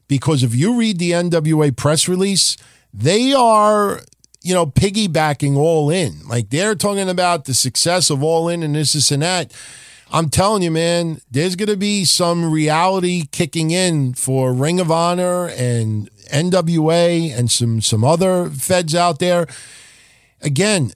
Because 0.07 0.43
if 0.43 0.53
you 0.53 0.77
read 0.77 0.99
the 0.99 1.11
NWA 1.11 1.75
press 1.75 2.07
release, 2.07 2.57
they 2.93 3.33
are, 3.33 4.01
you 4.41 4.53
know, 4.53 4.65
piggybacking 4.65 5.55
all 5.55 5.89
in. 5.89 6.27
Like 6.27 6.49
they're 6.49 6.75
talking 6.75 7.09
about 7.09 7.45
the 7.45 7.53
success 7.53 8.09
of 8.09 8.21
all 8.21 8.49
in 8.49 8.61
and 8.61 8.75
this, 8.75 8.93
this, 8.93 9.11
and 9.11 9.23
that. 9.23 9.53
I'm 10.13 10.29
telling 10.29 10.61
you, 10.61 10.71
man, 10.71 11.21
there's 11.31 11.55
going 11.55 11.69
to 11.69 11.77
be 11.77 12.03
some 12.03 12.51
reality 12.51 13.27
kicking 13.31 13.71
in 13.71 14.13
for 14.13 14.53
Ring 14.53 14.81
of 14.81 14.91
Honor 14.91 15.47
and 15.47 16.09
NWA 16.31 17.37
and 17.37 17.49
some 17.49 17.79
some 17.81 18.03
other 18.03 18.49
feds 18.49 18.93
out 18.93 19.19
there. 19.19 19.47
Again, 20.41 20.91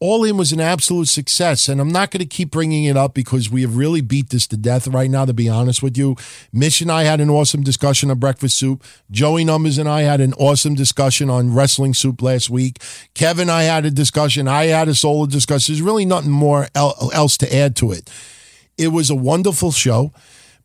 all 0.00 0.24
In 0.24 0.38
was 0.38 0.50
an 0.50 0.60
absolute 0.60 1.08
success. 1.08 1.68
And 1.68 1.80
I'm 1.80 1.92
not 1.92 2.10
going 2.10 2.20
to 2.20 2.26
keep 2.26 2.50
bringing 2.50 2.84
it 2.84 2.96
up 2.96 3.12
because 3.12 3.50
we 3.50 3.60
have 3.60 3.76
really 3.76 4.00
beat 4.00 4.30
this 4.30 4.46
to 4.48 4.56
death 4.56 4.88
right 4.88 5.10
now, 5.10 5.26
to 5.26 5.34
be 5.34 5.48
honest 5.48 5.82
with 5.82 5.96
you. 5.96 6.16
Mitch 6.52 6.80
and 6.80 6.90
I 6.90 7.04
had 7.04 7.20
an 7.20 7.28
awesome 7.28 7.62
discussion 7.62 8.10
on 8.10 8.18
Breakfast 8.18 8.56
Soup. 8.56 8.82
Joey 9.10 9.44
Numbers 9.44 9.76
and 9.76 9.88
I 9.88 10.02
had 10.02 10.22
an 10.22 10.32
awesome 10.34 10.74
discussion 10.74 11.28
on 11.28 11.54
Wrestling 11.54 11.92
Soup 11.92 12.20
last 12.22 12.48
week. 12.48 12.82
Kevin 13.14 13.42
and 13.42 13.50
I 13.50 13.64
had 13.64 13.84
a 13.84 13.90
discussion. 13.90 14.48
I 14.48 14.66
had 14.66 14.88
a 14.88 14.94
solo 14.94 15.26
discussion. 15.26 15.74
There's 15.74 15.82
really 15.82 16.06
nothing 16.06 16.30
more 16.30 16.68
else 16.74 17.36
to 17.36 17.54
add 17.54 17.76
to 17.76 17.92
it. 17.92 18.08
It 18.78 18.88
was 18.88 19.10
a 19.10 19.14
wonderful 19.14 19.70
show. 19.70 20.12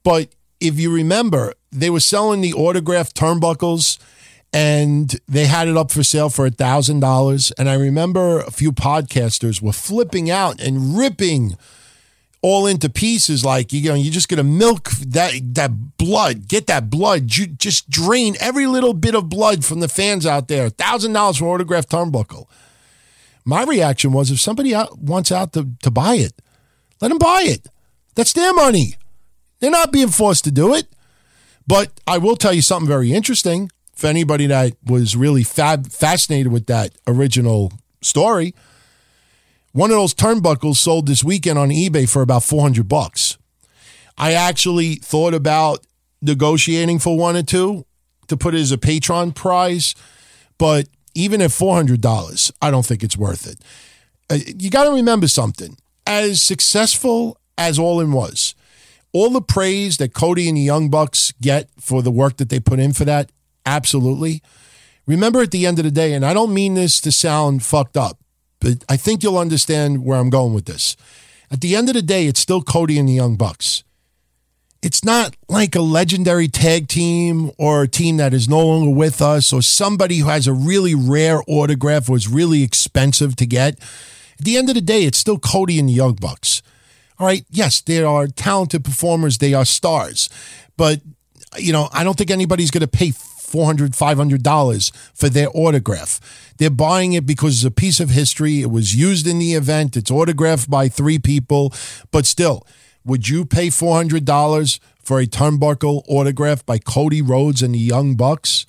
But 0.03 0.29
if 0.61 0.79
you 0.79 0.93
remember, 0.93 1.53
they 1.73 1.89
were 1.89 1.99
selling 1.99 2.39
the 2.39 2.53
autographed 2.53 3.17
turnbuckles 3.17 3.97
and 4.55 5.19
they 5.27 5.47
had 5.47 5.67
it 5.67 5.75
up 5.75 5.91
for 5.91 6.01
sale 6.01 6.29
for 6.29 6.45
a 6.45 6.49
thousand 6.49 7.01
dollars. 7.01 7.51
And 7.57 7.69
I 7.69 7.73
remember 7.73 8.39
a 8.39 8.51
few 8.51 8.71
podcasters 8.71 9.61
were 9.61 9.73
flipping 9.73 10.31
out 10.31 10.61
and 10.61 10.97
ripping 10.97 11.57
all 12.41 12.65
into 12.65 12.87
pieces. 12.87 13.43
Like 13.43 13.73
you 13.73 13.89
know, 13.89 13.95
you 13.95 14.09
just 14.09 14.29
gonna 14.29 14.45
milk 14.45 14.91
that 14.91 15.33
that 15.55 15.97
blood, 15.97 16.47
get 16.47 16.67
that 16.67 16.89
blood, 16.89 17.35
you 17.35 17.47
just 17.47 17.89
drain 17.89 18.37
every 18.39 18.65
little 18.65 18.93
bit 18.93 19.13
of 19.13 19.27
blood 19.27 19.65
from 19.65 19.81
the 19.81 19.89
fans 19.89 20.25
out 20.25 20.47
there. 20.47 20.69
Thousand 20.69 21.11
dollars 21.11 21.37
for 21.37 21.53
autographed 21.53 21.91
turnbuckle. 21.91 22.45
My 23.43 23.63
reaction 23.65 24.13
was, 24.13 24.31
if 24.31 24.39
somebody 24.39 24.73
out, 24.73 24.97
wants 24.97 25.33
out 25.33 25.51
to, 25.53 25.69
to 25.83 25.91
buy 25.91 26.15
it, 26.15 26.41
let 27.01 27.09
them 27.09 27.17
buy 27.17 27.43
it. 27.45 27.67
That's 28.15 28.33
their 28.33 28.53
money. 28.53 28.95
They're 29.59 29.69
not 29.69 29.91
being 29.91 30.07
forced 30.07 30.45
to 30.45 30.51
do 30.51 30.73
it. 30.73 30.87
But 31.67 31.99
I 32.07 32.19
will 32.19 32.35
tell 32.35 32.53
you 32.53 32.61
something 32.61 32.87
very 32.87 33.11
interesting 33.11 33.69
for 33.95 34.07
anybody 34.07 34.47
that 34.47 34.73
was 34.85 35.15
really 35.15 35.43
fab, 35.43 35.87
fascinated 35.87 36.51
with 36.51 36.67
that 36.67 36.93
original 37.07 37.71
story, 38.01 38.53
one 39.71 39.89
of 39.89 39.97
those 39.97 40.13
turnbuckles 40.13 40.77
sold 40.77 41.07
this 41.07 41.23
weekend 41.23 41.57
on 41.57 41.69
eBay 41.69 42.07
for 42.07 42.21
about 42.21 42.43
400 42.43 42.87
bucks. 42.87 43.37
I 44.17 44.33
actually 44.33 44.95
thought 44.95 45.33
about 45.33 45.85
negotiating 46.21 46.99
for 46.99 47.17
one 47.17 47.35
or 47.35 47.43
two 47.43 47.85
to 48.27 48.37
put 48.37 48.55
it 48.55 48.59
as 48.59 48.71
a 48.71 48.77
Patreon 48.77 49.35
prize, 49.35 49.95
but 50.57 50.87
even 51.13 51.41
at 51.41 51.49
$400, 51.49 52.51
I 52.61 52.71
don't 52.71 52.85
think 52.85 53.03
it's 53.03 53.17
worth 53.17 53.47
it. 53.47 53.59
Uh, 54.29 54.37
you 54.57 54.69
got 54.69 54.85
to 54.85 54.91
remember 54.91 55.27
something. 55.27 55.77
As 56.07 56.41
successful 56.41 57.37
as 57.57 57.79
All 57.79 57.99
In 57.99 58.11
was, 58.11 58.55
all 59.11 59.29
the 59.29 59.41
praise 59.41 59.97
that 59.97 60.13
Cody 60.13 60.47
and 60.47 60.57
the 60.57 60.61
Young 60.61 60.89
Bucks 60.89 61.31
get 61.41 61.69
for 61.79 62.01
the 62.01 62.11
work 62.11 62.37
that 62.37 62.49
they 62.49 62.59
put 62.59 62.79
in 62.79 62.93
for 62.93 63.05
that 63.05 63.31
Absolutely. 63.65 64.41
Remember 65.05 65.41
at 65.41 65.51
the 65.51 65.65
end 65.65 65.79
of 65.79 65.85
the 65.85 65.91
day, 65.91 66.13
and 66.13 66.25
I 66.25 66.33
don't 66.33 66.53
mean 66.53 66.73
this 66.73 66.99
to 67.01 67.11
sound 67.11 67.63
fucked 67.63 67.97
up, 67.97 68.19
but 68.59 68.83
I 68.89 68.97
think 68.97 69.23
you'll 69.23 69.37
understand 69.37 70.03
where 70.03 70.17
I'm 70.17 70.29
going 70.29 70.53
with 70.53 70.65
this. 70.65 70.95
At 71.51 71.61
the 71.61 71.75
end 71.75 71.89
of 71.89 71.95
the 71.95 72.01
day, 72.01 72.25
it's 72.25 72.39
still 72.39 72.61
Cody 72.61 72.97
and 72.97 73.07
the 73.07 73.13
Young 73.13 73.35
Bucks. 73.35 73.83
It's 74.81 75.03
not 75.03 75.35
like 75.49 75.75
a 75.75 75.81
legendary 75.81 76.47
tag 76.47 76.87
team 76.87 77.51
or 77.57 77.83
a 77.83 77.87
team 77.87 78.17
that 78.17 78.33
is 78.33 78.47
no 78.47 78.65
longer 78.65 78.95
with 78.95 79.21
us 79.21 79.51
or 79.51 79.61
somebody 79.61 80.17
who 80.17 80.27
has 80.27 80.47
a 80.47 80.53
really 80.53 80.93
rare 80.93 81.41
autograph 81.47 82.07
was 82.07 82.27
really 82.27 82.61
expensive 82.61 83.35
to 83.37 83.47
get. 83.47 83.79
At 84.39 84.45
the 84.45 84.57
end 84.57 84.69
of 84.69 84.75
the 84.75 84.81
day, 84.81 85.05
it's 85.05 85.17
still 85.17 85.39
Cody 85.39 85.79
and 85.79 85.89
the 85.89 85.93
Young 85.93 86.13
Bucks. 86.13 86.61
All 87.17 87.25
right. 87.25 87.45
Yes, 87.49 87.81
they 87.81 88.03
are 88.03 88.27
talented 88.27 88.83
performers. 88.83 89.37
They 89.37 89.53
are 89.53 89.65
stars. 89.65 90.29
But, 90.77 91.01
you 91.57 91.71
know, 91.71 91.89
I 91.91 92.03
don't 92.03 92.17
think 92.17 92.29
anybody's 92.29 92.69
going 92.69 92.81
to 92.81 92.87
pay 92.87 93.11
$400, 93.55 93.91
$500 93.91 94.91
for 95.13 95.29
their 95.29 95.47
autograph. 95.53 96.19
They're 96.57 96.69
buying 96.69 97.13
it 97.13 97.25
because 97.25 97.55
it's 97.55 97.65
a 97.65 97.71
piece 97.71 97.99
of 97.99 98.09
history. 98.09 98.61
It 98.61 98.69
was 98.69 98.95
used 98.95 99.27
in 99.27 99.39
the 99.39 99.53
event. 99.53 99.95
It's 99.95 100.11
autographed 100.11 100.69
by 100.69 100.89
three 100.89 101.19
people. 101.19 101.73
But 102.11 102.25
still, 102.25 102.65
would 103.05 103.29
you 103.29 103.45
pay 103.45 103.67
$400 103.67 104.79
for 105.01 105.19
a 105.19 105.25
turnbuckle 105.25 106.03
autograph 106.07 106.65
by 106.65 106.79
Cody 106.79 107.21
Rhodes 107.21 107.61
and 107.61 107.73
the 107.75 107.79
Young 107.79 108.15
Bucks? 108.15 108.65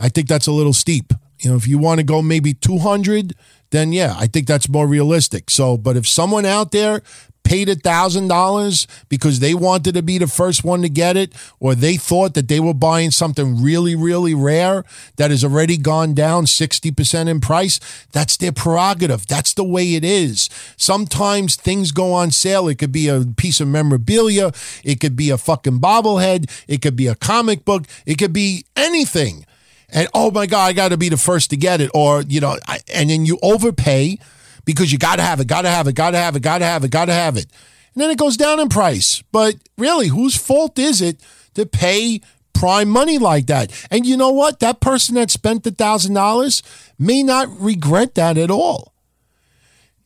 I 0.00 0.08
think 0.08 0.28
that's 0.28 0.46
a 0.46 0.52
little 0.52 0.72
steep. 0.72 1.12
You 1.38 1.50
know, 1.50 1.56
if 1.56 1.68
you 1.68 1.78
want 1.78 2.00
to 2.00 2.04
go 2.04 2.22
maybe 2.22 2.54
200, 2.54 3.34
then 3.70 3.92
yeah, 3.92 4.14
I 4.16 4.26
think 4.26 4.46
that's 4.46 4.68
more 4.68 4.86
realistic. 4.86 5.50
So, 5.50 5.76
but 5.76 5.96
if 5.96 6.08
someone 6.08 6.44
out 6.44 6.72
there 6.72 7.02
paid 7.46 7.68
a 7.68 7.76
thousand 7.76 8.26
dollars 8.26 8.88
because 9.08 9.38
they 9.38 9.54
wanted 9.54 9.94
to 9.94 10.02
be 10.02 10.18
the 10.18 10.26
first 10.26 10.64
one 10.64 10.82
to 10.82 10.88
get 10.88 11.16
it, 11.16 11.32
or 11.60 11.76
they 11.76 11.96
thought 11.96 12.34
that 12.34 12.48
they 12.48 12.58
were 12.58 12.74
buying 12.74 13.12
something 13.12 13.62
really, 13.62 13.94
really 13.94 14.34
rare 14.34 14.84
that 15.14 15.30
has 15.30 15.44
already 15.44 15.76
gone 15.76 16.12
down 16.12 16.44
60% 16.44 17.28
in 17.28 17.40
price, 17.40 17.78
that's 18.10 18.36
their 18.36 18.50
prerogative. 18.50 19.28
That's 19.28 19.54
the 19.54 19.62
way 19.62 19.94
it 19.94 20.04
is. 20.04 20.50
Sometimes 20.76 21.54
things 21.54 21.92
go 21.92 22.12
on 22.12 22.32
sale. 22.32 22.66
It 22.66 22.78
could 22.78 22.92
be 22.92 23.06
a 23.06 23.20
piece 23.20 23.60
of 23.60 23.68
memorabilia, 23.68 24.50
it 24.82 24.98
could 24.98 25.14
be 25.14 25.30
a 25.30 25.38
fucking 25.38 25.78
bobblehead, 25.78 26.50
it 26.66 26.82
could 26.82 26.96
be 26.96 27.06
a 27.06 27.14
comic 27.14 27.64
book, 27.64 27.84
it 28.04 28.16
could 28.18 28.32
be 28.32 28.64
anything. 28.74 29.46
And 29.88 30.08
oh 30.14 30.32
my 30.32 30.46
God, 30.46 30.66
I 30.66 30.72
got 30.72 30.88
to 30.88 30.96
be 30.96 31.08
the 31.08 31.16
first 31.16 31.50
to 31.50 31.56
get 31.56 31.80
it. 31.80 31.92
Or, 31.94 32.22
you 32.22 32.40
know, 32.40 32.56
I, 32.66 32.80
and 32.92 33.08
then 33.08 33.24
you 33.24 33.38
overpay 33.40 34.18
because 34.66 34.92
you 34.92 34.98
got 34.98 35.16
to 35.16 35.22
have 35.22 35.40
it, 35.40 35.46
got 35.46 35.62
to 35.62 35.70
have 35.70 35.86
it, 35.86 35.94
got 35.94 36.10
to 36.10 36.18
have 36.18 36.36
it, 36.36 36.42
got 36.42 36.58
to 36.58 36.66
have 36.66 36.84
it, 36.84 36.90
got 36.90 37.06
to 37.06 37.14
have 37.14 37.38
it. 37.38 37.46
And 37.94 38.02
then 38.02 38.10
it 38.10 38.18
goes 38.18 38.36
down 38.36 38.60
in 38.60 38.68
price. 38.68 39.22
But 39.32 39.54
really, 39.78 40.08
whose 40.08 40.36
fault 40.36 40.78
is 40.78 41.00
it 41.00 41.18
to 41.54 41.64
pay 41.64 42.20
prime 42.52 42.90
money 42.90 43.16
like 43.16 43.46
that? 43.46 43.72
And 43.90 44.04
you 44.04 44.18
know 44.18 44.32
what? 44.32 44.60
That 44.60 44.80
person 44.80 45.14
that 45.14 45.30
spent 45.30 45.62
the 45.64 45.70
$1,000 45.70 46.62
may 46.98 47.22
not 47.22 47.48
regret 47.58 48.14
that 48.16 48.36
at 48.36 48.50
all. 48.50 48.92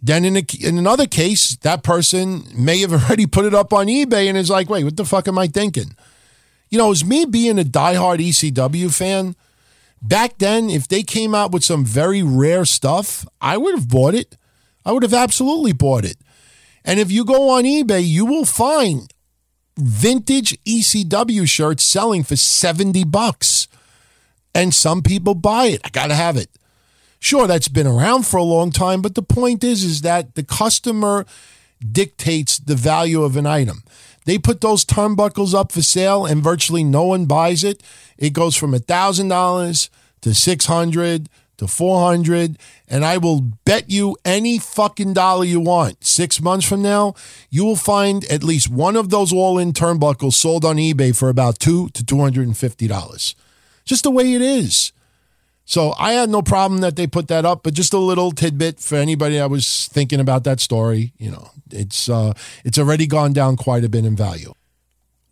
Then 0.03 0.25
in, 0.25 0.37
a, 0.37 0.45
in 0.61 0.79
another 0.79 1.07
case, 1.07 1.57
that 1.57 1.83
person 1.83 2.45
may 2.55 2.79
have 2.81 2.93
already 3.09 3.27
put 3.27 3.45
it 3.45 3.55
up 3.55 3.73
on 3.73 3.87
eBay 3.87 4.29
and 4.29 4.39
is 4.39 4.51
like, 4.51 4.71
wait, 4.71 4.85
what 4.85 4.97
the 4.97 5.05
fuck 5.05 5.27
am 5.27 5.39
I 5.39 5.49
thinking? 5.49 5.97
You 6.69 6.79
know, 6.79 6.93
as 6.93 7.05
me 7.05 7.25
being 7.25 7.59
a 7.59 7.65
diehard 7.65 8.19
ECW 8.19 8.95
fan, 8.95 9.35
back 10.01 10.39
then, 10.39 10.71
if 10.71 10.87
they 10.87 11.03
came 11.03 11.35
out 11.35 11.51
with 11.51 11.65
some 11.65 11.85
very 11.85 12.23
rare 12.23 12.65
stuff, 12.65 13.27
I 13.41 13.57
would 13.57 13.75
have 13.75 13.89
bought 13.89 14.15
it. 14.15 14.37
I 14.85 14.93
would 14.93 15.03
have 15.03 15.15
absolutely 15.15 15.73
bought 15.73 16.05
it. 16.05 16.17
And 16.85 16.99
if 16.99 17.11
you 17.11 17.25
go 17.25 17.51
on 17.51 17.65
eBay, 17.65 18.07
you 18.07 18.25
will 18.25 18.45
find 18.45 19.13
vintage 19.77 20.59
ECW 20.65 21.49
shirts 21.49 21.83
selling 21.83 22.23
for 22.23 22.37
70 22.37 23.05
bucks. 23.05 23.69
And 24.55 24.75
some 24.75 25.03
people 25.03 25.35
buy 25.35 25.67
it. 25.67 25.81
I 25.85 25.91
got 25.91 26.09
to 26.09 26.15
have 26.15 26.37
it. 26.37 26.49
Sure, 27.21 27.47
that's 27.47 27.69
been 27.69 27.87
around 27.87 28.27
for 28.27 28.39
a 28.39 28.43
long 28.43 28.71
time, 28.71 29.03
but 29.03 29.15
the 29.15 29.23
point 29.23 29.63
is 29.63 29.85
is 29.85 30.01
that 30.01 30.35
the 30.35 30.43
customer 30.43 31.27
dictates 31.93 32.59
the 32.59 32.75
value 32.75 33.23
of 33.23 33.37
an 33.37 33.47
item. 33.47 33.83
They 34.25 34.39
put 34.39 34.61
those 34.61 34.85
turnbuckles 34.85 35.55
up 35.55 35.73
for 35.73 35.83
sale 35.83 36.25
and 36.25 36.43
virtually 36.43 36.85
no 36.85 37.05
one 37.05 37.27
buys 37.27 37.63
it. 37.63 37.83
It 38.19 38.33
goes 38.33 38.57
from 38.57 38.73
$1,000 38.73 39.89
to 40.23 40.35
600 40.35 41.29
to 41.61 41.69
400 41.69 42.59
and 42.89 43.05
I 43.05 43.17
will 43.17 43.41
bet 43.65 43.89
you 43.89 44.17
any 44.25 44.59
fucking 44.59 45.13
dollar 45.13 45.45
you 45.45 45.61
want. 45.61 46.05
6 46.05 46.41
months 46.41 46.67
from 46.67 46.83
now, 46.83 47.15
you 47.49 47.65
will 47.65 47.77
find 47.77 48.25
at 48.25 48.43
least 48.43 48.69
one 48.69 48.97
of 48.97 49.11
those 49.11 49.33
all-in 49.33 49.73
turnbuckles 49.73 50.35
sold 50.35 50.65
on 50.65 50.77
eBay 50.77 51.17
for 51.17 51.29
about 51.29 51.59
2 51.59 51.91
to 51.91 52.05
250 52.05 52.87
dollars. 52.89 53.35
Just 53.85 54.05
the 54.05 54.11
way 54.11 54.35
it 54.35 54.43
is. 54.43 54.93
So 55.65 55.95
I 55.99 56.15
had 56.15 56.31
no 56.31 56.43
problem 56.43 56.81
that 56.81 56.97
they 56.97 57.07
put 57.07 57.29
that 57.29 57.45
up, 57.45 57.63
but 57.63 57.75
just 57.75 57.93
a 57.93 57.99
little 57.99 58.33
tidbit 58.33 58.81
for 58.81 58.97
anybody 58.97 59.37
that 59.37 59.51
was 59.51 59.87
thinking 59.87 60.19
about 60.19 60.43
that 60.45 60.59
story. 60.59 61.13
You 61.17 61.31
know, 61.31 61.51
it's 61.71 62.09
uh, 62.09 62.33
it's 62.65 62.79
already 62.79 63.07
gone 63.07 63.33
down 63.33 63.57
quite 63.57 63.85
a 63.85 63.89
bit 63.89 64.05
in 64.05 64.17
value. 64.17 64.53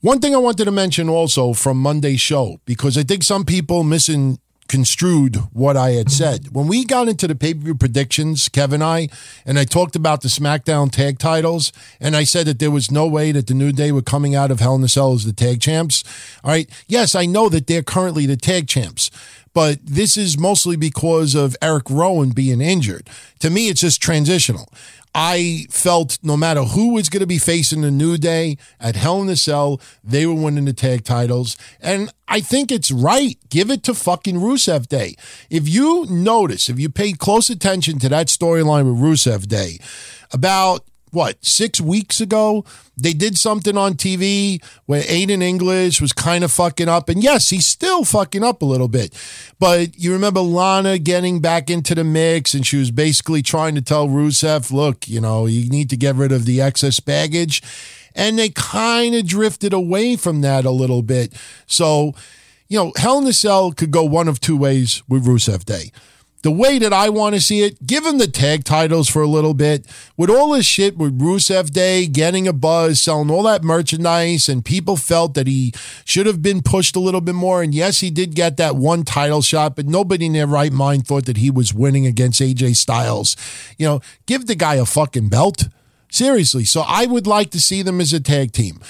One 0.01 0.21
thing 0.21 0.35
I 0.35 0.39
wanted 0.39 0.67
to 0.67 0.71
mention 0.71 1.09
also 1.09 1.55
from 1.55 1.79
Monday's 1.79 2.21
show, 2.21 2.61
because 2.67 2.97
I 2.97 3.03
think 3.03 3.25
some 3.25 3.45
people 3.45 3.83
misconstrued 4.69 5.37
what 5.53 5.77
I 5.79 5.93
had 5.93 6.11
said. 6.11 6.55
When 6.55 6.69
we 6.69 6.85
got 6.85 7.09
into 7.09 7.27
the 7.27 7.35
pay 7.35 7.55
per 7.55 7.61
view 7.61 7.75
predictions, 7.75 8.49
Kevin 8.51 8.83
and 8.83 8.85
I, 8.85 9.09
and 9.47 9.59
I 9.59 9.65
talked 9.65 9.97
about 9.97 10.21
the 10.21 10.29
SmackDown 10.29 10.91
tag 10.91 11.19
titles, 11.19 11.73
and 12.01 12.15
I 12.15 12.25
said 12.25 12.47
that 12.47 12.59
there 12.59 12.71
was 12.71 12.91
no 12.91 13.07
way 13.07 13.33
that 13.33 13.47
the 13.47 13.55
New 13.55 13.73
Day 13.73 13.93
were 13.93 14.03
coming 14.03 14.35
out 14.35 14.51
of 14.51 14.61
Hell 14.61 14.75
in 14.77 14.85
a 14.85 14.89
Cell 14.89 15.15
as 15.15 15.25
the 15.25 15.33
tag 15.33 15.63
champs. 15.63 16.05
All 16.45 16.51
right. 16.51 16.69
Yes, 16.87 17.15
I 17.15 17.25
know 17.25 17.49
that 17.49 17.67
they're 17.67 17.83
currently 17.83 18.27
the 18.27 18.37
tag 18.37 18.69
champs 18.69 19.11
but 19.55 19.79
this 19.85 20.17
is 20.17 20.39
mostly 20.39 20.77
because 20.77 21.35
of 21.35 21.57
Eric 21.61 21.91
Rowan 21.91 22.31
being 22.31 22.61
injured. 22.61 23.11
To 23.41 23.51
me, 23.51 23.69
it's 23.69 23.81
just 23.81 24.01
transitional. 24.01 24.69
I 25.21 25.67
felt 25.69 26.21
no 26.23 26.37
matter 26.37 26.63
who 26.63 26.95
was 26.95 27.09
going 27.09 27.23
to 27.23 27.27
be 27.27 27.39
facing 27.39 27.81
the 27.81 27.91
New 27.91 28.19
Day 28.19 28.57
at 28.79 28.95
Hell 28.95 29.21
in 29.21 29.29
a 29.29 29.35
Cell, 29.35 29.81
they 30.05 30.25
were 30.27 30.33
winning 30.33 30.67
the 30.67 30.73
tag 30.73 31.03
titles. 31.03 31.57
And 31.81 32.13
I 32.29 32.39
think 32.39 32.71
it's 32.71 32.93
right. 32.93 33.37
Give 33.49 33.69
it 33.69 33.83
to 33.83 33.95
fucking 33.95 34.37
Rusev 34.37 34.87
Day. 34.87 35.17
If 35.51 35.69
you 35.69 36.07
notice, 36.09 36.69
if 36.69 36.79
you 36.79 36.89
paid 36.89 37.19
close 37.19 37.51
attention 37.51 37.99
to 37.99 38.09
that 38.11 38.29
storyline 38.29 38.85
with 38.85 39.03
Rusev 39.03 39.49
Day, 39.49 39.81
about 40.33 40.85
what 41.13 41.45
six 41.45 41.81
weeks 41.81 42.21
ago? 42.21 42.65
They 43.01 43.13
did 43.13 43.39
something 43.39 43.77
on 43.77 43.95
tv 43.95 44.63
where 44.87 45.03
aiden 45.03 45.43
english 45.43 46.01
was 46.01 46.13
kind 46.13 46.45
of 46.45 46.53
fucking 46.53 46.89
up. 46.89 47.09
And 47.09 47.23
yes 47.23 47.51
he's 47.51 47.67
still 47.67 48.05
fucking 48.05 48.45
up 48.45 48.63
a 48.63 48.65
little 48.65 48.89
bit. 48.89 49.15
But 49.59 49.99
you 49.99 50.13
remember 50.13 50.41
lana 50.41 50.99
getting 50.99 51.41
back 51.41 51.71
into 51.71 51.95
the 51.95 52.05
mix 52.05 52.55
and 52.55 52.67
she 52.67 52.77
was 52.77 52.91
basically 52.91 53.43
trying 53.43 53.75
to 53.75 53.83
tell 53.83 54.09
rusev 54.09 54.73
look 54.73 55.09
you 55.09 55.21
know 55.21 55.47
you 55.47 55.69
need 55.69 55.91
to 55.91 55.97
get 55.97 56.15
rid 56.17 56.33
of 56.33 56.45
the 56.45 56.61
excess 56.61 57.01
baggage. 57.01 57.63
And 58.15 58.39
they 58.39 58.49
kind 58.49 59.15
of 59.15 59.27
drifted 59.27 59.73
away 59.73 60.17
from 60.17 60.41
that 60.41 60.65
a 60.65 60.73
little 60.73 61.03
bit. 61.03 61.33
So 61.67 62.15
you 62.69 62.79
know 62.79 62.93
hell 62.97 63.19
in 63.19 63.27
a 63.27 63.33
cell 63.33 63.73
could 63.73 63.91
go 63.91 64.05
one 64.05 64.29
of 64.29 64.41
two 64.41 64.57
ways 64.57 65.03
with 65.09 65.27
rusev 65.27 65.65
day 65.65 65.93
the 66.43 66.51
way 66.51 66.79
that 66.79 66.93
I 66.93 67.09
want 67.09 67.35
to 67.35 67.41
see 67.41 67.63
it, 67.63 67.85
give 67.87 68.05
him 68.05 68.19
the 68.19 68.29
tag 68.29 68.65
titles 68.65 69.09
for 69.09 69.23
a 69.23 69.27
little 69.27 69.55
bit. 69.55 69.87
With 70.17 70.31
all 70.31 70.53
this 70.53 70.67
shit 70.67 70.97
with 70.97 71.19
Rusev 71.19 71.71
Day 71.71 72.07
getting 72.07 72.47
a 72.47 72.53
buzz, 72.53 73.01
selling 73.01 73.31
all 73.31 73.43
that 73.45 73.65
merchandise, 73.65 74.49
and 74.49 74.65
people 74.65 74.97
felt 74.97 75.35
that 75.35 75.47
he 75.47 75.73
should 76.05 76.27
have 76.27 76.41
been 76.41 76.63
pushed 76.63 76.95
a 76.95 77.01
little 77.01 77.21
bit 77.21 77.35
more. 77.35 77.63
And 77.63 77.75
yes, 77.75 78.01
he 78.01 78.11
did 78.11 78.35
get 78.35 78.57
that 78.57 78.77
one 78.77 79.05
title 79.05 79.43
shot, 79.43 79.75
but 79.75 79.87
nobody 79.87 80.27
in 80.27 80.33
their 80.33 80.47
right 80.47 80.73
mind 80.73 81.07
thought 81.07 81.27
that 81.27 81.39
he 81.39 81.51
was 81.51 81.75
winning 81.75 82.07
against 82.07 82.41
AJ 82.41 82.77
Styles. 82.77 83.37
You 83.77 83.87
know, 83.87 84.01
give 84.27 84.47
the 84.47 84.55
guy 84.55 84.77
a 84.77 84.87
fucking 84.87 85.29
belt. 85.29 85.69
Seriously. 86.11 86.65
So 86.65 86.83
I 86.87 87.05
would 87.05 87.27
like 87.27 87.51
to 87.51 87.61
see 87.61 87.83
them 87.83 88.01
as 88.01 88.13
a 88.13 88.21
tag 88.21 88.53
team. 88.53 88.81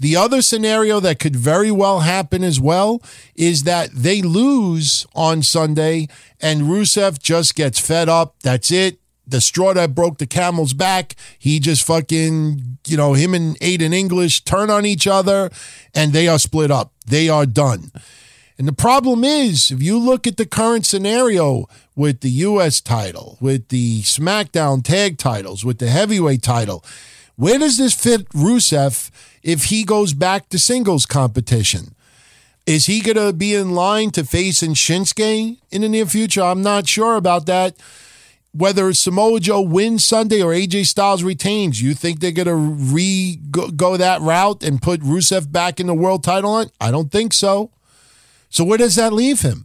The 0.00 0.16
other 0.16 0.40
scenario 0.40 0.98
that 1.00 1.18
could 1.18 1.36
very 1.36 1.70
well 1.70 2.00
happen 2.00 2.42
as 2.42 2.58
well 2.58 3.02
is 3.34 3.64
that 3.64 3.90
they 3.92 4.22
lose 4.22 5.06
on 5.14 5.42
Sunday 5.42 6.08
and 6.40 6.62
Rusev 6.62 7.20
just 7.20 7.54
gets 7.54 7.78
fed 7.78 8.08
up. 8.08 8.36
That's 8.42 8.70
it. 8.70 8.98
The 9.26 9.42
straw 9.42 9.74
that 9.74 9.94
broke 9.94 10.16
the 10.16 10.26
camel's 10.26 10.72
back. 10.72 11.14
He 11.38 11.60
just 11.60 11.86
fucking, 11.86 12.78
you 12.86 12.96
know, 12.96 13.12
him 13.12 13.34
and 13.34 13.60
Aiden 13.60 13.92
English 13.92 14.44
turn 14.44 14.70
on 14.70 14.86
each 14.86 15.06
other 15.06 15.50
and 15.94 16.14
they 16.14 16.26
are 16.26 16.38
split 16.38 16.70
up. 16.70 16.94
They 17.06 17.28
are 17.28 17.44
done. 17.44 17.92
And 18.56 18.66
the 18.66 18.72
problem 18.72 19.22
is, 19.22 19.70
if 19.70 19.82
you 19.82 19.98
look 19.98 20.26
at 20.26 20.38
the 20.38 20.46
current 20.46 20.84
scenario 20.84 21.66
with 21.94 22.20
the 22.20 22.30
U.S. 22.30 22.80
title, 22.80 23.38
with 23.40 23.68
the 23.68 24.02
SmackDown 24.02 24.82
tag 24.82 25.18
titles, 25.18 25.64
with 25.64 25.78
the 25.78 25.88
heavyweight 25.88 26.42
title, 26.42 26.84
where 27.40 27.58
does 27.58 27.78
this 27.78 27.94
fit 27.94 28.28
Rusev 28.34 29.10
if 29.42 29.64
he 29.64 29.82
goes 29.82 30.12
back 30.12 30.50
to 30.50 30.58
singles 30.58 31.06
competition? 31.06 31.94
Is 32.66 32.84
he 32.84 33.00
going 33.00 33.16
to 33.16 33.32
be 33.32 33.54
in 33.54 33.70
line 33.70 34.10
to 34.10 34.24
face 34.24 34.62
in 34.62 34.72
Shinsuke 34.72 35.56
in 35.70 35.80
the 35.80 35.88
near 35.88 36.04
future? 36.04 36.42
I'm 36.42 36.60
not 36.60 36.86
sure 36.86 37.16
about 37.16 37.46
that. 37.46 37.76
Whether 38.52 38.92
Samoa 38.92 39.40
Joe 39.40 39.62
wins 39.62 40.04
Sunday 40.04 40.42
or 40.42 40.52
AJ 40.52 40.84
Styles 40.88 41.22
retains, 41.22 41.80
you 41.80 41.94
think 41.94 42.20
they're 42.20 42.30
going 42.30 42.46
to 42.46 42.54
re 42.54 43.38
go 43.50 43.96
that 43.96 44.20
route 44.20 44.62
and 44.62 44.82
put 44.82 45.00
Rusev 45.00 45.50
back 45.50 45.80
in 45.80 45.86
the 45.86 45.94
world 45.94 46.22
title 46.22 46.50
on? 46.50 46.66
I 46.78 46.90
don't 46.90 47.10
think 47.10 47.32
so. 47.32 47.70
So 48.50 48.64
where 48.64 48.76
does 48.76 48.96
that 48.96 49.14
leave 49.14 49.40
him? 49.40 49.64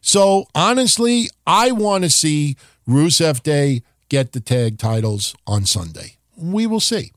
So 0.00 0.46
honestly, 0.56 1.30
I 1.46 1.70
want 1.70 2.02
to 2.02 2.10
see 2.10 2.56
Rusev 2.88 3.44
Day 3.44 3.84
get 4.08 4.32
the 4.32 4.40
tag 4.40 4.76
titles 4.76 5.36
on 5.46 5.66
Sunday 5.66 6.16
we 6.36 6.66
will 6.66 6.80
see. 6.80 7.12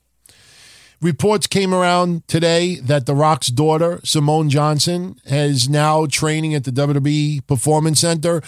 Reports 1.02 1.46
came 1.46 1.74
around 1.74 2.28
today 2.28 2.78
that 2.78 3.06
The 3.06 3.14
Rock's 3.14 3.50
daughter, 3.50 4.00
Simone 4.04 4.50
Johnson, 4.50 5.20
is 5.26 5.70
now 5.70 6.06
training 6.06 6.56
at 6.56 6.64
the 6.64 6.72
WWE 6.72 7.46
Performance 7.46 8.00
Center. 8.00 8.42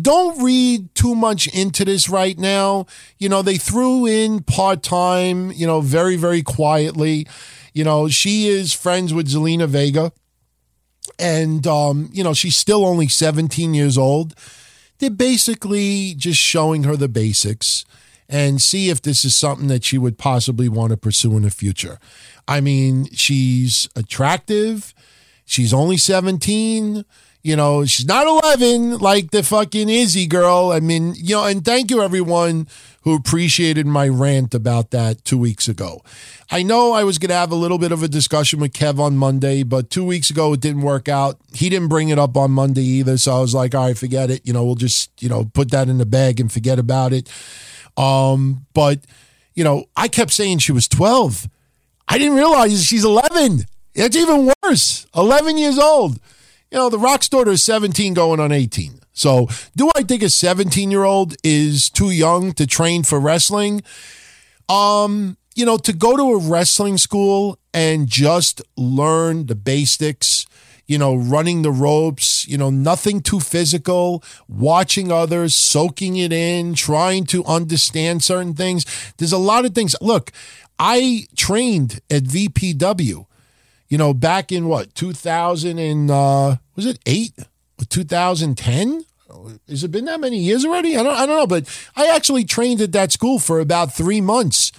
Don't 0.00 0.42
read 0.42 0.92
too 0.94 1.14
much 1.14 1.46
into 1.54 1.84
this 1.84 2.08
right 2.08 2.38
now. 2.38 2.86
You 3.18 3.28
know, 3.28 3.42
they 3.42 3.58
threw 3.58 4.06
in 4.06 4.42
part 4.42 4.82
time, 4.82 5.52
you 5.52 5.66
know, 5.66 5.82
very, 5.82 6.16
very 6.16 6.42
quietly. 6.42 7.28
You 7.74 7.84
know, 7.84 8.08
she 8.08 8.48
is 8.48 8.72
friends 8.72 9.12
with 9.12 9.28
Zelina 9.28 9.68
Vega. 9.68 10.12
And, 11.18 11.66
um, 11.66 12.08
you 12.12 12.24
know, 12.24 12.32
she's 12.32 12.56
still 12.56 12.84
only 12.86 13.08
17 13.08 13.74
years 13.74 13.98
old. 13.98 14.34
They're 14.98 15.10
basically 15.10 16.14
just 16.14 16.40
showing 16.40 16.84
her 16.84 16.96
the 16.96 17.08
basics 17.08 17.84
and 18.30 18.62
see 18.62 18.88
if 18.88 19.02
this 19.02 19.24
is 19.24 19.34
something 19.34 19.66
that 19.66 19.84
she 19.84 19.98
would 19.98 20.16
possibly 20.16 20.68
want 20.68 20.90
to 20.90 20.96
pursue 20.96 21.36
in 21.36 21.42
the 21.42 21.50
future. 21.50 21.98
I 22.46 22.60
mean, 22.60 23.06
she's 23.12 23.88
attractive. 23.96 24.94
She's 25.44 25.74
only 25.74 25.96
17. 25.96 27.04
You 27.42 27.56
know, 27.56 27.84
she's 27.86 28.06
not 28.06 28.26
11 28.26 28.98
like 28.98 29.30
the 29.32 29.42
fucking 29.42 29.88
Izzy 29.88 30.26
girl. 30.26 30.70
I 30.72 30.78
mean, 30.78 31.14
you 31.16 31.36
know, 31.36 31.44
and 31.44 31.64
thank 31.64 31.90
you 31.90 32.02
everyone 32.02 32.68
who 33.02 33.14
appreciated 33.16 33.86
my 33.86 34.06
rant 34.08 34.54
about 34.54 34.90
that 34.90 35.24
two 35.24 35.38
weeks 35.38 35.66
ago. 35.66 36.02
I 36.50 36.62
know 36.62 36.92
I 36.92 37.02
was 37.02 37.18
going 37.18 37.30
to 37.30 37.34
have 37.34 37.50
a 37.50 37.56
little 37.56 37.78
bit 37.78 37.92
of 37.92 38.02
a 38.02 38.08
discussion 38.08 38.60
with 38.60 38.74
Kev 38.74 38.98
on 38.98 39.16
Monday, 39.16 39.62
but 39.62 39.90
two 39.90 40.04
weeks 40.04 40.30
ago 40.30 40.52
it 40.52 40.60
didn't 40.60 40.82
work 40.82 41.08
out. 41.08 41.38
He 41.54 41.68
didn't 41.70 41.88
bring 41.88 42.10
it 42.10 42.18
up 42.18 42.36
on 42.36 42.50
Monday 42.52 42.84
either. 42.84 43.16
So 43.16 43.34
I 43.34 43.40
was 43.40 43.54
like, 43.54 43.74
all 43.74 43.86
right, 43.86 43.98
forget 43.98 44.30
it. 44.30 44.46
You 44.46 44.52
know, 44.52 44.64
we'll 44.64 44.74
just, 44.74 45.10
you 45.22 45.28
know, 45.28 45.46
put 45.46 45.70
that 45.70 45.88
in 45.88 45.98
the 45.98 46.06
bag 46.06 46.38
and 46.38 46.52
forget 46.52 46.78
about 46.78 47.12
it. 47.12 47.28
Um, 47.96 48.66
but, 48.74 49.00
you 49.54 49.64
know, 49.64 49.84
I 49.96 50.08
kept 50.08 50.32
saying 50.32 50.58
she 50.58 50.72
was 50.72 50.88
12. 50.88 51.48
I 52.08 52.18
didn't 52.18 52.36
realize 52.36 52.84
she's 52.84 53.04
11. 53.04 53.66
It's 53.94 54.16
even 54.16 54.52
worse. 54.62 55.06
11 55.14 55.58
years 55.58 55.78
old. 55.78 56.18
You 56.70 56.78
know, 56.78 56.88
the 56.88 56.98
Rock's 56.98 57.28
daughter 57.28 57.50
is 57.50 57.62
17 57.64 58.14
going 58.14 58.40
on 58.40 58.52
18. 58.52 59.00
So, 59.12 59.48
do 59.76 59.90
I 59.96 60.02
think 60.02 60.22
a 60.22 60.28
17 60.28 60.90
year 60.90 61.04
old 61.04 61.34
is 61.42 61.90
too 61.90 62.10
young 62.10 62.52
to 62.52 62.66
train 62.66 63.02
for 63.02 63.18
wrestling? 63.18 63.82
Um, 64.68 65.36
you 65.54 65.66
know, 65.66 65.76
to 65.78 65.92
go 65.92 66.16
to 66.16 66.32
a 66.32 66.38
wrestling 66.38 66.96
school 66.96 67.58
and 67.74 68.06
just 68.06 68.62
learn 68.76 69.46
the 69.46 69.54
basics, 69.54 70.46
you 70.90 70.98
know, 70.98 71.14
running 71.14 71.62
the 71.62 71.70
ropes, 71.70 72.48
you 72.48 72.58
know, 72.58 72.68
nothing 72.68 73.20
too 73.20 73.38
physical, 73.38 74.24
watching 74.48 75.12
others, 75.12 75.54
soaking 75.54 76.16
it 76.16 76.32
in, 76.32 76.74
trying 76.74 77.24
to 77.26 77.44
understand 77.44 78.24
certain 78.24 78.54
things. 78.54 78.84
There's 79.16 79.32
a 79.32 79.38
lot 79.38 79.64
of 79.64 79.72
things. 79.72 79.94
Look, 80.00 80.32
I 80.80 81.28
trained 81.36 82.00
at 82.10 82.24
VPW, 82.24 83.24
you 83.88 83.98
know, 83.98 84.12
back 84.12 84.50
in 84.50 84.66
what, 84.66 84.92
2000 84.96 85.78
and, 85.78 86.10
uh, 86.10 86.56
was 86.74 86.86
it 86.86 86.98
eight? 87.06 87.34
2010? 87.88 89.04
Has 89.68 89.84
it 89.84 89.92
been 89.92 90.06
that 90.06 90.18
many 90.18 90.38
years 90.38 90.64
already? 90.64 90.96
I 90.96 91.04
don't, 91.04 91.14
I 91.14 91.24
don't 91.24 91.36
know, 91.36 91.46
but 91.46 91.68
I 91.94 92.08
actually 92.08 92.42
trained 92.42 92.80
at 92.80 92.90
that 92.90 93.12
school 93.12 93.38
for 93.38 93.60
about 93.60 93.94
three 93.94 94.20
months. 94.20 94.72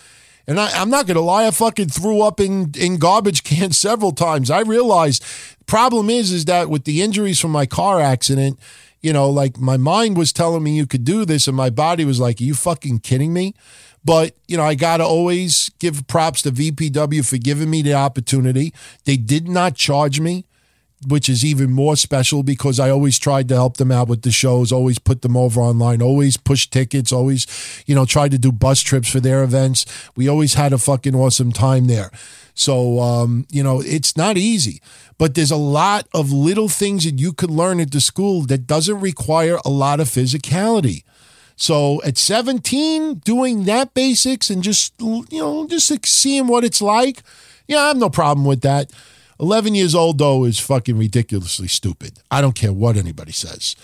And 0.46 0.60
I, 0.60 0.82
am 0.82 0.90
not 0.90 1.08
going 1.08 1.16
to 1.16 1.22
lie, 1.22 1.48
I 1.48 1.52
fucking 1.52 1.88
threw 1.88 2.22
up 2.22 2.42
in, 2.42 2.74
in 2.78 2.98
garbage 2.98 3.44
cans 3.46 3.78
several 3.78 4.12
times. 4.12 4.52
I 4.52 4.60
realized 4.60 5.24
problem 5.72 6.10
is, 6.10 6.34
is 6.34 6.44
that 6.46 6.70
with 6.70 6.84
the 6.84 7.02
injuries 7.02 7.40
from 7.40 7.52
my 7.52 7.66
car 7.66 8.02
accident, 8.02 8.60
you 9.00 9.14
know, 9.14 9.30
like 9.30 9.58
my 9.58 9.78
mind 9.78 10.18
was 10.18 10.34
telling 10.34 10.64
me 10.64 10.76
you 10.76 10.86
could 10.86 11.06
do 11.06 11.24
this, 11.24 11.48
and 11.48 11.56
my 11.56 11.70
body 11.70 12.04
was 12.04 12.20
like, 12.20 12.42
Are 12.42 12.44
you 12.44 12.54
fucking 12.56 13.00
kidding 13.00 13.32
me? 13.32 13.56
But, 14.04 14.36
you 14.50 14.58
know, 14.58 14.66
I 14.66 14.76
got 14.76 14.98
to 14.98 15.06
always 15.06 15.72
give 15.80 16.06
props 16.08 16.42
to 16.42 16.52
VPW 16.52 17.26
for 17.26 17.38
giving 17.38 17.70
me 17.70 17.82
the 17.84 17.94
opportunity. 17.94 18.74
They 19.06 19.16
did 19.16 19.48
not 19.48 19.76
charge 19.76 20.20
me 20.20 20.44
which 21.08 21.28
is 21.30 21.44
even 21.44 21.72
more 21.72 21.96
special 21.96 22.44
because 22.44 22.80
I 22.80 22.90
always 22.90 23.18
tried 23.18 23.48
to 23.50 23.56
help 23.56 23.78
them 23.78 23.92
out 23.92 24.08
with 24.08 24.22
the 24.22 24.32
shows, 24.32 24.72
always 24.72 25.00
put 25.00 25.22
them 25.22 25.36
over 25.36 25.62
online, 25.62 26.02
always 26.02 26.38
push 26.38 26.68
tickets, 26.68 27.12
always, 27.12 27.48
you 27.88 27.96
know, 27.96 28.06
tried 28.06 28.32
to 28.32 28.38
do 28.38 28.52
bus 28.52 28.82
trips 28.82 29.10
for 29.10 29.20
their 29.20 29.44
events. 29.44 29.86
We 30.16 30.28
always 30.28 30.54
had 30.54 30.74
a 30.74 30.78
fucking 30.78 31.16
awesome 31.16 31.52
time 31.52 31.88
there. 31.88 32.12
So, 32.54 33.00
um, 33.00 33.48
you 33.50 33.64
know, 33.64 33.82
it's 33.82 34.16
not 34.16 34.38
easy, 34.38 34.82
but 35.18 35.36
there's 35.36 35.52
a 35.52 35.56
lot 35.56 36.08
of 36.14 36.32
little 36.32 36.70
things 36.70 37.06
that 37.06 37.20
you 37.20 37.34
could 37.34 37.50
learn 37.52 37.80
at 37.80 37.92
the 37.92 38.02
school 38.02 38.42
that 38.44 38.68
doesn't 38.68 39.00
require 39.00 39.58
a 39.66 39.70
lot 39.70 40.00
of 40.00 40.08
physicality. 40.08 41.04
So 41.56 42.02
at 42.04 42.18
17, 42.18 43.16
doing 43.20 43.66
that 43.66 43.94
basics 43.94 44.50
and 44.50 44.64
just, 44.64 44.94
you 45.00 45.26
know, 45.32 45.68
just 45.68 46.06
seeing 46.06 46.48
what 46.48 46.64
it's 46.64 46.82
like, 46.82 47.24
yeah, 47.68 47.82
I 47.82 47.88
have 47.90 47.98
no 47.98 48.10
problem 48.10 48.46
with 48.46 48.62
that. 48.62 48.92
11 49.42 49.74
years 49.74 49.96
old, 49.96 50.20
though, 50.20 50.44
is 50.44 50.60
fucking 50.60 50.98
ridiculously 50.98 51.68
stupid. 51.68 52.20
I 52.30 52.42
don't 52.42 52.54
care 52.54 52.72
what 52.72 52.96
anybody 52.96 53.32
says. 53.32 53.76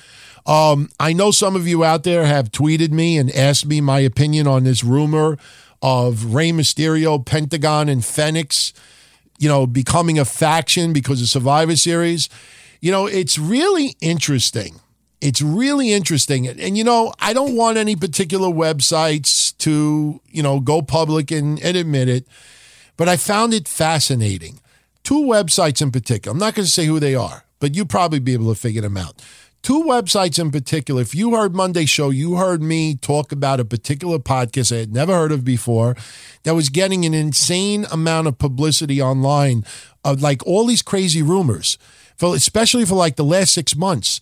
Um, 0.45 0.89
I 0.99 1.13
know 1.13 1.31
some 1.31 1.55
of 1.55 1.67
you 1.67 1.83
out 1.83 2.03
there 2.03 2.25
have 2.25 2.51
tweeted 2.51 2.91
me 2.91 3.17
and 3.17 3.31
asked 3.31 3.65
me 3.65 3.81
my 3.81 3.99
opinion 3.99 4.45
on 4.45 4.63
this 4.63 4.83
rumor 4.83 5.37
of 5.81 6.35
Rey 6.35 6.51
Mysterio, 6.51 7.25
Pentagon, 7.25 7.89
and 7.89 8.05
Fenix, 8.05 8.71
you 9.39 9.49
know, 9.49 9.65
becoming 9.65 10.19
a 10.19 10.25
faction 10.25 10.93
because 10.93 11.21
of 11.21 11.27
Survivor 11.27 11.75
Series. 11.75 12.29
You 12.79 12.91
know, 12.91 13.07
it's 13.07 13.39
really 13.39 13.95
interesting. 13.99 14.79
It's 15.21 15.41
really 15.41 15.91
interesting. 15.91 16.47
And, 16.47 16.77
you 16.77 16.83
know, 16.83 17.13
I 17.19 17.33
don't 17.33 17.55
want 17.55 17.77
any 17.77 17.95
particular 17.95 18.49
websites 18.49 19.57
to, 19.57 20.21
you 20.29 20.43
know, 20.43 20.59
go 20.59 20.83
public 20.83 21.31
and, 21.31 21.59
and 21.63 21.75
admit 21.75 22.07
it, 22.07 22.27
but 22.95 23.09
I 23.09 23.17
found 23.17 23.55
it 23.55 23.67
fascinating 23.67 24.59
two 25.07 25.23
websites 25.23 25.81
in 25.81 25.89
particular. 25.89 26.33
I'm 26.33 26.37
not 26.37 26.53
going 26.53 26.65
to 26.65 26.71
say 26.71 26.85
who 26.85 26.99
they 26.99 27.15
are, 27.15 27.45
but 27.61 27.73
you 27.73 27.85
probably 27.85 28.19
be 28.19 28.33
able 28.33 28.53
to 28.53 28.59
figure 28.59 28.81
them 28.81 28.97
out. 28.97 29.23
Two 29.61 29.83
websites 29.83 30.37
in 30.37 30.51
particular. 30.51 31.01
If 31.01 31.15
you 31.15 31.33
heard 31.33 31.55
Monday 31.55 31.85
show, 31.85 32.09
you 32.09 32.35
heard 32.35 32.61
me 32.61 32.95
talk 32.95 33.31
about 33.31 33.61
a 33.61 33.65
particular 33.65 34.19
podcast 34.19 34.75
I 34.75 34.79
had 34.79 34.91
never 34.91 35.13
heard 35.13 35.31
of 35.31 35.45
before 35.45 35.95
that 36.43 36.55
was 36.55 36.67
getting 36.67 37.05
an 37.05 37.13
insane 37.13 37.85
amount 37.89 38.27
of 38.27 38.37
publicity 38.37 39.01
online 39.01 39.63
of 40.03 40.21
like 40.21 40.45
all 40.45 40.65
these 40.65 40.81
crazy 40.81 41.21
rumors, 41.21 41.77
for, 42.17 42.35
especially 42.35 42.83
for 42.83 42.95
like 42.95 43.15
the 43.15 43.23
last 43.23 43.53
six 43.53 43.77
months. 43.77 44.19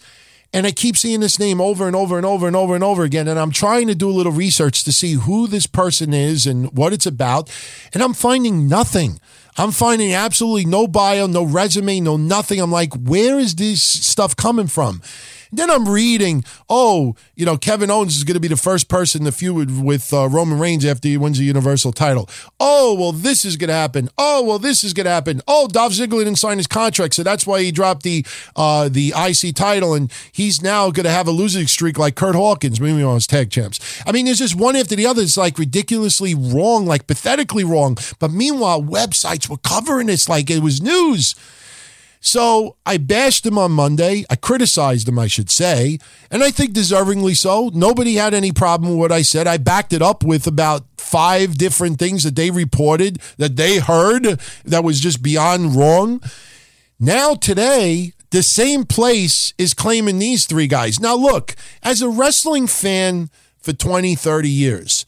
And 0.54 0.68
I 0.68 0.72
keep 0.72 0.98
seeing 0.98 1.20
this 1.20 1.40
name 1.40 1.60
over 1.60 1.88
and 1.88 1.96
over 1.96 2.16
and 2.16 2.28
over 2.28 2.46
and 2.46 2.56
over 2.56 2.76
and 2.76 2.84
over 2.84 3.04
again. 3.04 3.28
And 3.28 3.40
I'm 3.40 3.52
trying 3.52 3.88
to 3.88 3.96
do 3.96 4.08
a 4.08 4.14
little 4.14 4.32
research 4.32 4.84
to 4.84 4.94
see 4.94 5.14
who 5.14 5.48
this 5.48 5.66
person 5.66 6.14
is 6.14 6.46
and 6.46 6.78
what 6.78 6.94
it's 6.94 7.08
about. 7.08 7.52
And 7.92 8.04
I'm 8.04 8.14
finding 8.14 8.68
nothing. 8.68 9.20
I'm 9.58 9.72
finding 9.72 10.14
absolutely 10.14 10.66
no 10.66 10.88
bio, 10.88 11.28
no 11.28 11.44
resume, 11.44 12.02
no 12.02 12.18
nothing. 12.18 12.60
I'm 12.60 12.72
like, 12.72 12.94
where 12.94 13.40
is 13.40 13.56
this 13.56 13.82
stuff 13.82 14.36
coming 14.36 14.68
from? 14.68 15.02
Then 15.56 15.70
I'm 15.70 15.88
reading, 15.88 16.44
oh, 16.70 17.16
you 17.36 17.46
know, 17.46 17.58
Kevin 17.58 17.90
Owens 17.90 18.16
is 18.16 18.24
going 18.24 18.36
to 18.36 18.40
be 18.40 18.48
the 18.48 18.58
first 18.58 18.90
person 18.90 19.24
to 19.26 19.32
feud 19.32 19.82
with 19.82 20.14
uh, 20.14 20.28
Roman 20.28 20.60
Reigns 20.60 20.86
after 20.86 21.08
he 21.08 21.18
wins 21.18 21.38
the 21.38 21.46
Universal 21.46 21.94
title. 21.94 22.30
Oh, 22.60 22.94
well, 22.94 23.12
this 23.12 23.46
is 23.46 23.58
going 23.58 23.70
to 23.70 23.74
happen. 23.74 24.10
Oh, 24.18 24.44
well, 24.44 24.60
this 24.60 24.84
is 24.84 24.94
going 24.94 25.06
to 25.06 25.12
happen. 25.12 25.42
Oh, 25.48 25.68
Dolph 25.68 25.94
Ziggler 25.94 26.24
didn't 26.24 26.38
sign 26.38 26.58
his 26.58 26.68
contract, 26.68 27.14
so 27.14 27.24
that's 27.24 27.48
why 27.48 27.62
he 27.62 27.72
dropped 27.72 28.04
the 28.04 28.26
uh, 28.56 28.90
the 28.90 29.14
IC 29.16 29.56
title, 29.56 29.94
and 29.94 30.12
he's 30.32 30.62
now 30.62 30.92
going 30.92 31.06
to 31.06 31.10
have 31.12 31.28
a 31.28 31.32
losing 31.32 31.68
streak 31.68 31.98
like 31.98 32.16
Curt 32.16 32.36
Hawkins, 32.36 32.80
maybe 32.82 33.04
on 33.04 33.16
his 33.16 33.28
tag 33.28 33.50
champs. 33.50 33.80
I 34.06 34.12
mean, 34.12 34.26
there's 34.26 34.40
just 34.40 34.56
one 34.56 34.76
after 34.76 34.96
the 34.96 35.06
other. 35.06 35.22
It's 35.22 35.38
like 35.38 35.58
ridiculously 35.58 36.36
wrong, 36.36 36.86
like 36.86 37.08
pathetically 37.08 37.64
wrong. 37.64 37.98
But 38.20 38.32
meanwhile, 38.32 38.82
websites 38.82 39.50
were 39.50 39.58
covering 39.58 40.08
this 40.08 40.28
like 40.30 40.50
it 40.50 40.62
was 40.62 40.82
news. 40.82 41.36
So 42.26 42.76
I 42.88 42.98
bashed 42.98 43.46
him 43.46 43.60
on 43.60 43.72
Monday. 43.72 44.26
I 44.32 44.36
criticized 44.36 45.08
him, 45.08 45.20
I 45.20 45.28
should 45.28 45.52
say, 45.52 46.00
and 46.32 46.44
I 46.44 46.50
think 46.50 46.74
deservingly 46.74 47.38
so. 47.38 47.70
Nobody 47.72 48.16
had 48.16 48.34
any 48.34 48.52
problem 48.52 48.90
with 48.90 49.00
what 49.00 49.12
I 49.12 49.22
said. 49.22 49.46
I 49.46 49.58
backed 49.58 49.94
it 49.94 50.02
up 50.02 50.24
with 50.24 50.48
about 50.48 50.86
five 50.98 51.56
different 51.56 52.00
things 52.00 52.24
that 52.24 52.36
they 52.36 52.50
reported 52.50 53.22
that 53.38 53.58
they 53.58 53.78
heard 53.78 54.42
that 54.66 54.84
was 54.84 55.00
just 55.00 55.22
beyond 55.22 55.76
wrong. 55.76 56.20
Now, 57.00 57.36
today, 57.36 58.14
the 58.32 58.42
same 58.42 58.86
place 58.86 59.54
is 59.60 59.76
claiming 59.76 60.18
these 60.18 60.48
three 60.48 60.68
guys. 60.68 61.00
Now, 61.00 61.16
look, 61.16 61.56
as 61.84 62.02
a 62.02 62.10
wrestling 62.10 62.66
fan 62.66 63.30
for 63.60 63.72
20, 63.72 64.16
30 64.16 64.50
years, 64.50 65.06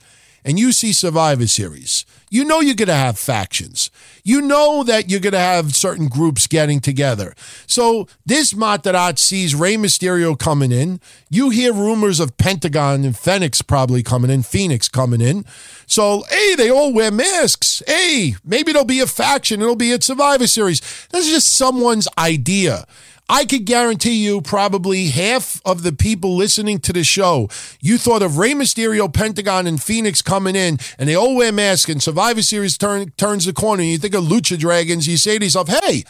and 0.47 0.57
you 0.57 0.71
see 0.71 0.93
Survivor 0.93 1.45
Series, 1.45 2.05
you 2.29 2.45
know 2.45 2.61
you're 2.61 2.73
going 2.73 2.87
to 2.87 2.93
have 2.93 3.19
factions. 3.19 3.91
You 4.23 4.41
know 4.41 4.81
that 4.83 5.09
you're 5.09 5.19
going 5.19 5.33
to 5.33 5.39
have 5.39 5.75
certain 5.75 6.07
groups 6.07 6.47
getting 6.47 6.79
together. 6.79 7.35
So 7.65 8.07
this 8.25 8.53
Matarraz 8.53 9.19
sees 9.19 9.53
Rey 9.53 9.75
Mysterio 9.75 10.39
coming 10.39 10.71
in. 10.71 11.01
You 11.29 11.49
hear 11.49 11.73
rumors 11.73 12.21
of 12.21 12.37
Pentagon 12.37 13.03
and 13.03 13.17
Fenix 13.17 13.61
probably 13.61 14.03
coming 14.03 14.31
in, 14.31 14.41
Fenix 14.41 14.87
coming 14.87 15.19
in. 15.19 15.43
So, 15.85 16.23
hey, 16.29 16.55
they 16.55 16.71
all 16.71 16.93
wear 16.93 17.11
masks. 17.11 17.83
Hey, 17.85 18.35
maybe 18.45 18.71
there'll 18.71 18.85
be 18.85 19.01
a 19.01 19.07
faction. 19.07 19.61
It'll 19.61 19.75
be 19.75 19.91
a 19.91 20.01
Survivor 20.01 20.47
Series. 20.47 20.79
That's 21.09 21.27
just 21.27 21.57
someone's 21.57 22.07
idea. 22.17 22.85
I 23.29 23.43
could 23.43 23.65
guarantee 23.65 24.23
you 24.23 24.41
probably 24.41 25.07
half 25.07 25.61
of 25.65 25.83
the 25.83 25.91
people 25.91 26.35
listening 26.35 26.79
to 26.79 26.93
the 26.93 27.03
show, 27.03 27.49
you 27.81 27.97
thought 27.97 28.21
of 28.21 28.37
Rey 28.37 28.53
Mysterio, 28.53 29.13
Pentagon, 29.13 29.67
and 29.67 29.81
Fenix 29.81 30.21
coming 30.21 30.55
in, 30.55 30.77
and 30.97 31.09
they 31.09 31.15
all 31.15 31.35
wear 31.35 31.51
masks, 31.51 31.91
and 31.91 32.01
Survivor 32.01 32.41
Series 32.41 32.77
turn, 32.77 33.11
turns 33.17 33.45
the 33.45 33.51
corner, 33.51 33.81
and 33.81 33.91
you 33.91 33.97
think 33.97 34.13
of 34.13 34.23
Lucha 34.23 34.57
Dragons, 34.57 35.07
you 35.07 35.17
say 35.17 35.37
to 35.37 35.45
yourself, 35.45 35.67
hey, 35.67 36.03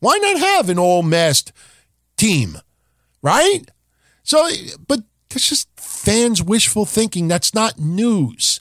why 0.00 0.16
not 0.18 0.38
have 0.38 0.70
an 0.70 0.78
all 0.78 1.02
masked 1.02 1.52
team? 2.16 2.58
Right? 3.22 3.62
So, 4.22 4.48
but 4.88 5.00
that's 5.28 5.48
just 5.48 5.68
fans' 5.76 6.42
wishful 6.42 6.86
thinking. 6.86 7.28
That's 7.28 7.54
not 7.54 7.78
news. 7.78 8.60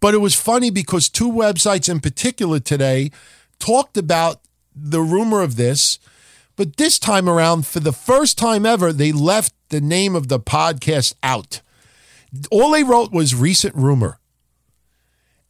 But 0.00 0.14
it 0.14 0.18
was 0.18 0.34
funny 0.34 0.70
because 0.70 1.08
two 1.08 1.30
websites 1.30 1.88
in 1.88 2.00
particular 2.00 2.58
today 2.60 3.10
talked 3.58 3.96
about 3.96 4.40
the 4.74 5.00
rumor 5.00 5.42
of 5.42 5.56
this 5.56 5.98
but 6.56 6.76
this 6.76 6.98
time 6.98 7.28
around, 7.28 7.66
for 7.66 7.80
the 7.80 7.92
first 7.92 8.38
time 8.38 8.66
ever, 8.66 8.92
they 8.92 9.12
left 9.12 9.54
the 9.70 9.80
name 9.80 10.14
of 10.14 10.28
the 10.28 10.38
podcast 10.38 11.14
out. 11.22 11.60
All 12.50 12.70
they 12.70 12.84
wrote 12.84 13.12
was 13.12 13.34
recent 13.34 13.74
rumor. 13.74 14.18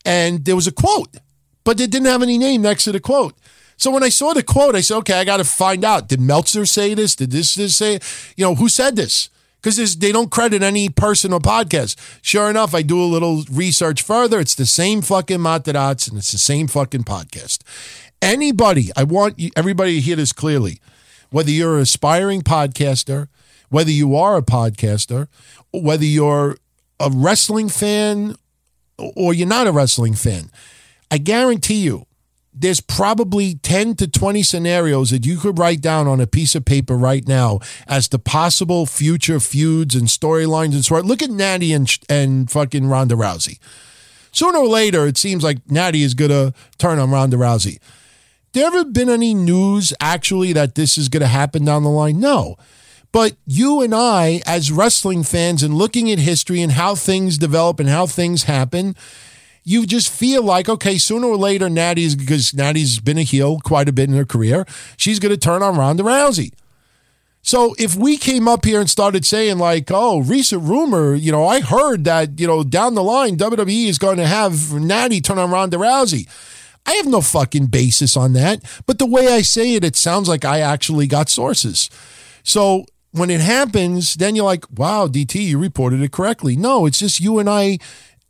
And 0.05 0.45
there 0.45 0.57
was 0.57 0.67
a 0.67 0.73
quote, 0.73 1.17
but 1.65 1.79
they 1.79 1.87
didn't 1.87 2.09
have 2.09 2.23
any 2.23 2.39
name 2.39 2.63
next 2.63 2.85
to 2.85 2.93
the 2.93 3.01
quote. 3.01 3.35
So 3.77 3.91
when 3.91 4.03
I 4.03 4.11
saw 4.11 4.33
the 4.33 4.43
quote, 4.43 4.77
I 4.77 4.81
said, 4.81 4.99
okay, 4.99 5.15
I 5.15 5.25
got 5.25 5.39
to 5.39 5.45
find 5.45 5.85
out. 5.85 6.09
Did 6.09 6.21
Meltzer 6.21 6.67
say 6.67 6.95
this? 6.95 7.17
Did 7.17 7.31
this, 7.31 7.55
this 7.55 7.77
say, 7.77 7.99
you 8.37 8.45
know, 8.45 8.55
who 8.55 8.69
said 8.69 8.97
this? 8.97 9.29
Because 9.63 9.97
they 9.97 10.11
don't 10.11 10.31
credit 10.31 10.63
any 10.63 10.89
person 10.89 11.33
or 11.33 11.39
podcast. 11.39 11.97
Sure 12.21 12.51
enough, 12.51 12.75
I 12.75 12.83
do 12.83 13.01
a 13.01 13.07
little 13.07 13.45
research 13.51 14.03
further. 14.03 14.41
It's 14.41 14.57
the 14.57 14.67
same 14.67 15.03
fucking 15.03 15.39
Matarraz 15.39 16.09
and 16.09 16.19
it's 16.19 16.33
the 16.33 16.39
same 16.39 16.67
fucking 16.67 17.05
podcast. 17.05 17.63
Anybody, 18.21 18.91
I 18.97 19.05
want 19.05 19.39
you, 19.39 19.51
everybody 19.57 19.95
to 19.95 20.01
hear 20.01 20.17
this 20.17 20.33
clearly. 20.33 20.81
Whether 21.31 21.51
you're 21.51 21.77
an 21.77 21.83
aspiring 21.83 22.43
podcaster, 22.43 23.29
whether 23.69 23.91
you 23.91 24.17
are 24.17 24.37
a 24.37 24.43
podcaster, 24.43 25.29
whether 25.73 26.05
you're 26.05 26.57
a 27.01 27.11
wrestling 27.11 27.69
fan 27.69 28.35
or 28.99 29.33
you're 29.33 29.49
not 29.49 29.67
a 29.67 29.73
wrestling 29.73 30.15
fan, 30.15 30.51
I 31.11 31.19
guarantee 31.19 31.83
you, 31.83 32.07
there's 32.55 32.81
probably 32.81 33.55
10 33.57 33.95
to 33.97 34.09
20 34.09 34.43
scenarios 34.43 35.11
that 35.11 35.25
you 35.25 35.39
could 35.39 35.59
write 35.59 35.81
down 35.81 36.07
on 36.07 36.21
a 36.21 36.27
piece 36.27 36.55
of 36.55 36.65
paper 36.65 36.97
right 36.97 37.27
now 37.27 37.61
as 37.87 38.09
the 38.09 38.19
possible 38.19 38.85
future 38.85 39.41
feuds 39.41 39.95
and 39.95 40.09
storylines 40.09 40.73
and 40.73 40.85
so 40.85 40.97
on. 40.97 41.05
Look 41.05 41.23
at 41.23 41.31
Natty 41.31 41.73
and, 41.73 41.91
and 42.09 42.51
fucking 42.51 42.87
Ronda 42.89 43.15
Rousey. 43.15 43.59
Sooner 44.33 44.59
or 44.59 44.69
later, 44.69 45.07
it 45.07 45.19
seems 45.19 45.43
like 45.43 45.59
Natty 45.71 46.03
is 46.03 46.15
going 46.15 46.31
to 46.31 46.55
turn 46.79 46.99
on 46.99 47.11
Ronda 47.11 47.37
Rousey. 47.37 47.79
There 48.53 48.67
ever 48.67 48.85
been 48.85 49.09
any 49.09 49.33
news 49.33 49.95
actually 49.99 50.53
that 50.53 50.75
this 50.75 50.99
is 50.99 51.09
going 51.09 51.23
to 51.23 51.27
happen 51.27 51.65
down 51.65 51.85
the 51.85 51.91
line? 51.91 52.21
No. 52.21 52.57
But 53.13 53.37
you 53.47 53.83
and 53.83 53.95
I, 53.95 54.41
as 54.47 54.73
wrestling 54.73 55.23
fans 55.23 55.63
and 55.63 55.75
looking 55.75 56.11
at 56.11 56.19
history 56.19 56.61
and 56.61 56.73
how 56.73 56.95
things 56.95 57.39
develop 57.39 57.79
and 57.81 57.89
how 57.89 58.07
things 58.07 58.45
happen, 58.45 58.97
you 59.65 59.87
just 59.87 60.13
feel 60.13 60.43
like, 60.43 60.69
okay, 60.69 60.99
sooner 60.99 61.27
or 61.27 61.37
later, 61.37 61.69
Natty's, 61.69 62.15
because 62.15 62.53
Natty's 62.53 62.99
been 62.99 63.19
a 63.19 63.23
heel 63.23 63.61
quite 63.61 63.89
a 63.89 63.93
bit 63.93 64.09
in 64.09 64.17
her 64.17 64.25
career, 64.25 64.67
she's 64.97 65.19
going 65.19 65.33
to 65.33 65.39
turn 65.39 65.63
on 65.63 65.77
Ronda 65.77 66.03
Rousey. 66.03 66.53
So 67.43 67.75
if 67.77 67.97
we 67.97 68.17
came 68.17 68.47
up 68.47 68.65
here 68.65 68.81
and 68.81 68.89
started 68.89 69.25
saying 69.25 69.59
like, 69.59 69.91
oh, 69.91 70.21
recent 70.23 70.63
rumor, 70.63 71.15
you 71.15 71.33
know, 71.33 71.47
I 71.47 71.61
heard 71.61 72.05
that, 72.05 72.39
you 72.39 72.47
know, 72.47 72.63
down 72.63 72.95
the 72.95 73.03
line, 73.03 73.37
WWE 73.37 73.89
is 73.89 73.99
going 73.99 74.19
to 74.19 74.27
have 74.27 74.73
Natty 74.73 75.21
turn 75.21 75.39
on 75.39 75.51
Ronda 75.51 75.77
Rousey. 75.77 76.29
I 76.87 76.93
have 76.95 77.07
no 77.07 77.21
fucking 77.21 77.67
basis 77.67 78.17
on 78.17 78.33
that. 78.35 78.63
But 78.87 78.99
the 78.99 79.07
way 79.07 79.29
I 79.29 79.43
say 79.43 79.75
it, 79.75 79.85
it 79.85 79.97
sounds 79.97 80.29
like 80.29 80.45
I 80.45 80.61
actually 80.61 81.07
got 81.07 81.29
sources. 81.29 81.91
So 82.45 82.87
when 83.11 83.31
it 83.31 83.41
happens, 83.41 84.15
then 84.15 84.35
you're 84.37 84.45
like, 84.45 84.65
wow, 84.77 85.07
DT, 85.07 85.35
you 85.43 85.59
reported 85.59 86.01
it 86.01 86.13
correctly. 86.13 86.57
No, 86.57 86.87
it's 86.87 86.99
just 86.99 87.21
you 87.21 87.39
and 87.39 87.49
I 87.49 87.79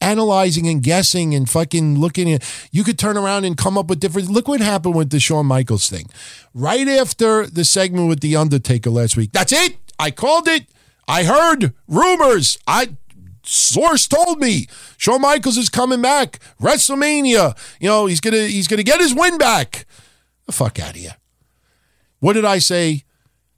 analyzing 0.02 0.68
and 0.68 0.82
guessing 0.82 1.34
and 1.34 1.48
fucking 1.48 1.98
looking 1.98 2.32
at 2.32 2.68
you 2.72 2.84
could 2.84 2.98
turn 2.98 3.16
around 3.16 3.44
and 3.44 3.56
come 3.56 3.78
up 3.78 3.86
with 3.86 4.00
different 4.00 4.28
look 4.28 4.48
what 4.48 4.60
happened 4.60 4.94
with 4.94 5.10
the 5.10 5.20
Shawn 5.20 5.46
Michaels 5.46 5.88
thing. 5.88 6.06
Right 6.52 6.88
after 6.88 7.46
the 7.46 7.64
segment 7.64 8.08
with 8.08 8.20
The 8.20 8.36
Undertaker 8.36 8.90
last 8.90 9.16
week. 9.16 9.32
That's 9.32 9.52
it. 9.52 9.76
I 9.98 10.10
called 10.10 10.48
it. 10.48 10.66
I 11.06 11.24
heard 11.24 11.72
rumors. 11.86 12.58
I 12.66 12.96
source 13.44 14.06
told 14.06 14.40
me 14.40 14.66
Shawn 14.96 15.20
Michaels 15.20 15.56
is 15.56 15.68
coming 15.68 16.02
back. 16.02 16.38
WrestleMania. 16.60 17.56
You 17.80 17.88
know, 17.88 18.06
he's 18.06 18.20
gonna 18.20 18.46
he's 18.46 18.68
gonna 18.68 18.82
get 18.82 19.00
his 19.00 19.14
win 19.14 19.38
back. 19.38 19.86
The 20.46 20.52
fuck 20.52 20.78
out 20.78 20.90
of 20.90 20.96
here. 20.96 21.16
What 22.18 22.34
did 22.34 22.44
I 22.44 22.58
say 22.58 23.04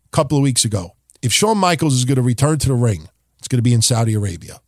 a 0.07 0.11
couple 0.11 0.39
of 0.39 0.43
weeks 0.43 0.65
ago? 0.65 0.93
If 1.23 1.33
Shawn 1.33 1.59
Michaels 1.59 1.95
is 1.95 2.05
gonna 2.05 2.23
return 2.23 2.59
to 2.59 2.69
the 2.69 2.75
ring, 2.75 3.09
it's 3.39 3.49
gonna 3.49 3.63
be 3.63 3.75
in 3.75 3.83
Saudi 3.83 4.15
Arabia. 4.15 4.61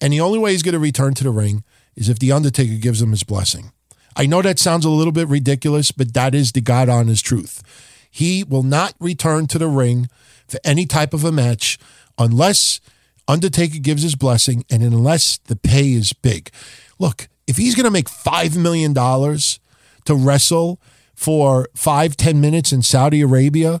And 0.00 0.12
the 0.12 0.20
only 0.20 0.38
way 0.38 0.52
he's 0.52 0.62
going 0.62 0.74
to 0.74 0.78
return 0.78 1.14
to 1.14 1.24
the 1.24 1.30
ring 1.30 1.64
is 1.94 2.08
if 2.08 2.18
The 2.18 2.32
Undertaker 2.32 2.76
gives 2.76 3.00
him 3.00 3.10
his 3.10 3.24
blessing. 3.24 3.72
I 4.16 4.26
know 4.26 4.42
that 4.42 4.58
sounds 4.58 4.84
a 4.84 4.90
little 4.90 5.12
bit 5.12 5.28
ridiculous, 5.28 5.92
but 5.92 6.14
that 6.14 6.34
is 6.34 6.52
the 6.52 6.60
God 6.60 6.88
honest 6.88 7.24
truth. 7.24 7.62
He 8.10 8.44
will 8.44 8.62
not 8.62 8.94
return 8.98 9.46
to 9.48 9.58
the 9.58 9.68
ring 9.68 10.08
for 10.48 10.58
any 10.64 10.86
type 10.86 11.12
of 11.12 11.24
a 11.24 11.32
match 11.32 11.78
unless 12.18 12.80
Undertaker 13.28 13.78
gives 13.78 14.02
his 14.02 14.14
blessing 14.14 14.64
and 14.70 14.82
unless 14.82 15.38
the 15.38 15.56
pay 15.56 15.92
is 15.92 16.12
big. 16.12 16.50
Look, 16.98 17.28
if 17.46 17.56
he's 17.56 17.74
going 17.74 17.84
to 17.84 17.90
make 17.90 18.08
$5 18.08 18.56
million 18.56 18.94
to 18.94 20.14
wrestle 20.14 20.80
for 21.14 21.68
five, 21.74 22.16
ten 22.16 22.40
minutes 22.40 22.72
in 22.72 22.82
Saudi 22.82 23.20
Arabia 23.20 23.80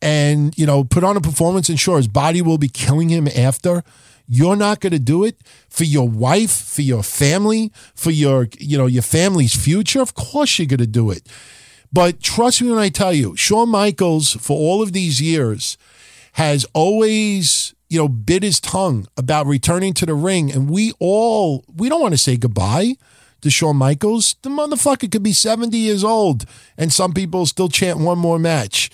and, 0.00 0.56
you 0.58 0.66
know, 0.66 0.84
put 0.84 1.04
on 1.04 1.16
a 1.16 1.20
performance 1.20 1.68
and 1.68 1.78
sure, 1.78 1.96
his 1.96 2.08
body 2.08 2.42
will 2.42 2.58
be 2.58 2.68
killing 2.68 3.10
him 3.10 3.28
after– 3.28 3.84
you're 4.34 4.56
not 4.56 4.80
going 4.80 4.94
to 4.94 4.98
do 4.98 5.24
it 5.24 5.36
for 5.68 5.84
your 5.84 6.08
wife, 6.08 6.50
for 6.50 6.80
your 6.80 7.02
family, 7.02 7.70
for 7.94 8.10
your, 8.10 8.48
you 8.58 8.78
know, 8.78 8.86
your 8.86 9.02
family's 9.02 9.54
future. 9.54 10.00
Of 10.00 10.14
course 10.14 10.58
you're 10.58 10.64
going 10.64 10.78
to 10.78 10.86
do 10.86 11.10
it. 11.10 11.28
But 11.92 12.22
trust 12.22 12.62
me 12.62 12.70
when 12.70 12.78
I 12.78 12.88
tell 12.88 13.12
you, 13.12 13.36
Shawn 13.36 13.68
Michaels, 13.68 14.32
for 14.32 14.56
all 14.56 14.82
of 14.82 14.94
these 14.94 15.20
years, 15.20 15.76
has 16.32 16.64
always, 16.72 17.74
you 17.90 17.98
know, 17.98 18.08
bit 18.08 18.42
his 18.42 18.58
tongue 18.58 19.06
about 19.18 19.44
returning 19.44 19.92
to 19.92 20.06
the 20.06 20.14
ring. 20.14 20.50
And 20.50 20.70
we 20.70 20.94
all, 20.98 21.62
we 21.76 21.90
don't 21.90 22.00
want 22.00 22.14
to 22.14 22.18
say 22.18 22.38
goodbye 22.38 22.94
to 23.42 23.50
Shawn 23.50 23.76
Michaels. 23.76 24.36
The 24.40 24.48
motherfucker 24.48 25.12
could 25.12 25.22
be 25.22 25.34
70 25.34 25.76
years 25.76 26.02
old 26.02 26.46
and 26.78 26.90
some 26.90 27.12
people 27.12 27.44
still 27.44 27.68
chant 27.68 27.98
one 27.98 28.18
more 28.18 28.38
match. 28.38 28.88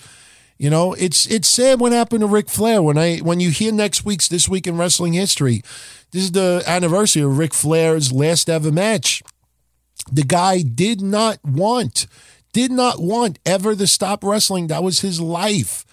You 0.59 0.69
know, 0.69 0.93
it's 0.93 1.25
it's 1.27 1.47
sad 1.47 1.79
what 1.79 1.93
happened 1.93 2.19
to 2.19 2.27
Ric 2.27 2.49
Flair. 2.49 2.81
When 2.81 2.97
I 2.97 3.19
when 3.19 3.39
you 3.39 3.49
hear 3.49 3.71
next 3.71 4.03
week's 4.03 4.27
this 4.27 4.49
week 4.49 4.67
in 4.67 4.77
wrestling 4.77 5.13
history, 5.13 5.63
this 6.11 6.23
is 6.23 6.33
the 6.33 6.61
anniversary 6.67 7.21
of 7.21 7.37
Ric 7.37 7.53
Flair's 7.53 8.11
last 8.11 8.49
ever 8.49 8.69
match. 8.69 9.23
The 10.11 10.23
guy 10.23 10.61
did 10.61 10.99
not 10.99 11.39
want, 11.45 12.07
did 12.51 12.71
not 12.71 12.99
want 12.99 13.39
ever 13.45 13.73
to 13.73 13.87
stop 13.87 14.21
wrestling. 14.21 14.67
That 14.67 14.83
was 14.83 14.99
his 14.99 15.21
life. 15.21 15.85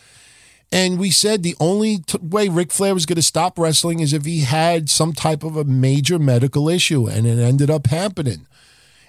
And 0.72 0.98
we 0.98 1.12
said 1.12 1.44
the 1.44 1.54
only 1.60 1.98
t- 1.98 2.18
way 2.20 2.48
Ric 2.48 2.72
Flair 2.72 2.92
was 2.92 3.06
going 3.06 3.16
to 3.16 3.22
stop 3.22 3.56
wrestling 3.60 4.00
is 4.00 4.12
if 4.12 4.24
he 4.24 4.40
had 4.40 4.90
some 4.90 5.12
type 5.12 5.44
of 5.44 5.56
a 5.56 5.62
major 5.62 6.18
medical 6.18 6.68
issue, 6.68 7.06
and 7.06 7.24
it 7.24 7.38
ended 7.38 7.70
up 7.70 7.86
happening. 7.86 8.48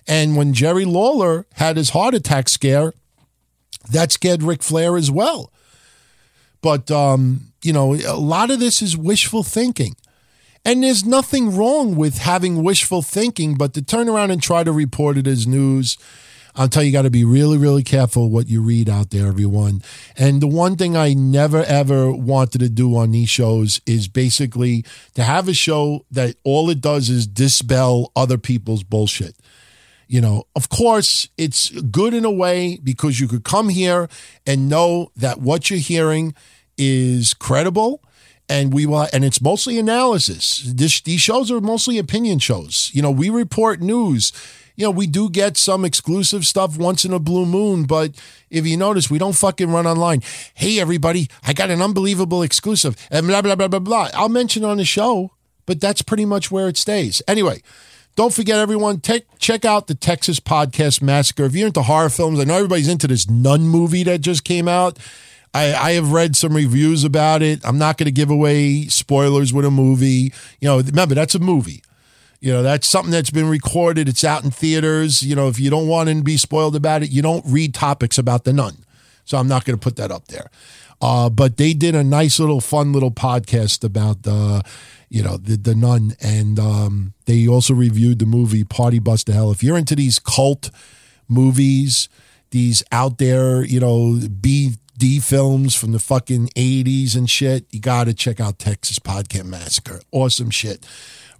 And 0.08 0.38
when 0.38 0.54
Jerry 0.54 0.86
Lawler 0.86 1.48
had 1.54 1.78
his 1.78 1.90
heart 1.90 2.14
attack 2.14 2.48
scare, 2.48 2.94
that 3.92 4.12
scared 4.12 4.44
Ric 4.44 4.64
Flair 4.64 4.98
as 4.98 5.10
well. 5.10 5.52
But, 6.62 6.90
um, 6.92 7.54
you 7.64 7.74
know, 7.74 7.94
a 7.94 8.18
lot 8.18 8.52
of 8.52 8.60
this 8.60 8.82
is 8.82 8.98
wishful 8.98 9.44
thinking. 9.44 9.96
And 10.66 10.84
there's 10.84 11.06
nothing 11.06 11.56
wrong 11.56 11.96
with 11.96 12.18
having 12.18 12.64
wishful 12.64 13.02
thinking, 13.02 13.56
but 13.56 13.74
to 13.76 13.82
turn 13.82 14.10
around 14.10 14.32
and 14.32 14.42
try 14.42 14.64
to 14.64 14.72
report 14.72 15.18
it 15.18 15.26
as 15.26 15.48
news, 15.48 15.98
I'll 16.58 16.68
tell 16.68 16.82
you, 16.82 16.88
you 16.88 16.94
got 16.94 17.04
to 17.04 17.12
be 17.12 17.24
really, 17.24 17.58
really 17.58 17.84
careful 17.84 18.32
what 18.32 18.50
you 18.50 18.62
read 18.62 18.90
out 18.90 19.12
there, 19.12 19.28
everyone. 19.28 19.84
And 20.18 20.42
the 20.42 20.48
one 20.48 20.76
thing 20.76 20.98
I 20.98 21.14
never, 21.14 21.64
ever 21.64 22.12
wanted 22.12 22.60
to 22.60 22.70
do 22.70 22.98
on 22.98 23.12
these 23.12 23.30
shows 23.30 23.80
is 23.86 24.08
basically 24.08 24.84
to 25.14 25.24
have 25.24 25.48
a 25.48 25.54
show 25.54 26.06
that 26.10 26.36
all 26.44 26.70
it 26.72 26.82
does 26.82 27.10
is 27.10 27.28
dispel 27.28 28.12
other 28.16 28.40
people's 28.40 28.84
bullshit. 28.84 29.36
You 30.08 30.22
know, 30.22 30.46
of 30.56 30.70
course, 30.70 31.28
it's 31.38 31.70
good 31.70 32.14
in 32.14 32.24
a 32.24 32.32
way 32.32 32.80
because 32.82 33.20
you 33.20 33.28
could 33.28 33.44
come 33.44 33.70
here 33.70 34.08
and 34.46 34.70
know 34.70 35.12
that 35.18 35.40
what 35.42 35.70
you're 35.70 35.80
hearing 35.80 36.34
is 36.78 37.34
credible. 37.34 38.02
And 38.50 38.74
we 38.74 38.86
will 38.86 39.08
and 39.12 39.26
it's 39.26 39.42
mostly 39.42 39.78
analysis. 39.78 40.64
This, 40.74 41.02
these 41.02 41.20
shows 41.20 41.52
are 41.52 41.60
mostly 41.60 41.98
opinion 41.98 42.40
shows. 42.40 42.90
You 42.94 43.02
know 43.02 43.12
we 43.12 43.30
report 43.30 43.82
news. 43.82 44.32
You 44.78 44.86
know 44.86 44.92
we 44.92 45.06
do 45.06 45.30
get 45.30 45.58
some 45.58 45.84
exclusive 45.84 46.46
stuff 46.46 46.78
once 46.78 47.04
in 47.04 47.12
a 47.12 47.20
blue 47.20 47.46
moon 47.46 47.84
but 47.84 48.12
if 48.50 48.66
you 48.66 48.78
notice 48.78 49.10
we 49.10 49.18
don't 49.18 49.36
fucking 49.36 49.70
run 49.70 49.86
online. 49.86 50.22
Hey 50.54 50.80
everybody 50.80 51.28
i 51.44 51.52
got 51.52 51.70
an 51.70 51.82
unbelievable 51.82 52.42
exclusive 52.42 52.96
and 53.12 53.28
blah 53.28 53.42
blah 53.42 53.56
blah 53.56 53.68
blah 53.68 53.80
blah. 53.80 54.10
I'll 54.14 54.30
mention 54.30 54.64
on 54.64 54.78
the 54.78 54.86
show 54.86 55.32
but 55.66 55.82
that's 55.82 56.02
pretty 56.02 56.26
much 56.26 56.50
where 56.50 56.70
it 56.70 56.78
stays. 56.78 57.22
Anyway 57.28 57.62
don't 58.18 58.34
forget, 58.34 58.58
everyone, 58.58 59.00
take, 59.00 59.26
check 59.38 59.64
out 59.64 59.86
the 59.86 59.94
Texas 59.94 60.40
Podcast 60.40 61.04
Massacre. 61.04 61.46
If 61.46 61.56
you're 61.56 61.68
into 61.68 61.84
horror 61.84 62.10
films, 62.10 62.40
I 62.40 62.46
know 62.46 62.56
everybody's 62.56 62.88
into 62.88 63.08
this 63.08 63.30
Nun 63.30 63.62
movie 63.62 64.02
that 64.04 64.22
just 64.22 64.44
came 64.44 64.68
out. 64.68 64.98
I, 65.54 65.74
I 65.76 65.92
have 65.92 66.12
read 66.12 66.36
some 66.36 66.56
reviews 66.56 67.04
about 67.04 67.44
it. 67.44 67.62
I'm 67.64 67.78
not 67.78 68.00
going 68.00 68.06
to 68.06 68.12
give 68.12 68.32
away 68.32 68.88
spoilers 68.88 69.54
with 69.54 69.66
a 69.66 69.72
movie. 69.72 70.34
You 70.60 70.68
know, 70.68 70.80
remember, 70.80 71.14
that's 71.14 71.36
a 71.36 71.40
movie. 71.40 71.84
You 72.40 72.54
know, 72.54 72.64
that's 72.64 72.88
something 72.88 73.12
that's 73.12 73.30
been 73.30 73.50
recorded. 73.50 74.10
It's 74.10 74.24
out 74.24 74.44
in 74.44 74.50
theaters. 74.50 75.22
You 75.22 75.36
know, 75.36 75.48
if 75.48 75.60
you 75.60 75.70
don't 75.70 75.88
want 75.88 76.10
to 76.10 76.24
be 76.24 76.38
spoiled 76.38 76.76
about 76.76 77.04
it, 77.04 77.12
you 77.12 77.22
don't 77.22 77.46
read 77.46 77.76
topics 77.76 78.18
about 78.18 78.46
the 78.46 78.54
nun. 78.54 78.78
So 79.26 79.38
I'm 79.38 79.48
not 79.48 79.64
going 79.64 79.78
to 79.78 79.84
put 79.84 79.96
that 79.98 80.10
up 80.12 80.28
there. 80.30 80.50
Uh, 81.02 81.30
but 81.30 81.58
they 81.58 81.74
did 81.74 81.94
a 81.96 82.04
nice 82.04 82.40
little 82.40 82.62
fun 82.62 82.94
little 82.94 83.12
podcast 83.12 83.84
about 83.84 84.24
the. 84.24 84.32
Uh, 84.32 84.62
you 85.10 85.24
know, 85.24 85.38
the, 85.38 85.56
the 85.56 85.76
nun. 85.76 86.16
And 86.22 86.60
um, 86.60 87.14
they 87.26 87.48
also 87.48 87.74
reviewed 87.74 88.20
the 88.20 88.26
movie 88.26 88.64
Party 88.64 89.00
Bus 89.00 89.24
to 89.26 89.34
Hell. 89.34 89.52
If 89.52 89.64
you're 89.64 89.78
into 89.78 89.96
these 89.96 90.20
cult 90.20 90.70
movies, 91.28 92.10
these 92.52 92.84
out 92.92 93.18
there, 93.18 93.64
you 93.64 93.80
know, 93.80 94.20
B 94.42 94.76
D 94.98 95.20
films 95.20 95.76
from 95.76 95.92
the 95.92 96.00
fucking 96.00 96.48
80s 96.56 97.16
and 97.16 97.30
shit, 97.30 97.66
you 97.72 97.80
got 97.80 98.06
to 98.06 98.14
check 98.14 98.40
out 98.40 98.58
Texas 98.58 98.98
Podcast 98.98 99.46
Massacre. 99.46 100.02
Awesome 100.12 100.50
shit. 100.50 100.86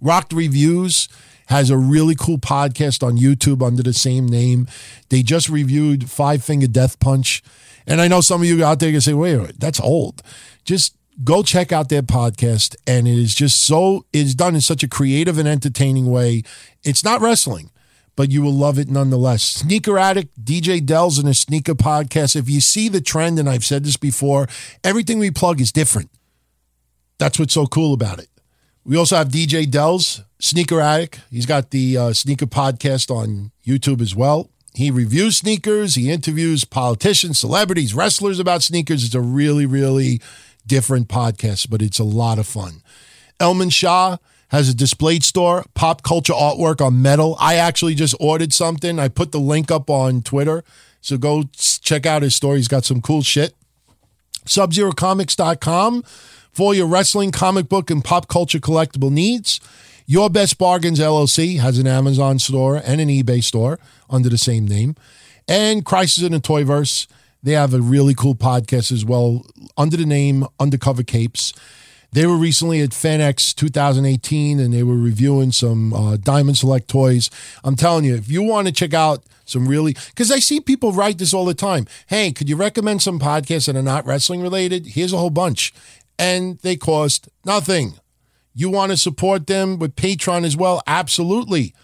Rocked 0.00 0.32
Reviews 0.32 1.08
has 1.46 1.70
a 1.70 1.76
really 1.76 2.14
cool 2.14 2.38
podcast 2.38 3.02
on 3.02 3.18
YouTube 3.18 3.66
under 3.66 3.82
the 3.82 3.92
same 3.92 4.26
name. 4.26 4.68
They 5.08 5.22
just 5.22 5.48
reviewed 5.48 6.08
Five 6.08 6.44
Finger 6.44 6.68
Death 6.68 7.00
Punch. 7.00 7.42
And 7.88 8.00
I 8.00 8.08
know 8.08 8.20
some 8.20 8.42
of 8.42 8.46
you 8.46 8.64
out 8.64 8.80
there 8.80 8.90
can 8.92 9.00
say, 9.00 9.14
wait, 9.14 9.36
wait, 9.36 9.58
that's 9.58 9.80
old. 9.80 10.22
Just 10.64 10.96
go 11.24 11.42
check 11.42 11.72
out 11.72 11.88
their 11.88 12.02
podcast. 12.02 12.76
And 12.86 13.08
it 13.08 13.18
is 13.18 13.34
just 13.34 13.64
so, 13.64 14.04
it's 14.12 14.34
done 14.34 14.54
in 14.54 14.60
such 14.60 14.82
a 14.82 14.88
creative 14.88 15.38
and 15.38 15.48
entertaining 15.48 16.10
way. 16.10 16.42
It's 16.84 17.02
not 17.02 17.20
wrestling 17.20 17.70
but 18.18 18.32
you 18.32 18.42
will 18.42 18.52
love 18.52 18.80
it 18.80 18.88
nonetheless. 18.88 19.44
Sneaker 19.44 19.96
Addict, 19.96 20.44
DJ 20.44 20.84
Dells, 20.84 21.20
and 21.20 21.28
a 21.28 21.34
sneaker 21.34 21.76
podcast. 21.76 22.34
If 22.34 22.50
you 22.50 22.60
see 22.60 22.88
the 22.88 23.00
trend, 23.00 23.38
and 23.38 23.48
I've 23.48 23.64
said 23.64 23.84
this 23.84 23.96
before, 23.96 24.48
everything 24.82 25.20
we 25.20 25.30
plug 25.30 25.60
is 25.60 25.70
different. 25.70 26.10
That's 27.18 27.38
what's 27.38 27.54
so 27.54 27.66
cool 27.66 27.94
about 27.94 28.18
it. 28.18 28.28
We 28.84 28.96
also 28.96 29.14
have 29.14 29.28
DJ 29.28 29.70
Dells, 29.70 30.22
Sneaker 30.40 30.80
Addict. 30.80 31.20
He's 31.30 31.46
got 31.46 31.70
the 31.70 31.96
uh, 31.96 32.12
sneaker 32.12 32.46
podcast 32.46 33.08
on 33.08 33.52
YouTube 33.64 34.00
as 34.00 34.16
well. 34.16 34.50
He 34.78 34.92
reviews 34.92 35.38
sneakers, 35.38 35.96
he 35.96 36.08
interviews 36.08 36.64
politicians, 36.64 37.36
celebrities, 37.36 37.94
wrestlers 37.94 38.38
about 38.38 38.62
sneakers. 38.62 39.02
It's 39.04 39.12
a 39.12 39.20
really, 39.20 39.66
really 39.66 40.20
different 40.68 41.08
podcast, 41.08 41.68
but 41.68 41.82
it's 41.82 41.98
a 41.98 42.04
lot 42.04 42.38
of 42.38 42.46
fun. 42.46 42.82
Elman 43.40 43.70
Shah, 43.70 44.18
has 44.50 44.68
a 44.68 44.74
Displate 44.74 45.24
store, 45.24 45.64
pop 45.74 46.04
culture 46.04 46.32
artwork 46.32 46.80
on 46.80 47.02
metal. 47.02 47.36
I 47.40 47.56
actually 47.56 47.96
just 47.96 48.14
ordered 48.20 48.52
something. 48.52 49.00
I 49.00 49.08
put 49.08 49.32
the 49.32 49.40
link 49.40 49.72
up 49.72 49.90
on 49.90 50.22
Twitter. 50.22 50.62
So 51.00 51.18
go 51.18 51.42
check 51.56 52.06
out 52.06 52.22
his 52.22 52.36
store. 52.36 52.54
He's 52.54 52.68
got 52.68 52.84
some 52.84 53.02
cool 53.02 53.22
shit. 53.22 53.56
SubZeroComics.com 54.46 56.04
for 56.52 56.72
your 56.72 56.86
wrestling, 56.86 57.32
comic 57.32 57.68
book, 57.68 57.90
and 57.90 58.04
pop 58.04 58.28
culture 58.28 58.60
collectible 58.60 59.10
needs. 59.10 59.58
Your 60.10 60.30
Best 60.30 60.56
Bargains 60.56 61.00
LLC 61.00 61.58
has 61.58 61.78
an 61.78 61.86
Amazon 61.86 62.38
store 62.38 62.76
and 62.82 62.98
an 62.98 63.10
eBay 63.10 63.44
store 63.44 63.78
under 64.08 64.30
the 64.30 64.38
same 64.38 64.66
name. 64.66 64.94
And 65.46 65.84
Crisis 65.84 66.24
in 66.24 66.32
the 66.32 66.40
Toyverse, 66.40 67.06
they 67.42 67.52
have 67.52 67.74
a 67.74 67.82
really 67.82 68.14
cool 68.14 68.34
podcast 68.34 68.90
as 68.90 69.04
well 69.04 69.44
under 69.76 69.98
the 69.98 70.06
name 70.06 70.46
Undercover 70.58 71.02
Capes. 71.02 71.52
They 72.10 72.24
were 72.24 72.38
recently 72.38 72.80
at 72.80 72.92
FanX 72.92 73.54
2018 73.54 74.58
and 74.58 74.72
they 74.72 74.82
were 74.82 74.96
reviewing 74.96 75.52
some 75.52 75.92
uh, 75.92 76.16
Diamond 76.16 76.56
Select 76.56 76.88
toys. 76.88 77.28
I'm 77.62 77.76
telling 77.76 78.06
you, 78.06 78.14
if 78.14 78.30
you 78.30 78.42
want 78.42 78.66
to 78.66 78.72
check 78.72 78.94
out 78.94 79.24
some 79.44 79.68
really, 79.68 79.92
because 79.92 80.32
I 80.32 80.38
see 80.38 80.58
people 80.58 80.92
write 80.92 81.18
this 81.18 81.34
all 81.34 81.44
the 81.44 81.52
time. 81.52 81.86
Hey, 82.06 82.32
could 82.32 82.48
you 82.48 82.56
recommend 82.56 83.02
some 83.02 83.18
podcasts 83.18 83.66
that 83.66 83.76
are 83.76 83.82
not 83.82 84.06
wrestling 84.06 84.40
related? 84.40 84.86
Here's 84.86 85.12
a 85.12 85.18
whole 85.18 85.28
bunch. 85.28 85.74
And 86.18 86.58
they 86.60 86.76
cost 86.76 87.28
nothing. 87.44 88.00
You 88.58 88.70
want 88.70 88.90
to 88.90 88.96
support 88.96 89.46
them 89.46 89.78
with 89.78 89.94
Patreon 89.94 90.44
as 90.44 90.56
well? 90.56 90.82
Absolutely. 90.84 91.74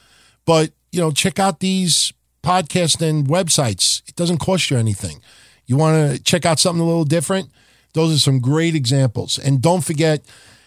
But, 0.44 0.72
you 0.90 1.00
know, 1.00 1.12
check 1.12 1.38
out 1.38 1.60
these 1.60 2.12
podcasts 2.42 3.00
and 3.00 3.28
websites. 3.28 4.02
It 4.08 4.16
doesn't 4.16 4.38
cost 4.38 4.72
you 4.72 4.76
anything. 4.76 5.20
You 5.66 5.76
want 5.76 6.10
to 6.10 6.20
check 6.20 6.44
out 6.44 6.58
something 6.58 6.82
a 6.82 6.84
little 6.84 7.04
different? 7.04 7.50
Those 7.92 8.12
are 8.16 8.18
some 8.18 8.40
great 8.40 8.74
examples. 8.74 9.38
And 9.38 9.62
don't 9.62 9.84
forget, 9.84 10.26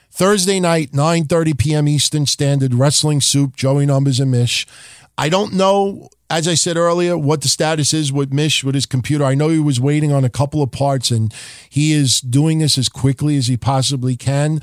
Thursday 0.09 0.61
night, 0.61 0.93
9.30 0.93 1.57
p.m. 1.57 1.89
Eastern 1.89 2.25
Standard, 2.25 2.73
Wrestling 2.73 3.19
Soup, 3.19 3.53
Joey 3.57 3.85
Numbers 3.85 4.21
and 4.21 4.31
Mish. 4.31 4.65
I 5.17 5.27
don't 5.27 5.55
know, 5.55 6.07
as 6.29 6.47
I 6.47 6.53
said 6.53 6.77
earlier, 6.77 7.17
what 7.17 7.41
the 7.41 7.49
status 7.49 7.93
is 7.93 8.13
with 8.13 8.31
Mish 8.31 8.63
with 8.63 8.75
his 8.75 8.85
computer. 8.85 9.25
I 9.25 9.35
know 9.35 9.49
he 9.49 9.59
was 9.59 9.81
waiting 9.81 10.13
on 10.13 10.23
a 10.23 10.29
couple 10.29 10.63
of 10.63 10.71
parts 10.71 11.11
and 11.11 11.33
he 11.69 11.91
is 11.91 12.21
doing 12.21 12.59
this 12.59 12.77
as 12.77 12.87
quickly 12.87 13.35
as 13.35 13.47
he 13.47 13.57
possibly 13.57 14.15
can. 14.15 14.61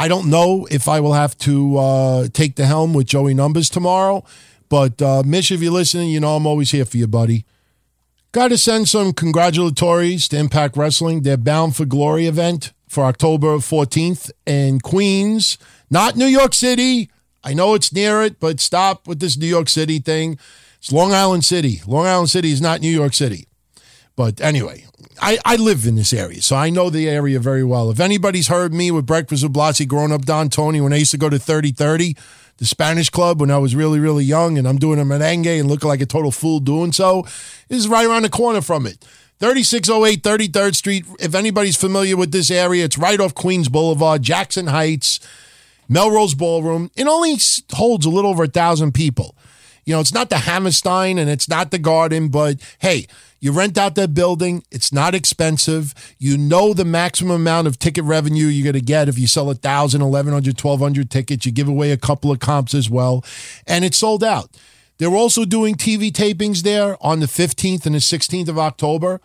I 0.00 0.08
don't 0.08 0.30
know 0.30 0.66
if 0.70 0.88
I 0.88 0.98
will 1.00 1.12
have 1.12 1.36
to 1.40 1.76
uh, 1.76 2.28
take 2.32 2.56
the 2.56 2.64
helm 2.64 2.94
with 2.94 3.06
Joey 3.06 3.34
Numbers 3.34 3.68
tomorrow, 3.68 4.24
but 4.70 5.02
uh, 5.02 5.22
Mish, 5.26 5.52
if 5.52 5.60
you're 5.60 5.74
listening, 5.74 6.08
you 6.08 6.20
know 6.20 6.36
I'm 6.36 6.46
always 6.46 6.70
here 6.70 6.86
for 6.86 6.96
you, 6.96 7.06
buddy. 7.06 7.44
Got 8.32 8.48
to 8.48 8.56
send 8.56 8.88
some 8.88 9.12
congratulatories 9.12 10.26
to 10.28 10.38
Impact 10.38 10.74
Wrestling. 10.74 11.20
Their 11.20 11.36
Bound 11.36 11.76
for 11.76 11.84
Glory 11.84 12.26
event 12.26 12.72
for 12.88 13.04
October 13.04 13.58
14th 13.58 14.30
in 14.46 14.80
Queens, 14.80 15.58
not 15.90 16.16
New 16.16 16.24
York 16.24 16.54
City. 16.54 17.10
I 17.44 17.52
know 17.52 17.74
it's 17.74 17.92
near 17.92 18.22
it, 18.22 18.40
but 18.40 18.58
stop 18.58 19.06
with 19.06 19.20
this 19.20 19.36
New 19.36 19.46
York 19.46 19.68
City 19.68 19.98
thing. 19.98 20.38
It's 20.78 20.90
Long 20.90 21.12
Island 21.12 21.44
City. 21.44 21.82
Long 21.86 22.06
Island 22.06 22.30
City 22.30 22.52
is 22.52 22.62
not 22.62 22.80
New 22.80 22.88
York 22.88 23.12
City. 23.12 23.48
But 24.16 24.40
anyway, 24.40 24.86
I, 25.20 25.38
I 25.44 25.56
live 25.56 25.86
in 25.86 25.96
this 25.96 26.12
area, 26.12 26.40
so 26.40 26.56
I 26.56 26.70
know 26.70 26.88
the 26.88 27.08
area 27.08 27.38
very 27.38 27.62
well. 27.62 27.90
If 27.90 28.00
anybody's 28.00 28.48
heard 28.48 28.72
me 28.72 28.90
with 28.90 29.06
Breakfast 29.06 29.42
with 29.42 29.52
Blasi 29.52 29.86
growing 29.86 30.12
up 30.12 30.24
Don 30.24 30.48
Tony 30.48 30.80
when 30.80 30.92
I 30.92 30.96
used 30.96 31.10
to 31.10 31.18
go 31.18 31.28
to 31.28 31.38
3030, 31.38 32.16
the 32.56 32.66
Spanish 32.66 33.10
club 33.10 33.40
when 33.40 33.50
I 33.50 33.58
was 33.58 33.74
really, 33.74 33.98
really 34.00 34.24
young, 34.24 34.56
and 34.56 34.66
I'm 34.66 34.78
doing 34.78 34.98
a 34.98 35.04
merengue 35.04 35.60
and 35.60 35.68
looking 35.68 35.88
like 35.88 36.00
a 36.00 36.06
total 36.06 36.30
fool 36.30 36.60
doing 36.60 36.92
so. 36.92 37.26
Is 37.68 37.88
right 37.88 38.06
around 38.06 38.22
the 38.22 38.30
corner 38.30 38.60
from 38.60 38.86
it. 38.86 39.04
3608 39.40 40.22
33rd 40.22 40.74
Street. 40.74 41.06
If 41.18 41.34
anybody's 41.34 41.76
familiar 41.76 42.16
with 42.16 42.32
this 42.32 42.50
area, 42.50 42.84
it's 42.84 42.98
right 42.98 43.18
off 43.20 43.34
Queens 43.34 43.68
Boulevard, 43.68 44.22
Jackson 44.22 44.66
Heights, 44.66 45.20
Melrose 45.88 46.34
Ballroom. 46.34 46.90
It 46.96 47.06
only 47.06 47.36
holds 47.72 48.04
a 48.04 48.10
little 48.10 48.30
over 48.30 48.44
a 48.44 48.48
thousand 48.48 48.92
people. 48.92 49.34
You 49.86 49.94
know, 49.94 50.00
it's 50.00 50.12
not 50.12 50.28
the 50.28 50.38
Hammerstein 50.38 51.18
and 51.18 51.30
it's 51.30 51.48
not 51.48 51.70
the 51.70 51.78
Garden, 51.78 52.28
but 52.28 52.60
hey, 52.80 53.06
you 53.40 53.52
rent 53.52 53.78
out 53.78 53.94
that 53.94 54.12
building. 54.14 54.62
It's 54.70 54.92
not 54.92 55.14
expensive. 55.14 55.94
You 56.18 56.36
know 56.36 56.74
the 56.74 56.84
maximum 56.84 57.36
amount 57.36 57.66
of 57.66 57.78
ticket 57.78 58.04
revenue 58.04 58.46
you're 58.46 58.70
going 58.70 58.80
to 58.80 58.84
get 58.84 59.08
if 59.08 59.18
you 59.18 59.26
sell 59.26 59.46
1,000, 59.46 60.02
1,100, 60.02 60.62
1,200 60.62 61.10
tickets. 61.10 61.46
You 61.46 61.52
give 61.52 61.68
away 61.68 61.90
a 61.90 61.96
couple 61.96 62.30
of 62.30 62.38
comps 62.38 62.74
as 62.74 62.90
well. 62.90 63.24
And 63.66 63.84
it's 63.84 63.96
sold 63.96 64.22
out. 64.22 64.50
They're 64.98 65.08
also 65.16 65.46
doing 65.46 65.76
TV 65.76 66.12
tapings 66.12 66.60
there 66.60 66.98
on 67.00 67.20
the 67.20 67.26
15th 67.26 67.86
and 67.86 67.94
the 67.94 68.00
16th 68.00 68.48
of 68.48 68.58
October. 68.58 69.22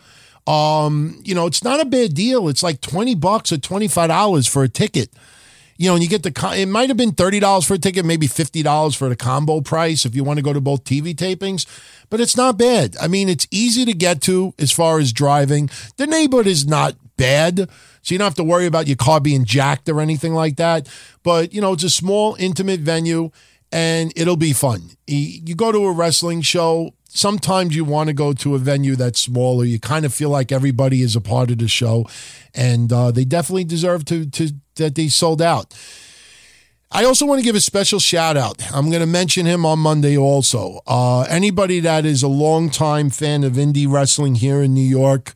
Um, 0.47 1.21
you 1.25 1.35
know, 1.35 1.47
it's 1.47 1.63
not 1.63 1.81
a 1.81 1.85
bad 1.85 2.13
deal. 2.13 2.47
It's 2.47 2.63
like 2.63 2.79
20 2.79 3.15
bucks 3.15 3.51
or 3.51 3.57
$25 3.57 4.47
for 4.47 4.63
a 4.63 4.69
ticket 4.69 5.09
you 5.77 5.89
know, 5.89 5.95
and 5.95 6.03
you 6.03 6.09
get 6.09 6.23
the, 6.23 6.33
it 6.55 6.67
might 6.67 6.89
have 6.89 6.97
been 6.97 7.11
$30 7.11 7.67
for 7.67 7.73
a 7.73 7.77
ticket, 7.77 8.05
maybe 8.05 8.27
$50 8.27 8.95
for 8.95 9.09
the 9.09 9.15
combo 9.15 9.61
price 9.61 10.05
if 10.05 10.15
you 10.15 10.23
want 10.23 10.37
to 10.37 10.43
go 10.43 10.53
to 10.53 10.61
both 10.61 10.83
TV 10.83 11.13
tapings, 11.13 11.65
but 12.09 12.21
it's 12.21 12.37
not 12.37 12.57
bad. 12.57 12.95
I 13.01 13.07
mean, 13.07 13.29
it's 13.29 13.47
easy 13.51 13.85
to 13.85 13.93
get 13.93 14.21
to 14.23 14.53
as 14.57 14.71
far 14.71 14.99
as 14.99 15.11
driving. 15.11 15.69
The 15.97 16.07
neighborhood 16.07 16.47
is 16.47 16.65
not 16.65 16.95
bad, 17.17 17.69
so 18.01 18.13
you 18.13 18.17
don't 18.17 18.25
have 18.25 18.35
to 18.35 18.43
worry 18.43 18.65
about 18.65 18.87
your 18.87 18.97
car 18.97 19.19
being 19.19 19.45
jacked 19.45 19.89
or 19.89 19.99
anything 19.99 20.33
like 20.33 20.57
that. 20.57 20.87
But, 21.23 21.53
you 21.53 21.61
know, 21.61 21.73
it's 21.73 21.83
a 21.83 21.89
small, 21.89 22.35
intimate 22.39 22.79
venue 22.79 23.31
and 23.71 24.13
it'll 24.15 24.37
be 24.37 24.53
fun. 24.53 24.91
You 25.07 25.55
go 25.55 25.71
to 25.71 25.85
a 25.85 25.91
wrestling 25.91 26.41
show, 26.41 26.93
sometimes 27.15 27.75
you 27.75 27.85
want 27.85 28.07
to 28.07 28.13
go 28.13 28.33
to 28.33 28.55
a 28.55 28.59
venue 28.59 28.95
that's 28.95 29.19
smaller. 29.19 29.65
You 29.65 29.79
kind 29.79 30.05
of 30.05 30.13
feel 30.13 30.29
like 30.29 30.51
everybody 30.51 31.01
is 31.01 31.15
a 31.15 31.21
part 31.21 31.49
of 31.49 31.57
the 31.57 31.67
show, 31.67 32.07
and 32.53 32.91
uh, 32.91 33.11
they 33.11 33.25
definitely 33.25 33.63
deserve 33.63 34.05
to 34.05 34.25
to 34.25 34.51
that 34.75 34.95
they 34.95 35.07
sold 35.07 35.41
out. 35.41 35.73
I 36.91 37.03
also 37.03 37.25
want 37.25 37.39
to 37.39 37.43
give 37.43 37.55
a 37.55 37.61
special 37.61 37.99
shout 37.99 38.37
out. 38.37 38.61
I'm 38.73 38.89
going 38.89 39.01
to 39.01 39.07
mention 39.07 39.45
him 39.45 39.65
on 39.65 39.79
Monday 39.79 40.17
also. 40.17 40.81
Uh, 40.87 41.21
anybody 41.23 41.79
that 41.81 42.05
is 42.05 42.23
a 42.23 42.27
longtime 42.27 43.09
fan 43.09 43.43
of 43.43 43.53
indie 43.53 43.89
wrestling 43.89 44.35
here 44.35 44.61
in 44.61 44.73
New 44.73 44.87
York, 44.87 45.33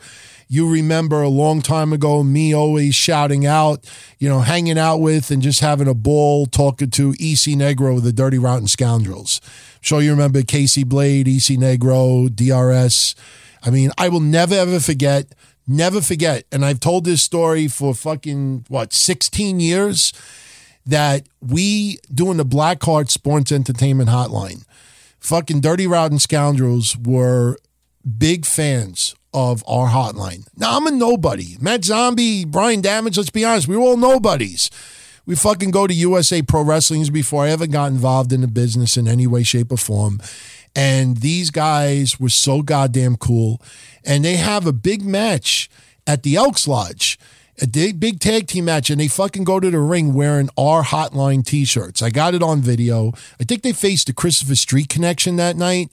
you 0.49 0.67
remember 0.69 1.21
a 1.21 1.29
long 1.29 1.61
time 1.61 1.93
ago 1.93 2.23
me 2.23 2.53
always 2.53 2.95
shouting 2.95 3.45
out, 3.45 3.87
you 4.17 4.27
know, 4.27 4.41
hanging 4.41 4.79
out 4.79 4.97
with 4.97 5.29
and 5.29 5.43
just 5.43 5.59
having 5.59 5.87
a 5.87 5.93
ball 5.93 6.47
talking 6.47 6.89
to 6.89 7.11
EC 7.11 7.55
Negro, 7.55 8.01
the 8.01 8.11
Dirty 8.11 8.39
Rotten 8.39 8.67
Scoundrels. 8.67 9.39
sure 9.79 10.01
you 10.01 10.09
remember 10.09 10.41
Casey 10.41 10.83
Blade, 10.83 11.27
EC 11.27 11.55
Negro, 11.57 12.27
DRS. 12.35 13.13
I 13.61 13.69
mean, 13.69 13.91
I 13.97 14.09
will 14.09 14.19
never 14.19 14.55
ever 14.55 14.79
forget 14.79 15.27
never 15.69 16.01
forget, 16.01 16.45
and 16.51 16.65
I've 16.65 16.79
told 16.79 17.05
this 17.05 17.21
story 17.21 17.67
for 17.67 17.93
fucking, 17.93 18.65
what, 18.67 18.91
16 18.91 19.59
years, 19.59 20.11
that 20.85 21.27
we, 21.41 21.99
doing 22.11 22.37
the 22.37 22.45
Blackheart 22.45 23.09
Sports 23.11 23.51
Entertainment 23.51 24.09
Hotline, 24.09 24.65
fucking 25.19 25.61
Dirty 25.61 25.85
Rotten 25.85 26.17
Scoundrels 26.17 26.97
were 26.97 27.57
big 28.17 28.45
fans 28.45 29.13
of 29.33 29.63
our 29.67 29.89
hotline. 29.89 30.47
Now, 30.57 30.77
I'm 30.77 30.87
a 30.87 30.91
nobody. 30.91 31.57
Matt 31.59 31.85
Zombie, 31.85 32.45
Brian 32.45 32.81
Damage, 32.81 33.17
let's 33.17 33.29
be 33.29 33.45
honest, 33.45 33.67
we 33.67 33.77
were 33.77 33.83
all 33.83 33.97
nobodies. 33.97 34.69
We 35.25 35.35
fucking 35.35 35.71
go 35.71 35.85
to 35.85 35.93
USA 35.93 36.41
Pro 36.41 36.63
Wrestlings 36.63 37.11
before 37.11 37.45
I 37.45 37.49
ever 37.49 37.67
got 37.67 37.91
involved 37.91 38.33
in 38.33 38.41
the 38.41 38.47
business 38.47 38.97
in 38.97 39.07
any 39.07 39.27
way, 39.27 39.43
shape, 39.43 39.71
or 39.71 39.77
form. 39.77 40.19
And 40.75 41.17
these 41.17 41.51
guys 41.51 42.19
were 42.19 42.29
so 42.29 42.61
goddamn 42.61 43.17
cool. 43.17 43.61
And 44.03 44.25
they 44.25 44.37
have 44.37 44.65
a 44.65 44.73
big 44.73 45.03
match 45.03 45.69
at 46.07 46.23
the 46.23 46.35
Elks 46.35 46.67
Lodge. 46.67 47.19
A 47.61 47.67
big, 47.67 48.19
tag 48.19 48.47
team 48.47 48.65
match, 48.65 48.89
and 48.89 48.99
they 48.99 49.07
fucking 49.07 49.43
go 49.43 49.59
to 49.59 49.69
the 49.69 49.79
ring 49.79 50.13
wearing 50.13 50.49
our 50.57 50.83
hotline 50.83 51.45
t 51.45 51.65
shirts. 51.65 52.01
I 52.01 52.09
got 52.09 52.33
it 52.33 52.43
on 52.43 52.61
video. 52.61 53.13
I 53.39 53.43
think 53.43 53.63
they 53.63 53.73
faced 53.73 54.07
the 54.07 54.13
Christopher 54.13 54.55
Street 54.55 54.89
connection 54.89 55.35
that 55.37 55.55
night 55.55 55.91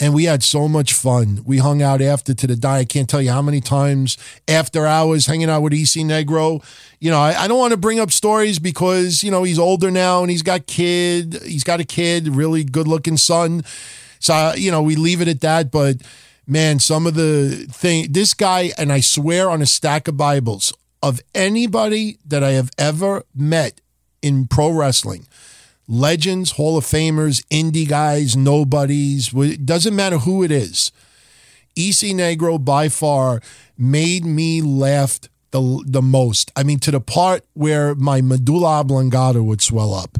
and 0.00 0.14
we 0.14 0.24
had 0.24 0.42
so 0.42 0.66
much 0.66 0.94
fun. 0.94 1.42
We 1.44 1.58
hung 1.58 1.82
out 1.82 2.00
after 2.00 2.32
to 2.32 2.46
the 2.46 2.56
die. 2.56 2.78
I 2.78 2.84
can't 2.84 3.08
tell 3.08 3.20
you 3.20 3.30
how 3.30 3.42
many 3.42 3.60
times 3.60 4.16
after 4.48 4.86
hours 4.86 5.26
hanging 5.26 5.50
out 5.50 5.62
with 5.62 5.74
EC 5.74 6.04
Negro. 6.04 6.64
You 6.98 7.10
know, 7.10 7.20
I, 7.20 7.42
I 7.42 7.48
don't 7.48 7.58
want 7.58 7.72
to 7.72 7.76
bring 7.76 8.00
up 8.00 8.10
stories 8.10 8.58
because 8.58 9.22
you 9.22 9.30
know 9.30 9.42
he's 9.42 9.58
older 9.58 9.90
now 9.90 10.22
and 10.22 10.30
he's 10.30 10.42
got 10.42 10.66
kid. 10.66 11.40
He's 11.44 11.64
got 11.64 11.80
a 11.80 11.84
kid, 11.84 12.28
really 12.28 12.64
good 12.64 12.88
looking 12.88 13.18
son. 13.18 13.62
So 14.18 14.54
you 14.56 14.70
know 14.70 14.82
we 14.82 14.96
leave 14.96 15.20
it 15.20 15.28
at 15.28 15.42
that. 15.42 15.70
But 15.70 15.96
man, 16.46 16.78
some 16.78 17.06
of 17.06 17.14
the 17.14 17.66
thing 17.70 18.06
this 18.10 18.32
guy 18.32 18.72
and 18.78 18.90
I 18.90 19.00
swear 19.00 19.50
on 19.50 19.60
a 19.60 19.66
stack 19.66 20.08
of 20.08 20.16
Bibles 20.16 20.72
of 21.02 21.20
anybody 21.34 22.18
that 22.26 22.44
I 22.44 22.52
have 22.52 22.70
ever 22.78 23.24
met 23.34 23.80
in 24.22 24.46
pro 24.46 24.70
wrestling 24.70 25.26
legends, 25.90 26.52
Hall 26.52 26.78
of 26.78 26.84
Famers, 26.84 27.44
indie 27.50 27.88
guys, 27.88 28.36
nobodies, 28.36 29.34
it 29.34 29.66
doesn't 29.66 29.96
matter 29.96 30.18
who 30.18 30.42
it 30.44 30.52
is. 30.52 30.92
EC 31.76 32.14
Negro 32.14 32.64
by 32.64 32.88
far 32.88 33.40
made 33.76 34.24
me 34.24 34.62
laugh 34.62 35.18
the, 35.50 35.84
the 35.86 36.02
most. 36.02 36.52
I 36.54 36.62
mean, 36.62 36.78
to 36.80 36.92
the 36.92 37.00
part 37.00 37.44
where 37.54 37.94
my 37.96 38.20
medulla 38.20 38.80
oblongata 38.80 39.42
would 39.42 39.60
swell 39.60 39.92
up. 39.92 40.18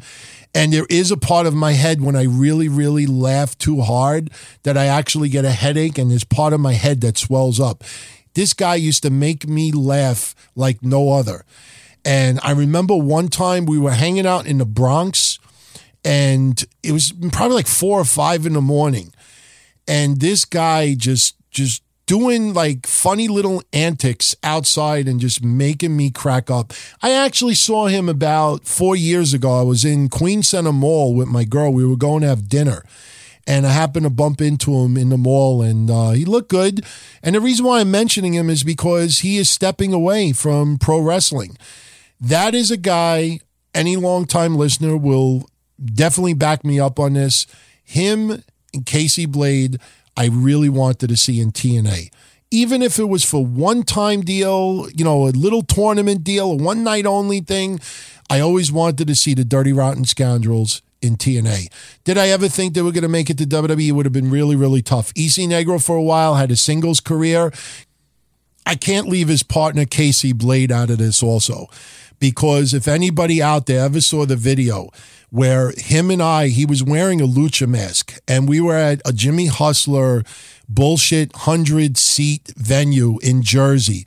And 0.53 0.73
there 0.73 0.87
is 0.91 1.13
a 1.13 1.17
part 1.17 1.47
of 1.47 1.55
my 1.55 1.73
head 1.73 2.01
when 2.01 2.17
I 2.17 2.25
really, 2.25 2.69
really 2.69 3.07
laugh 3.07 3.57
too 3.57 3.83
hard 3.83 4.31
that 4.65 4.77
I 4.77 4.87
actually 4.87 5.29
get 5.29 5.45
a 5.45 5.53
headache, 5.53 5.97
and 5.97 6.11
there's 6.11 6.25
part 6.25 6.53
of 6.53 6.59
my 6.59 6.73
head 6.73 7.01
that 7.03 7.17
swells 7.17 7.61
up. 7.61 7.85
This 8.35 8.53
guy 8.53 8.77
used 8.77 9.03
to 9.03 9.11
make 9.11 9.49
me 9.49 9.73
laugh 9.73 10.35
like 10.55 10.83
no 10.83 11.13
other. 11.13 11.45
And 12.05 12.41
I 12.43 12.53
remember 12.53 12.95
one 12.97 13.29
time 13.29 13.67
we 13.67 13.79
were 13.79 13.93
hanging 13.93 14.27
out 14.27 14.47
in 14.47 14.59
the 14.59 14.65
Bronx 14.65 15.39
and 16.05 16.65
it 16.83 16.93
was 16.93 17.13
probably 17.33 17.57
like 17.57 17.67
four 17.67 18.01
or 18.01 18.05
five 18.07 18.47
in 18.47 18.55
the 18.55 18.63
morning 18.63 19.13
and 19.91 20.21
this 20.21 20.45
guy 20.45 20.95
just 20.95 21.35
just 21.51 21.83
doing 22.07 22.55
like 22.55 22.87
funny 22.87 23.29
little 23.29 23.63
antics 23.73 24.35
outside 24.43 25.07
and 25.07 25.21
just 25.21 25.45
making 25.45 25.97
me 25.97 26.11
crack 26.11 26.51
up. 26.51 26.73
I 27.03 27.13
actually 27.13 27.55
saw 27.55 27.87
him 27.87 28.09
about 28.09 28.67
four 28.67 28.97
years 28.97 29.33
ago. 29.33 29.61
I 29.61 29.63
was 29.63 29.85
in 29.85 30.09
Queen 30.09 30.43
Center 30.43 30.73
Mall 30.73 31.15
with 31.15 31.29
my 31.29 31.45
girl. 31.45 31.73
We 31.73 31.87
were 31.87 31.97
going 31.97 32.23
to 32.23 32.29
have 32.29 32.49
dinner. 32.49 32.85
And 33.47 33.67
I 33.67 33.71
happened 33.71 34.05
to 34.05 34.11
bump 34.11 34.41
into 34.41 34.75
him 34.75 34.97
in 34.97 35.09
the 35.09 35.17
mall, 35.17 35.63
and 35.63 35.91
uh, 35.91 36.11
he 36.11 36.25
looked 36.25 36.51
good. 36.51 36.85
And 37.23 37.35
the 37.35 37.41
reason 37.41 37.65
why 37.65 37.81
I'm 37.81 37.91
mentioning 37.91 38.35
him 38.35 38.51
is 38.51 38.63
because 38.63 39.21
he 39.21 39.39
is 39.39 39.51
stepping 39.51 39.93
away 39.93 40.33
from 40.33 40.79
pro 40.79 41.01
wrestling. 41.01 41.57
That 42.21 42.55
is 42.55 42.71
a 42.71 42.77
guy 42.77 43.41
any 43.75 43.97
longtime 43.97 44.57
listener 44.57 44.97
will 44.97 45.49
definitely 45.83 46.35
back 46.35 46.65
me 46.65 46.79
up 46.79 46.99
on 46.99 47.15
this. 47.15 47.47
Him 47.85 48.43
and 48.75 48.87
Casey 48.87 49.27
Blade, 49.27 49.81
I 50.17 50.27
really 50.27 50.69
wanted 50.69 51.09
to 51.09 51.17
see 51.17 51.41
in 51.41 51.53
TNA. 51.53 52.11
Even 52.51 52.83
if 52.83 52.99
it 52.99 53.05
was 53.05 53.25
for 53.25 53.45
one 53.45 53.85
time 53.85 54.23
deal, 54.23 54.89
you 54.95 55.05
know, 55.05 55.29
a 55.29 55.31
little 55.31 55.63
tournament 55.63 56.25
deal, 56.25 56.53
a 56.53 56.57
one 56.57 56.83
night 56.83 57.07
only 57.07 57.41
thing, 57.41 57.81
I 58.29 58.41
always 58.41 58.73
wanted 58.73 59.07
to 59.09 59.15
see 59.15 59.35
the 59.35 59.45
Dirty 59.45 59.73
Rotten 59.73 60.05
Scoundrels 60.05 60.83
in 61.03 61.17
TNA. 61.17 61.73
Did 62.05 62.19
I 62.19 62.29
ever 62.29 62.49
think 62.49 62.75
they 62.75 62.83
were 62.83 62.93
going 62.93 63.03
to 63.03 63.09
make 63.09 63.31
it 63.31 63.39
to 63.39 63.45
WWE? 63.45 63.89
It 63.89 63.93
would 63.93 64.07
have 64.07 64.13
been 64.13 64.31
really, 64.31 64.57
really 64.57 64.83
tough. 64.83 65.11
EC 65.11 65.49
Negro 65.49 65.83
for 65.83 65.97
a 65.97 66.03
while 66.03 66.35
had 66.35 66.51
a 66.51 66.57
singles 66.57 67.01
career. 67.01 67.53
I 68.67 68.75
can't 68.75 69.09
leave 69.09 69.29
his 69.29 69.43
partner 69.43 69.85
Casey 69.85 70.33
Blade 70.33 70.71
out 70.71 70.91
of 70.91 70.99
this 70.99 71.23
also 71.23 71.69
because 72.21 72.75
if 72.75 72.87
anybody 72.87 73.43
out 73.43 73.67
there 73.67 73.85
ever 73.85 74.01
saw 74.01 74.27
the 74.27 74.37
video 74.37 74.91
where 75.31 75.73
him 75.77 76.11
and 76.11 76.23
I, 76.23 76.49
he 76.49 76.67
was 76.67 76.85
wearing 76.85 77.21
a 77.21 77.27
lucha 77.27 77.67
mask, 77.67 78.21
and 78.29 78.49
we 78.49 78.61
were 78.61 78.77
at 78.77 79.01
a 79.05 79.13
Jimmy 79.13 79.47
Hustler 79.47 80.23
bullshit 80.69 81.33
100 81.33 81.97
seat 81.97 82.53
venue 82.57 83.19
in 83.21 83.43
Jersey. 83.43 84.07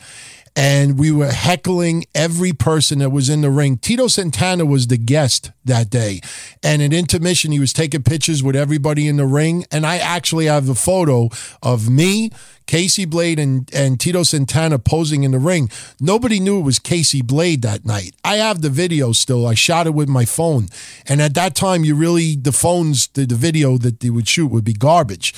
And 0.56 0.99
we 0.99 1.12
were 1.12 1.32
heckling 1.32 2.06
every 2.14 2.54
person 2.54 2.99
that 2.99 3.10
was 3.10 3.28
in 3.28 3.41
the 3.41 3.49
ring. 3.49 3.78
Tito 3.78 4.08
Santana 4.08 4.66
was 4.66 4.88
the 4.88 4.97
guest 4.97 5.51
that 5.66 5.89
day. 5.89 6.22
And 6.62 6.82
at 6.82 6.93
intermission, 6.93 7.51
he 7.51 7.60
was 7.60 7.74
taking 7.74 8.04
pictures 8.04 8.43
with 8.43 8.56
everybody 8.56 9.08
in 9.08 9.18
the 9.18 9.26
ring. 9.26 9.66
And 9.72 9.86
I 9.86 9.97
actually 9.97 10.45
have 10.45 10.70
a 10.70 10.76
photo 10.76 11.30
of 11.64 11.89
me, 11.89 12.30
Casey 12.68 13.06
Blade 13.06 13.39
and, 13.39 13.70
and 13.74 13.99
Tito 13.99 14.22
Santana 14.22 14.78
posing 14.78 15.24
in 15.24 15.32
the 15.32 15.39
ring. 15.39 15.70
Nobody 15.99 16.39
knew 16.39 16.60
it 16.60 16.64
was 16.64 16.78
Casey 16.78 17.24
Blade 17.24 17.64
that 17.64 17.84
night. 17.84 18.16
I 18.24 18.36
have 18.36 18.62
the 18.62 18.70
video 18.70 19.12
still. 19.12 19.47
I 19.47 19.56
shot 19.56 19.88
it 19.88 19.93
with 19.95 20.08
my 20.08 20.26
phone. 20.26 20.68
And 21.08 21.20
at 21.20 21.34
that 21.34 21.56
time, 21.56 21.84
you 21.84 21.95
really, 21.95 22.36
the 22.36 22.51
phones, 22.51 23.08
the, 23.08 23.26
the 23.26 23.36
video 23.36 23.78
that 23.80 24.01
they 24.01 24.12
would 24.12 24.28
shoot 24.28 24.47
would 24.47 24.64
be 24.64 24.74
garbage 24.74 25.34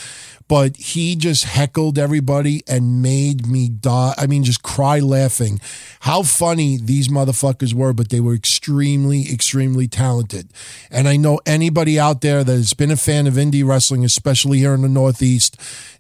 but 0.48 0.78
he 0.78 1.16
just 1.16 1.44
heckled 1.44 1.98
everybody 1.98 2.62
and 2.68 3.02
made 3.02 3.48
me 3.48 3.68
die. 3.68 4.14
I 4.18 4.28
mean, 4.28 4.44
just 4.44 4.62
cry 4.62 5.00
laughing. 5.00 5.60
How 6.02 6.22
funny 6.22 6.78
these 6.78 7.08
motherfuckers 7.08 7.74
were, 7.74 7.94
but 7.94 8.10
they 8.10 8.20
were 8.20 8.36
extremely, 8.36 9.32
extremely 9.32 9.88
talented. 9.88 10.52
And 10.92 11.08
I 11.08 11.18
know 11.18 11.40
anybody 11.46 12.00
out 12.00 12.22
there 12.22 12.44
that 12.44 12.52
has 12.52 12.74
been 12.74 12.92
a 12.92 12.98
fan 12.98 13.26
of 13.26 13.34
indie 13.36 13.66
wrestling, 13.66 14.06
especially 14.06 14.60
here 14.60 14.76
in 14.76 14.84
the 14.84 14.90
Northeast, 14.90 15.60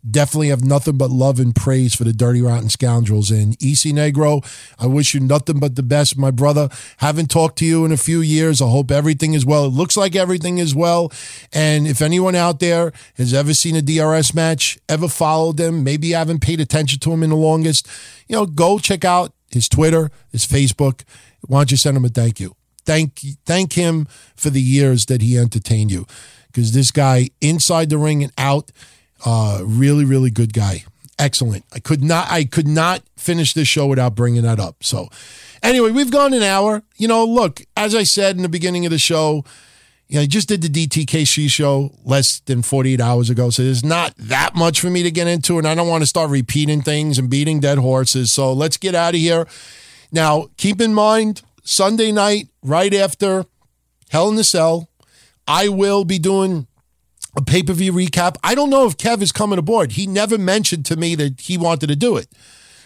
definitely 0.09 0.49
have 0.49 0.63
nothing 0.63 0.97
but 0.97 1.09
love 1.09 1.39
and 1.39 1.55
praise 1.55 1.95
for 1.95 2.03
the 2.03 2.13
Dirty 2.13 2.41
Rotten 2.41 2.69
Scoundrels. 2.69 3.31
And 3.31 3.53
EC 3.53 3.93
Negro, 3.93 4.45
I 4.77 4.85
wish 4.85 5.15
you 5.15 5.19
nothing 5.21 5.59
but 5.59 5.75
the 5.75 5.83
best, 5.83 6.17
my 6.17 6.29
brother. 6.29 6.69
Haven't 6.97 7.31
talked 7.31 7.57
to 7.59 7.65
you 7.65 7.83
in 7.83 7.91
a 7.91 7.97
few 7.97 8.21
years. 8.21 8.61
I 8.61 8.69
hope 8.69 8.91
everything 8.91 9.33
is 9.33 9.45
well. 9.45 9.65
It 9.65 9.69
looks 9.69 9.97
like 9.97 10.15
everything 10.15 10.59
is 10.59 10.75
well. 10.75 11.11
And 11.51 11.87
if 11.87 12.01
anyone 12.01 12.35
out 12.35 12.59
there 12.59 12.93
has 13.15 13.33
ever 13.33 13.55
seen 13.55 13.75
a 13.75 13.81
DRS 13.81 14.34
match, 14.35 14.77
ever 14.87 15.07
followed 15.07 15.57
them, 15.57 15.83
maybe 15.83 16.07
you 16.07 16.15
haven't 16.15 16.41
paid 16.41 16.59
attention 16.59 16.99
to 16.99 17.11
him 17.11 17.23
in 17.23 17.29
the 17.29 17.35
longest, 17.35 17.87
you 18.27 18.35
know, 18.35 18.45
go 18.45 18.77
check 18.77 19.03
out 19.03 19.33
his 19.49 19.67
Twitter, 19.69 20.11
his 20.31 20.45
Facebook. 20.45 21.03
Why 21.47 21.59
don't 21.59 21.71
you 21.71 21.77
send 21.77 21.97
him 21.97 22.05
a 22.05 22.09
thank 22.09 22.39
you? 22.39 22.55
Thank 22.85 23.21
thank 23.45 23.73
him 23.73 24.07
for 24.35 24.49
the 24.49 24.61
years 24.61 25.07
that 25.07 25.21
he 25.21 25.37
entertained 25.37 25.91
you. 25.91 26.05
Because 26.47 26.71
this 26.73 26.91
guy 26.91 27.29
inside 27.41 27.89
the 27.89 27.97
ring 27.97 28.23
and 28.23 28.31
out, 28.37 28.71
uh, 29.25 29.61
really, 29.63 30.05
really 30.05 30.29
good 30.29 30.53
guy. 30.53 30.83
Excellent. 31.17 31.63
I 31.73 31.79
could 31.79 32.03
not 32.03 32.29
I 32.29 32.43
could 32.43 32.67
not 32.67 33.01
finish 33.15 33.53
this 33.53 33.67
show 33.67 33.87
without 33.87 34.15
bringing 34.15 34.43
that 34.43 34.59
up. 34.59 34.83
So 34.83 35.09
anyway, 35.63 35.91
we've 35.91 36.11
gone 36.11 36.33
an 36.33 36.43
hour. 36.43 36.83
You 36.97 37.07
know, 37.07 37.25
look, 37.25 37.61
as 37.75 37.95
I 37.95 38.03
said 38.03 38.35
in 38.35 38.43
the 38.43 38.49
beginning 38.49 38.85
of 38.85 38.91
the 38.91 38.99
show, 38.99 39.45
you 40.07 40.17
know, 40.17 40.21
I 40.21 40.25
just 40.27 40.47
did 40.47 40.61
the 40.61 40.69
DTKC 40.69 41.49
show 41.49 41.91
less 42.03 42.39
than 42.41 42.61
48 42.61 43.01
hours 43.01 43.29
ago. 43.29 43.49
So 43.49 43.63
there's 43.63 43.83
not 43.83 44.13
that 44.17 44.55
much 44.55 44.79
for 44.79 44.89
me 44.89 45.01
to 45.03 45.11
get 45.11 45.27
into. 45.27 45.57
And 45.57 45.67
I 45.67 45.73
don't 45.73 45.87
want 45.87 46.03
to 46.03 46.07
start 46.07 46.29
repeating 46.29 46.81
things 46.81 47.17
and 47.17 47.29
beating 47.29 47.59
dead 47.59 47.79
horses. 47.79 48.31
So 48.31 48.53
let's 48.53 48.77
get 48.77 48.93
out 48.93 49.15
of 49.15 49.19
here. 49.19 49.47
Now, 50.11 50.49
keep 50.57 50.79
in 50.79 50.93
mind, 50.93 51.41
Sunday 51.63 52.11
night, 52.11 52.49
right 52.61 52.93
after 52.93 53.45
Hell 54.09 54.29
in 54.29 54.35
the 54.35 54.43
Cell, 54.43 54.89
I 55.47 55.69
will 55.69 56.05
be 56.05 56.19
doing 56.19 56.67
a 57.35 57.41
pay 57.41 57.63
per 57.63 57.73
view 57.73 57.91
recap. 57.91 58.37
I 58.43 58.53
don't 58.53 58.69
know 58.69 58.85
if 58.85 58.97
Kev 58.97 59.21
is 59.21 59.31
coming 59.31 59.59
aboard. 59.59 59.93
He 59.93 60.05
never 60.05 60.37
mentioned 60.37 60.85
to 60.87 60.95
me 60.95 61.15
that 61.15 61.41
he 61.41 61.57
wanted 61.57 61.87
to 61.87 61.95
do 61.95 62.15
it. 62.15 62.27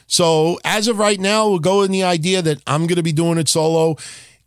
So 0.07 0.57
as 0.63 0.88
of 0.88 0.97
right 0.97 1.20
now, 1.20 1.47
we'll 1.49 1.59
go 1.59 1.84
in 1.84 1.91
the 1.91 2.03
idea 2.03 2.41
that 2.41 2.63
I'm 2.65 2.88
going 2.88 2.95
to 2.95 3.03
be 3.03 3.11
doing 3.11 3.38
it 3.38 3.47
solo. 3.47 3.97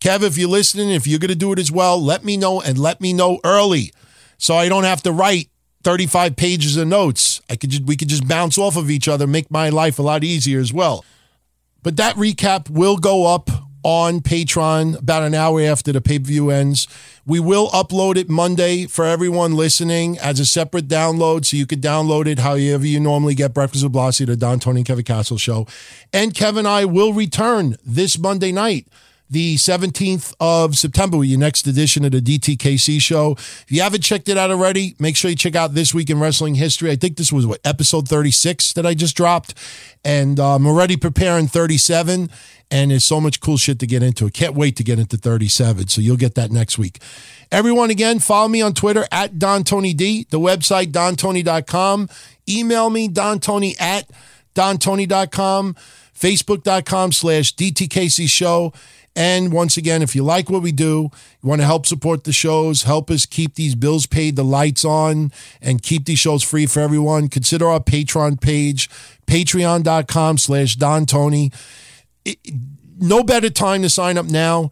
Kev, 0.03 0.25
if 0.25 0.37
you're 0.37 0.49
listening, 0.49 0.91
if 0.91 1.07
you're 1.07 1.21
going 1.21 1.29
to 1.29 1.37
do 1.37 1.53
it 1.53 1.61
as 1.61 1.71
well, 1.71 2.03
let 2.03 2.25
me 2.25 2.37
know 2.37 2.61
and 2.61 2.77
let 2.77 3.01
me 3.01 3.13
know 3.13 3.39
early 3.45 3.93
so 4.37 4.57
I 4.57 4.69
don't 4.69 4.83
have 4.83 5.01
to 5.05 5.13
write 5.13 5.49
35 5.85 6.35
pages 6.35 6.77
of 6.77 6.89
notes. 6.89 7.41
I 7.49 7.55
could 7.55 7.71
just, 7.71 7.85
we 7.85 7.97
could 7.97 8.09
just 8.09 8.27
bounce 8.27 8.59
off 8.59 8.77
of 8.77 8.91
each 8.91 9.07
other, 9.07 9.29
make 9.29 9.49
my 9.49 9.69
life 9.69 10.01
a 10.01 10.03
lot 10.03 10.25
easier 10.25 10.59
as 10.59 10.73
well. 10.73 11.05
But 11.85 11.97
that 11.99 12.17
recap 12.17 12.69
will 12.69 12.97
go 12.97 13.33
up 13.33 13.49
on 13.85 14.21
Patreon 14.21 14.99
about 14.99 15.23
an 15.23 15.35
hour 15.35 15.61
after 15.61 15.93
the 15.93 16.01
pay 16.01 16.19
per 16.19 16.25
view 16.25 16.51
ends. 16.51 16.89
We 17.25 17.39
will 17.39 17.69
upload 17.69 18.17
it 18.17 18.29
Monday 18.29 18.87
for 18.87 19.05
everyone 19.05 19.55
listening 19.55 20.19
as 20.19 20.41
a 20.41 20.47
separate 20.47 20.89
download, 20.89 21.45
so 21.45 21.57
you 21.57 21.67
could 21.67 21.81
download 21.81 22.27
it 22.27 22.41
however 22.41 22.87
you 22.87 22.99
normally 22.99 23.37
get 23.37 23.55
Breakfast 23.55 23.85
with 23.85 23.93
Blasi, 23.93 24.27
the 24.27 24.35
Don 24.35 24.59
Tony 24.59 24.81
and 24.81 24.87
Kevin 24.87 25.05
Castle 25.05 25.39
show. 25.39 25.69
And 26.13 26.35
Kevin 26.35 26.61
and 26.61 26.69
I 26.69 26.87
will 26.87 27.13
return 27.13 27.77
this 27.85 28.19
Monday 28.19 28.51
night 28.51 28.89
the 29.33 29.57
17th 29.57 30.35
of 30.41 30.77
September 30.77 31.17
with 31.17 31.29
your 31.29 31.39
next 31.39 31.67
edition 31.67 32.05
of 32.05 32.13
the 32.13 32.21
DTKC 32.21 33.01
show. 33.01 33.33
If 33.33 33.67
you 33.69 33.81
haven't 33.81 34.03
checked 34.03 34.29
it 34.29 34.37
out 34.37 34.51
already, 34.51 34.95
make 34.99 35.17
sure 35.17 35.31
you 35.31 35.37
check 35.37 35.57
out 35.57 35.73
This 35.73 35.95
Week 35.95 36.11
in 36.11 36.21
Wrestling 36.21 36.55
History. 36.57 36.91
I 36.91 36.97
think 36.97 37.17
this 37.17 37.33
was 37.33 37.47
what, 37.47 37.59
episode 37.65 38.07
36 38.07 38.75
that 38.75 38.85
I 38.85 38.93
just 38.93 39.17
dropped. 39.17 39.55
And 40.05 40.39
uh, 40.39 40.55
I'm 40.55 40.67
already 40.67 40.97
preparing 40.97 41.47
37, 41.47 42.29
and 42.71 42.91
there's 42.91 43.05
so 43.05 43.23
much 43.23 43.41
cool 43.41 43.57
shit 43.57 43.79
to 43.79 43.87
get 43.87 44.03
into. 44.03 44.27
I 44.27 44.31
can't 44.31 44.55
wait 44.55 44.77
to 44.77 44.85
get 44.85 44.99
into 44.99 45.17
37, 45.17 45.89
so 45.89 46.03
you'll 46.03 46.17
get 46.17 46.35
that 46.35 46.51
next 46.51 46.79
week. 46.79 47.01
Everyone, 47.51 47.91
again, 47.91 48.19
follow 48.19 48.49
me 48.49 48.61
on 48.61 48.75
Twitter 48.75 49.07
at 49.11 49.39
Don 49.39 49.65
Tony 49.65 49.95
D, 49.95 50.27
the 50.29 50.41
website, 50.41 50.93
dontony.com. 50.93 52.11
Email 52.47 52.91
me, 52.91 53.09
dontony 53.09 53.81
at 53.81 54.11
dontony.com. 54.55 55.75
Facebook.com 56.15 57.11
slash 57.11 57.55
DTKC 57.57 58.29
show. 58.29 58.73
And 59.15 59.53
once 59.53 59.77
again, 59.77 60.01
if 60.01 60.15
you 60.15 60.23
like 60.23 60.49
what 60.49 60.63
we 60.63 60.73
do, 60.73 61.11
you 61.43 61.49
want 61.49 61.61
to 61.61 61.67
help 61.67 61.85
support 61.85 62.25
the 62.25 62.33
shows, 62.33 62.85
help 62.85 63.11
us 63.11 63.27
keep 63.27 63.57
these 63.57 63.75
bills 63.75 64.07
paid, 64.07 64.37
the 64.37 64.45
lights 64.45 64.85
on, 64.85 65.33
and 65.61 65.83
keep 65.83 66.07
these 66.07 66.19
shows 66.19 66.43
free 66.43 66.65
for 66.67 66.81
everyone, 66.81 67.29
consider 67.29 67.69
our 67.69 67.81
Patreon 67.81 68.41
page, 68.41 68.89
patreon.com 69.27 70.39
slash 70.39 70.77
Don 70.77 71.05
Tony. 71.05 71.53
No 72.99 73.23
better 73.23 73.51
time 73.51 73.83
to 73.83 73.91
sign 73.91 74.17
up 74.17 74.27
now. 74.27 74.71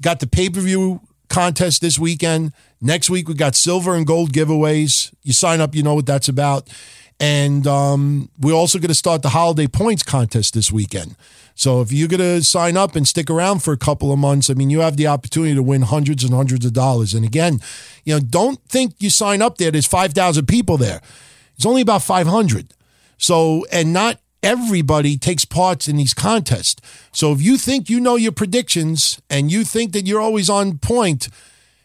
Got 0.00 0.20
the 0.20 0.26
pay 0.26 0.50
per 0.50 0.60
view 0.60 1.00
contest 1.28 1.80
this 1.80 1.98
weekend. 1.98 2.52
Next 2.80 3.08
week, 3.08 3.28
we 3.28 3.34
got 3.34 3.54
silver 3.54 3.94
and 3.94 4.06
gold 4.06 4.32
giveaways. 4.32 5.12
You 5.22 5.32
sign 5.32 5.60
up, 5.60 5.74
you 5.74 5.82
know 5.82 5.94
what 5.94 6.06
that's 6.06 6.28
about. 6.28 6.68
And 7.18 7.66
um, 7.66 8.30
we're 8.38 8.52
also 8.52 8.78
going 8.78 8.88
to 8.88 8.94
start 8.94 9.22
the 9.22 9.30
holiday 9.30 9.66
points 9.66 10.02
contest 10.02 10.54
this 10.54 10.70
weekend. 10.70 11.16
So 11.56 11.80
if 11.80 11.90
you're 11.90 12.06
going 12.06 12.20
to 12.20 12.44
sign 12.44 12.76
up 12.76 12.94
and 12.94 13.08
stick 13.08 13.30
around 13.30 13.62
for 13.62 13.72
a 13.72 13.78
couple 13.78 14.12
of 14.12 14.18
months, 14.18 14.50
I 14.50 14.54
mean, 14.54 14.68
you 14.68 14.80
have 14.80 14.98
the 14.98 15.06
opportunity 15.06 15.54
to 15.54 15.62
win 15.62 15.82
hundreds 15.82 16.22
and 16.22 16.34
hundreds 16.34 16.66
of 16.66 16.74
dollars. 16.74 17.14
And 17.14 17.24
again, 17.24 17.60
you 18.04 18.14
know, 18.14 18.20
don't 18.20 18.62
think 18.68 18.94
you 18.98 19.08
sign 19.08 19.40
up 19.40 19.56
there. 19.56 19.70
There's 19.70 19.86
5,000 19.86 20.46
people 20.46 20.76
there. 20.76 21.00
It's 21.56 21.64
only 21.64 21.80
about 21.80 22.02
500. 22.02 22.74
So, 23.16 23.64
and 23.72 23.94
not 23.94 24.20
everybody 24.42 25.16
takes 25.16 25.46
part 25.46 25.88
in 25.88 25.96
these 25.96 26.12
contests. 26.12 26.80
So 27.10 27.32
if 27.32 27.40
you 27.40 27.56
think 27.56 27.88
you 27.88 28.00
know 28.00 28.16
your 28.16 28.32
predictions 28.32 29.20
and 29.30 29.50
you 29.50 29.64
think 29.64 29.92
that 29.92 30.06
you're 30.06 30.20
always 30.20 30.50
on 30.50 30.76
point, 30.76 31.28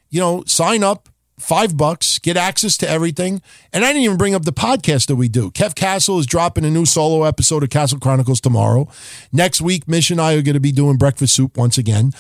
you 0.10 0.20
know, 0.20 0.44
sign 0.46 0.84
up, 0.84 1.08
five 1.42 1.76
bucks, 1.76 2.20
get 2.20 2.38
access 2.38 2.78
to 2.78 2.90
everything. 2.90 3.42
And 3.74 3.84
I 3.84 3.90
didn't 3.90 4.04
even 4.04 4.18
bring 4.18 4.36
up 4.36 4.46
the 4.46 4.54
podcast 4.54 5.08
that 5.08 5.16
we 5.16 5.28
do. 5.28 5.52
Kev 5.52 5.76
Castle 5.76 6.20
is 6.20 6.26
dropping 6.26 6.66
a 6.66 6.70
new 6.70 6.86
solo 6.86 7.24
episode 7.24 7.64
of 7.64 7.70
Castle 7.70 8.00
Chronicles 8.00 8.40
tomorrow. 8.40 8.88
Next 9.32 9.62
week, 9.62 9.88
Mish 9.88 10.12
and 10.12 10.22
I 10.22 10.34
are 10.34 10.42
going 10.42 10.54
to 10.54 10.60
be 10.60 10.72
doing 10.72 10.98
breakfast 10.98 11.36
soup 11.36 11.58
once 11.58 11.78
again. 11.78 12.14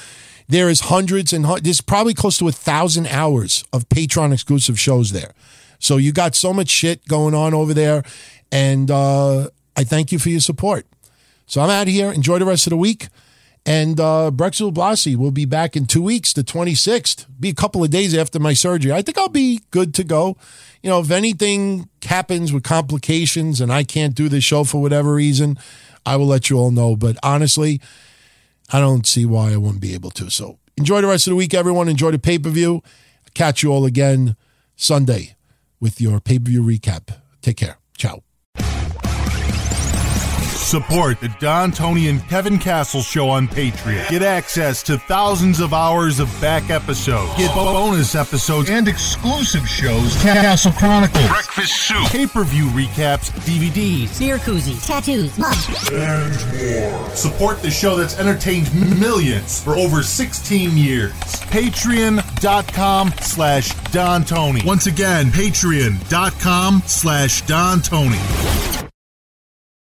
There 0.47 0.69
is 0.69 0.81
hundreds 0.81 1.31
and 1.31 1.45
there's 1.63 1.81
probably 1.81 2.13
close 2.13 2.37
to 2.39 2.47
a 2.47 2.51
thousand 2.51 3.07
hours 3.07 3.63
of 3.71 3.87
Patreon 3.89 4.33
exclusive 4.33 4.79
shows 4.79 5.11
there. 5.11 5.31
So 5.79 5.97
you 5.97 6.11
got 6.11 6.35
so 6.35 6.53
much 6.53 6.69
shit 6.69 7.07
going 7.07 7.33
on 7.33 7.53
over 7.53 7.73
there. 7.73 8.03
And 8.51 8.91
uh, 8.91 9.49
I 9.75 9.83
thank 9.83 10.11
you 10.11 10.19
for 10.19 10.29
your 10.29 10.41
support. 10.41 10.85
So 11.45 11.61
I'm 11.61 11.69
out 11.69 11.87
here. 11.87 12.11
Enjoy 12.11 12.37
the 12.39 12.45
rest 12.45 12.67
of 12.67 12.71
the 12.71 12.77
week. 12.77 13.07
And 13.65 13.99
uh, 13.99 14.31
Brexel 14.31 14.71
Blasi 14.71 15.15
will 15.15 15.31
be 15.31 15.45
back 15.45 15.75
in 15.75 15.85
two 15.85 16.01
weeks, 16.01 16.33
the 16.33 16.43
26th. 16.43 17.27
Be 17.39 17.49
a 17.49 17.53
couple 17.53 17.83
of 17.83 17.91
days 17.91 18.15
after 18.15 18.39
my 18.39 18.53
surgery. 18.53 18.91
I 18.91 19.01
think 19.01 19.17
I'll 19.17 19.29
be 19.29 19.61
good 19.69 19.93
to 19.95 20.03
go. 20.03 20.35
You 20.81 20.89
know, 20.89 20.99
if 20.99 21.11
anything 21.11 21.87
happens 22.03 22.51
with 22.51 22.63
complications 22.63 23.61
and 23.61 23.71
I 23.71 23.83
can't 23.83 24.15
do 24.15 24.29
the 24.29 24.41
show 24.41 24.63
for 24.63 24.81
whatever 24.81 25.13
reason, 25.13 25.59
I 26.05 26.15
will 26.15 26.25
let 26.25 26.49
you 26.49 26.57
all 26.57 26.71
know. 26.71 26.95
But 26.95 27.17
honestly, 27.21 27.79
I 28.73 28.79
don't 28.79 29.05
see 29.05 29.25
why 29.25 29.53
I 29.53 29.57
wouldn't 29.57 29.81
be 29.81 29.93
able 29.93 30.11
to. 30.11 30.31
So 30.31 30.57
enjoy 30.75 31.01
the 31.01 31.07
rest 31.07 31.27
of 31.27 31.31
the 31.31 31.35
week, 31.35 31.53
everyone. 31.53 31.87
Enjoy 31.87 32.09
the 32.09 32.19
pay 32.19 32.39
per 32.39 32.49
view. 32.49 32.81
Catch 33.35 33.61
you 33.61 33.71
all 33.71 33.85
again 33.85 34.35
Sunday 34.75 35.35
with 35.79 36.01
your 36.01 36.19
pay 36.19 36.39
per 36.39 36.45
view 36.45 36.63
recap. 36.63 37.15
Take 37.43 37.57
care. 37.57 37.77
Ciao. 37.95 38.23
Support 40.71 41.19
the 41.19 41.27
Don 41.41 41.73
Tony 41.73 42.07
and 42.07 42.25
Kevin 42.29 42.57
Castle 42.57 43.01
show 43.01 43.27
on 43.27 43.49
Patreon. 43.49 44.09
Get 44.09 44.21
access 44.21 44.81
to 44.83 44.97
thousands 44.97 45.59
of 45.59 45.73
hours 45.73 46.21
of 46.21 46.29
back 46.39 46.69
episodes. 46.69 47.35
Get 47.37 47.53
bonus 47.53 48.15
episodes 48.15 48.69
and 48.69 48.87
exclusive 48.87 49.67
shows. 49.67 50.15
Castle 50.21 50.71
Chronicles. 50.71 51.27
Breakfast 51.27 51.75
soup. 51.75 52.07
Pay-per-view 52.07 52.67
recaps, 52.67 53.31
DVDs, 53.41 54.17
Beer 54.17 54.37
koozies, 54.37 54.87
tattoos, 54.87 55.37
mugs. 55.37 55.89
and 55.91 56.31
more. 56.53 57.09
Support 57.17 57.61
the 57.61 57.69
show 57.69 57.97
that's 57.97 58.17
entertained 58.17 58.73
millions 58.97 59.61
for 59.61 59.75
over 59.75 60.01
16 60.01 60.77
years. 60.77 61.11
Patreon.com 61.51 63.11
slash 63.19 63.73
Don 63.91 64.23
Tony. 64.23 64.61
Once 64.63 64.87
again, 64.87 65.31
patreon.com 65.31 66.81
slash 66.85 67.41
Don 67.41 67.81
Tony. 67.81 68.90